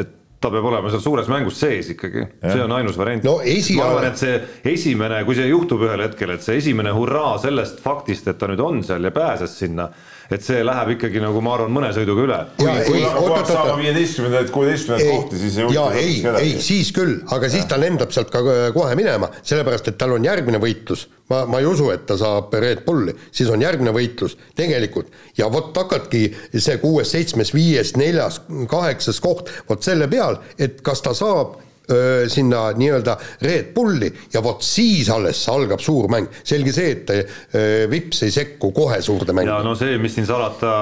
[0.00, 3.24] et ta peab olema seal suures mängus sees ikkagi, see on ainus variant.
[3.28, 4.38] No ma arvan, et see
[4.72, 8.62] esimene, kui see juhtub ühel hetkel, et see esimene hurraa sellest faktist, et ta nüüd
[8.64, 9.90] on seal ja pääses sinna,
[10.30, 12.38] et see läheb ikkagi nagu ma arvan, mõne sõiduga üle.
[12.62, 13.78] Ja ei, kui saama oot.
[13.80, 18.14] viieteistkümnendaid, kuueteistkümnendaid kohti, siis ei ja huvita ei, ei siis küll, aga siis ta lendab
[18.14, 18.42] sealt ka
[18.76, 21.08] kohe minema, sellepärast et tal on järgmine võitlus.
[21.30, 25.50] ma, ma ei usu, et ta saab Red Bulli, siis on järgmine võitlus tegelikult ja
[25.52, 26.24] vot hakkadki
[26.56, 31.58] see kuues, seitsmes, viies, neljas, kaheksas koht, vot selle peal, et kas ta saab
[31.90, 33.16] öö, sinna nii-öelda
[33.46, 36.30] Red Bulli ja vot siis alles algab suur mäng.
[36.44, 39.50] selge see, et öö, Vips ei sekku kohe suurde mängu.
[39.50, 40.72] ja no see, mis siin salata,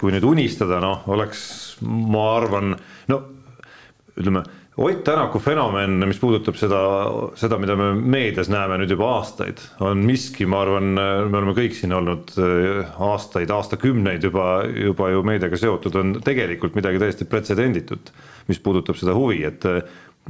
[0.00, 1.44] kui nüüd unistada, noh, oleks,
[1.82, 2.74] ma arvan,
[3.12, 3.22] no
[4.18, 4.44] ütleme,
[4.76, 6.78] Ott Tänaku fenomen, mis puudutab seda,
[7.36, 11.76] seda, mida me meedias näeme nüüd juba aastaid, on miski, ma arvan, me oleme kõik
[11.76, 12.32] siin olnud
[12.96, 18.14] aastaid, aastakümneid juba, juba ju meediaga seotud, on tegelikult midagi täiesti pretsedenditut,
[18.48, 19.68] mis puudutab seda huvi, et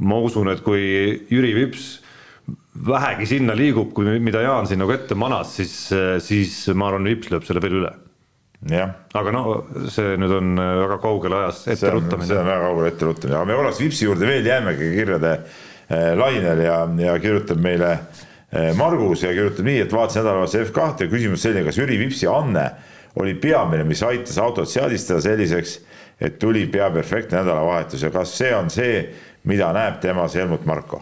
[0.01, 0.81] ma usun, et kui
[1.29, 1.91] Jüri Vips
[2.73, 5.75] vähegi sinna liigub, kui mida Jaan siin nagu ette manas, siis,
[6.25, 7.93] siis ma arvan, Vips lööb selle veel üle.
[8.71, 9.41] Aga no
[9.91, 13.07] see nüüd on äh, väga kaugel ajas see ette on, see on väga kaugel ette
[13.09, 17.89] ruttamine, aga me korraks Vipsi juurde veel jäämegi kirjade eh, lainel ja, ja kirjutab meile
[17.91, 22.29] eh, Margus ja kirjutab nii, et vaatasin nädalavahetuse F2 ja küsimus selline, kas Jüri Vipsi
[22.31, 22.69] anne
[23.19, 25.75] oli peamine, mis aitas autot seadistada selliseks,
[26.23, 28.07] et tuli pea perfektne nädalavahetus?
[28.07, 29.03] Ja kas see on see,
[29.49, 31.01] mida näeb temas Helmut Marko?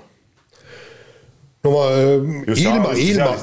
[1.64, 1.82] no ma
[2.48, 3.36] Just ilma, ilma,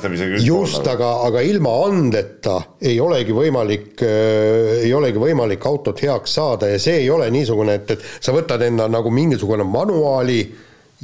[0.43, 6.35] just, pool, aga, aga ilma andeta ei olegi võimalik äh,, ei olegi võimalik autot heaks
[6.41, 10.41] saada ja see ei ole niisugune, et, et sa võtad enda nagu mingisugune manuaali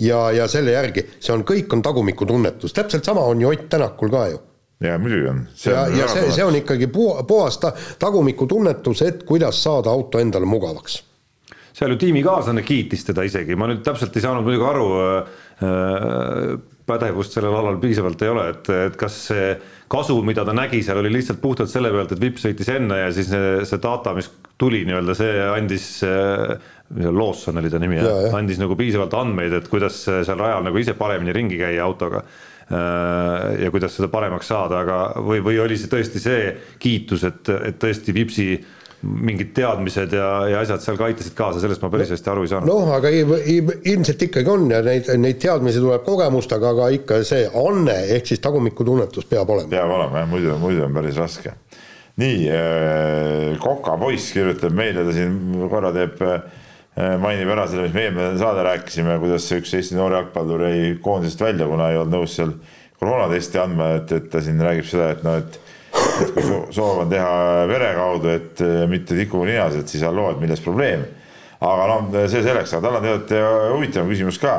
[0.03, 4.11] ja, ja selle järgi, see on, kõik on tagumikutunnetus, täpselt sama on ju Ott Tänakul
[4.11, 4.43] ka ju.
[4.83, 5.47] ja muidugi on.
[5.71, 7.71] ja, ja see, see on ikkagi pu-, puhas ta,
[8.03, 11.05] tagumikutunnetus, et kuidas saada auto endale mugavaks
[11.75, 16.55] seal ju tiimikaaslane kiitis teda isegi, ma nüüd täpselt ei saanud muidugi aru äh,,
[16.85, 19.53] pädevust sellel alal piisavalt ei ole, et, et kas see
[19.91, 23.13] kasu, mida ta nägi seal, oli lihtsalt puhtalt selle pealt, et vipp sõitis enne ja
[23.15, 24.29] siis see, see data, mis
[24.61, 26.73] tuli nii-öelda, see andis äh,
[27.09, 27.99] Lawson oli ta nimi,
[28.37, 32.23] andis nagu piisavalt andmeid, et kuidas seal rajal nagu ise paremini ringi käia autoga
[32.65, 36.47] ja kuidas seda paremaks saada, aga või, või oli see tõesti see
[36.81, 38.47] kiitus, et, et tõesti Vipsi
[39.05, 42.51] mingid teadmised ja, ja asjad seal ka aitasid kaasa, sellest ma päris hästi aru ei
[42.53, 42.71] saanud.
[42.71, 47.97] noh, aga ilmselt ikkagi on ja neid, neid teadmisi tuleb kogemustega, aga ikka see anne
[48.17, 49.71] ehk siis tagumikutunnetus peab olema.
[49.73, 51.55] peab olema jah, muidu, muidu on päris raske.
[52.23, 56.39] nii äh,, Koka poiss kirjutab meile, ta siin korra teeb äh,,
[57.21, 61.43] mainib ära selle, mis me eelmine saade rääkisime, kuidas üks Eesti noor jalgpallur jäi koondisest
[61.43, 62.55] välja, kuna ei olnud nõus seal
[63.01, 65.61] koroonatesti andma, et, et ta siin räägib seda, et noh, et
[66.23, 66.45] et kui
[66.75, 67.31] soov on teha
[67.71, 71.07] vere kaudu, et mitte tikuga ninas, et siis halloo, et milles probleem.
[71.65, 74.55] aga noh, see selleks, aga tal on tegelikult huvitav küsimus ka.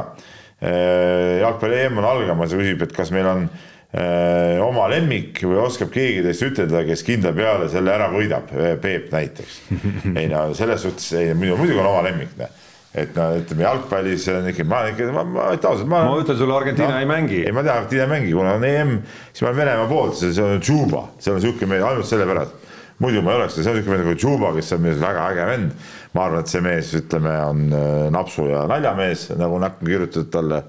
[0.61, 5.91] jalgpalli EM on algamas ja küsib, et kas meil on öö, oma lemmik või oskab
[5.93, 8.49] keegi teist ütelda, kes kindla peale selle ära võidab,
[8.81, 9.59] Peep näiteks.
[10.19, 12.63] ei no selles suhtes, ei muidu, muidugi on oma lemmik, noh
[12.95, 16.03] et no ütleme jalgpallis on ikka, ma ikka, ma, ma ütlen ausalt, ma.
[16.07, 17.41] ma ütlen sulle, Argentiina no, ei mängi.
[17.43, 18.93] ei, ma tean, Argentiina ei mängi, kuna on EM,
[19.31, 22.63] siis ma olen Venemaa poolt, see on Tšuba, see on sihuke mees ainult sellepärast.
[23.03, 25.27] muidu ma ei oleks, see on sihuke mees nagu Tšuba, kes on minu arust väga
[25.33, 25.87] äge vend.
[26.15, 30.63] ma arvan, et see mees, ütleme, on äh, napsu ja naljamees, nagu näkku kirjutatud talle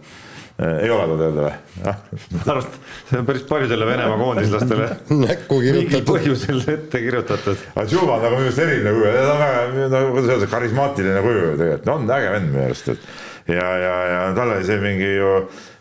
[0.57, 1.55] ei ole ta teada või?
[1.85, 4.89] ma arvan, et see on päris paljudele Venemaa koondislastele
[5.27, 6.09] näkku kirjutatud.
[6.09, 7.65] põhjusel ette kirjutatud.
[7.75, 11.25] aga Juba on nagu minu arust eriline kuju, ta on väga, no kuidas öelda, karismaatiline
[11.27, 14.81] kuju tegelikult, no on äge vend minu arust, et ja, ja, ja tal oli see
[14.81, 15.35] mingi ju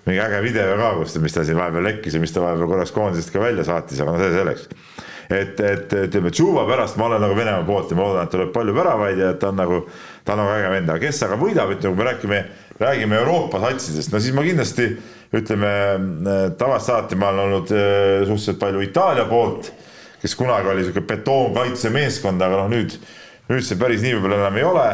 [0.05, 2.93] mingi äge video ka, kus mis ta siin vahepeal lekkis ja mis ta vahepeal korraks
[2.93, 4.67] koondisest ka välja saatis, aga no see selleks.
[5.31, 8.51] et, et ütleme, Juba pärast ma olen nagu Venemaa poolt ja ma loodan, et tuleb
[8.53, 9.81] palju väravaid ja et ta on nagu,
[10.27, 12.43] ta on nagu äge vend, aga kes aga võidab, ütleme, kui me räägime
[12.79, 14.89] räägime Euroopa satsidest, no siis ma kindlasti
[15.35, 15.71] ütleme,
[16.59, 19.71] tavaliselt alati ma olen olnud äh, suhteliselt palju Itaalia poolt,
[20.21, 22.95] kes kunagi oli niisugune betoonkaitsemeeskond, aga noh, nüüd,
[23.49, 24.87] nüüd see päris nii võib-olla enam ei ole.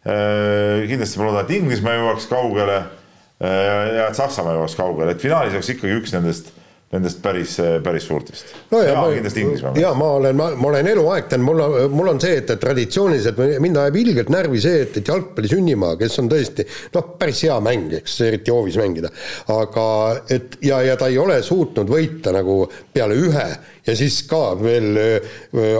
[0.00, 5.22] Äh, kindlasti ma loodan, et Inglismaa jõuaks kaugele äh, ja et Saksamaa jõuaks kaugele, et
[5.22, 6.54] finaalis oleks ikkagi üks nendest
[6.90, 7.52] nendest päris,
[7.84, 8.80] päris suurtest no.
[8.82, 9.72] ja, ja kindlasti Inglismaa.
[9.78, 12.62] ja ma olen, ma, ma olen eluaeg tean, mul on, mul on see, et, et
[12.62, 16.66] traditsiooniliselt mind ajab ilgelt närvi see, et, et jalgpalli sünnimaa, kes on tõesti
[16.96, 19.12] noh, päris hea mäng, eks, eriti hoovis mängida,
[19.54, 19.86] aga
[20.34, 23.46] et ja, ja ta ei ole suutnud võita nagu peale ühe
[23.90, 24.94] ja siis ka veel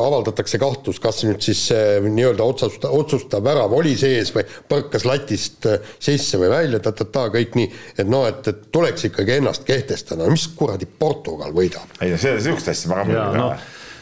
[0.00, 1.66] avaldatakse kahtlus, kas nüüd siis
[2.04, 7.58] nii-öelda otsustav, otsustav värav oli sees või põrkas latist sisse või välja ta,, ta-ta-ta, kõik
[7.58, 11.94] nii, et noh, et, et tuleks ikkagi ennast kehtestada, mis kuradi Portugal võidab.
[12.00, 13.60] ei no see, sihukest asja ma ka muidugi ei taha.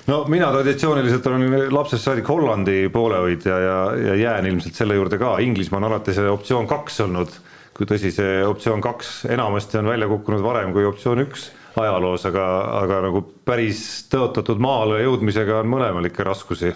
[0.08, 5.36] no mina traditsiooniliselt olen lapsest saadik Hollandi poolehoidja ja, ja jään ilmselt selle juurde ka,
[5.44, 7.38] Inglismaa on alati see optsioon kaks olnud,
[7.76, 11.50] kui tõsi, see optsioon kaks enamasti on välja kukkunud varem kui optsioon üks
[11.82, 12.44] ajaloos, aga,
[12.82, 16.74] aga nagu päris tõotatud maale jõudmisega on mõlemal ikka raskusi.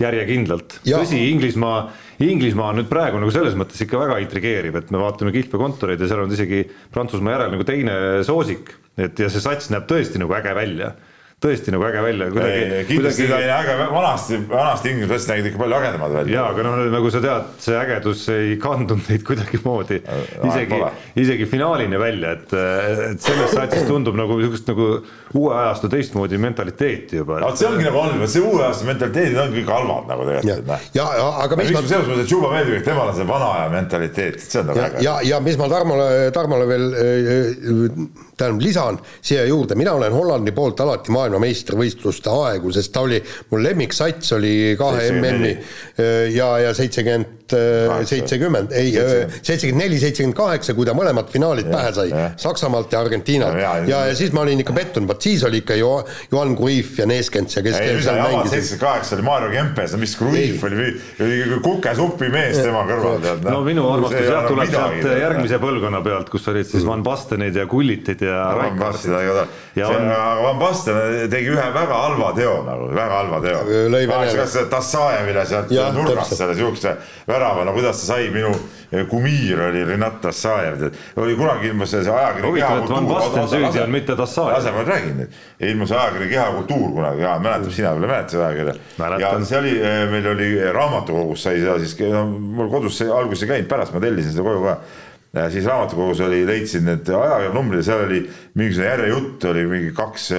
[0.00, 0.78] Järjekindlalt.
[0.80, 1.90] tõsi, Inglismaa,
[2.24, 6.22] Inglismaa nüüd praegu nagu selles mõttes ikka väga intrigeeriv, et me vaatame kihlvekontoreid ja seal
[6.22, 6.62] on isegi
[6.94, 10.94] Prantsusmaa järel nagu teine soosik, et ja see sats näeb tõesti nagu äge välja
[11.40, 12.26] tõesti nagu äge välja.
[12.88, 16.34] kindlasti ta ei näe äge, vanasti, vanasti inglased nägid ikka palju ägedamad välja.
[16.34, 20.00] jaa, aga noh, nagu sa tead, see ägedus ei kandunud neid kuidagimoodi
[20.50, 20.80] isegi,
[21.24, 22.52] isegi finaalini välja, et,
[23.12, 24.90] et selles saates tundub nagu niisugust nagu
[25.40, 27.40] uue ajastu teistmoodi mentaliteeti juba.
[27.46, 30.88] vot see ongi nagu halb, see uue ajastu mentaliteedid on kõik halvad nagu tegelikult.
[30.98, 31.84] ja, ja, aga mis ma.
[31.88, 34.84] selles mõttes, et Juba meeldib, et temal on see vana aja mentaliteet, see on nagu
[34.90, 35.04] äge.
[35.08, 40.54] ja, ja mis ma Tarmole, Tarmole veel äh, tähendab, lisan siia juurde, mina olen Hollandi
[40.56, 45.54] poolt alati maailmameistrivõistluste aegu, sest ta oli, mul lemmiksats oli kahe MM-i
[46.34, 47.40] ja, ja seitsekümmend
[48.04, 48.92] seitsekümmend, ei,
[49.42, 49.82] seitsekümmend.
[49.82, 53.58] neli, seitsekümmend kaheksa, kui ta mõlemad finaalid ja, pähe sai, Saksamaalt ja Argentiinalt.
[53.58, 55.92] ja, ja, ja, ja siis ma olin ikka pettunud, vot siis oli ikka jo,
[56.32, 58.54] Johan Cruyff ja Neeskens ja kes ei, seal mängisid.
[58.54, 60.92] seitsekümmend kaheksa oli Mario Kempes, no mis Cruyff oli,
[61.26, 63.50] oli kukesupi mees tema kõrval, tead.
[63.50, 67.66] no minu armastus jah, tuleb sealt järgmise põlvkonna pealt, kus olid siis Van Bastenid ja
[67.70, 69.14] Kullitid ja ja Van Basten,
[69.76, 73.62] ja on aga Van Basten tegi ühe väga halva teo nagu, väga halva teo.
[74.36, 76.96] Kas Tassajevile sealt nurgast selle siukse
[77.28, 78.54] värava, no kuidas ta sai, minu
[79.10, 82.62] kumiir oli Renat Tassajev, oli kunagi ilmus see ajakiri
[83.84, 84.56] on, mitte Tassajev.
[84.56, 85.36] lase ma räägin nüüd,
[85.70, 88.74] ilmus ajakiri Kehakultuur kunagi, Jaan mäletab, sina veel ei mäleta seda ajakirja.
[89.22, 89.76] ja see oli,
[90.10, 94.02] meil oli raamatukogus sai seda siis, no mul kodus see alguses ei käinud, pärast ma
[94.02, 94.76] tellisin seda koju ka
[95.32, 98.20] ja siis raamatukogus oli, leidsin need ajakirjanumbrid ja seal oli
[98.54, 100.30] mingisugune järjejutt oli mingi kaks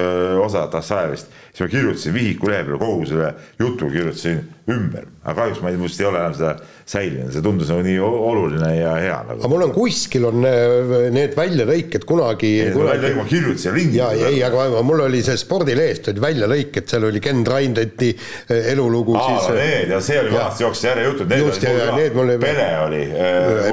[0.44, 1.32] osa Tassajevist.
[1.54, 5.76] siis ma kirjutasin vihiku lehe peale kogu selle jutu kirjutasin ümber, aga kahjuks ma ei,
[5.78, 6.56] must ei ole enam seda
[6.92, 9.50] säilinud, see tundus nagu nii oluline ja hea aga nagu.
[9.52, 14.00] mul on kuskil on äh, need väljalõiked kunagi, kunagi ma kirjutasin ringi.
[14.00, 19.14] ja ei, aga mul oli see spordilehest olid väljalõiked, seal oli Ken Reindetti äh, elulugu
[19.20, 22.18] aa, siis no need ja see oli vanasti jooksis järjejutud, need Just, olid mul need
[22.18, 23.04] mul ka, oli- Pele oli,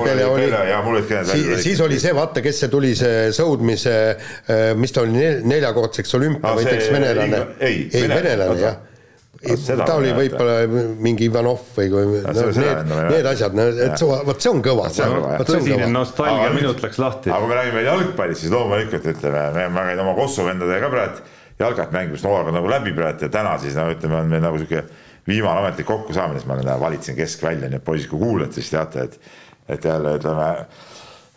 [0.04, 0.50] Pele oli.
[0.74, 3.30] ja mul olid ka need siis, välja siis oli see, vaata, kes see tuli, see
[3.40, 3.96] sõudmise,
[4.76, 7.42] mis ta oli, nel- neljakordseks Aa, olümpiavõitjaks see venelane.
[7.60, 8.76] Ei, ei, venelane, jah.
[9.38, 10.54] Ta oli võib-olla
[10.98, 14.50] mingi Ivanov või kui, no, seda- need, ei need asjad, no et see, vot see
[14.50, 14.88] on kõva.
[15.46, 17.30] tõsine nostalgia minut läks lahti.
[17.30, 20.94] aga kui me räägime jalgpallist, siis loomulikult ütleme, me, ma käin oma Kossu vendadega ka
[20.96, 24.58] praegu jalgat mängimas, noorega nagu läbi praegu ja täna siis no ütleme, on meil nagu
[24.58, 24.84] sihuke
[25.28, 29.08] viimane ametlik kokkusaamine, siis ma täna valitsen keskvälja, nii et poisid, kui kuulete, siis teate,
[29.08, 29.18] et,
[29.76, 30.48] et jälle ütleme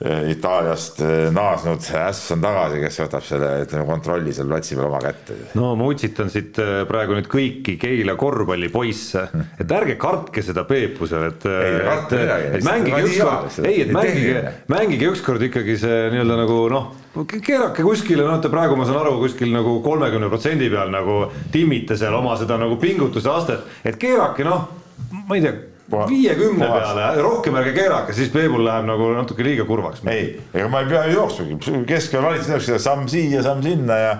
[0.02, 5.02] Itaaliast eh, naasnud äss on tagasi, kes võtab selle, ütleme kontrolli seal platsi peal oma
[5.04, 5.36] kätte.
[5.60, 9.28] no ma utsitan siit äh, praegu nüüd kõiki Keila korvpallipoisse,
[9.62, 11.46] et ärge kartke seda Peepusel, et.
[11.52, 12.16] Ei, et,
[12.58, 16.92] et mängige ükskord, ei, et mängige mängige ükskord ikkagi see nii-öelda nagu noh,
[17.30, 22.00] keerake kuskile, no et praegu ma saan aru, kuskil nagu kolmekümne protsendi peal nagu timmite
[22.00, 24.66] seal oma seda nagu pingutuse astet, et keerake noh,
[25.28, 25.71] ma ei tea
[26.10, 30.02] viiekümne peale, rohkem ärge keerake, siis Peebul läheb nagu natuke liiga kurvaks.
[30.12, 31.58] ei, ega ma ei pea ju jooksmagi,
[31.90, 34.14] keskel valitsetakse samm siia, samm sinna ja,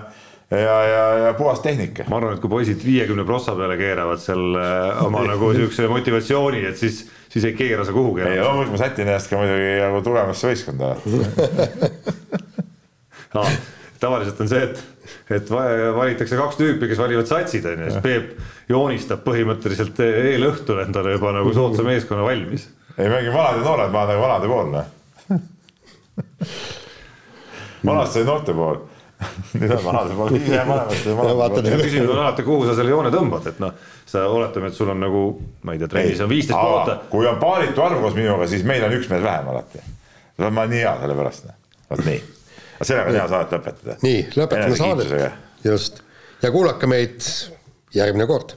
[0.50, 2.04] ja, ja, ja puhas tehnika.
[2.08, 6.64] ma arvan, et kui poisid viiekümne prossa peale keeravad seal äh, oma nagu siukse motivatsiooni,
[6.68, 10.02] et siis, siis ei keera sa kuhugi ei, loomulikult ma sätin ennast ka muidugi nagu
[10.04, 10.94] tugevasse võistkonda.
[13.32, 13.44] No,
[14.00, 14.80] tavaliselt on see, et,
[15.32, 18.34] et va- valitakse kaks tüüpi, kes valivad satsid onju, siis Peep
[18.72, 22.68] joonistab põhimõtteliselt eelõhtul endale juba nagu soodsa meeskonna valmis.
[22.98, 24.86] ei mängi vanad ja noored, ma olen nagu vanade pool, noh.
[27.86, 28.82] vanasti oli noorte pool.
[29.54, 30.78] nüüd on vanade pool, ise pool.
[31.82, 33.72] küsimus on alati, kuhu sa selle joone tõmbad, et noh,
[34.08, 35.24] sa oletame, et sul on nagu,
[35.62, 36.98] ma ei tea, trennis on viisteist kohta.
[37.12, 39.82] kui on paaritu arv koos minuga, siis meil on üks mees vähem alati.
[40.42, 41.58] ma olen nii hea selle pärast, noh.
[41.90, 42.20] vot nii.
[42.76, 43.98] aga sellega on hea saadet lõpetada.
[44.02, 45.40] nii, lõpetame saadet.
[45.64, 46.02] just.
[46.42, 47.30] ja kuulake meid
[47.94, 48.56] järgmine kord.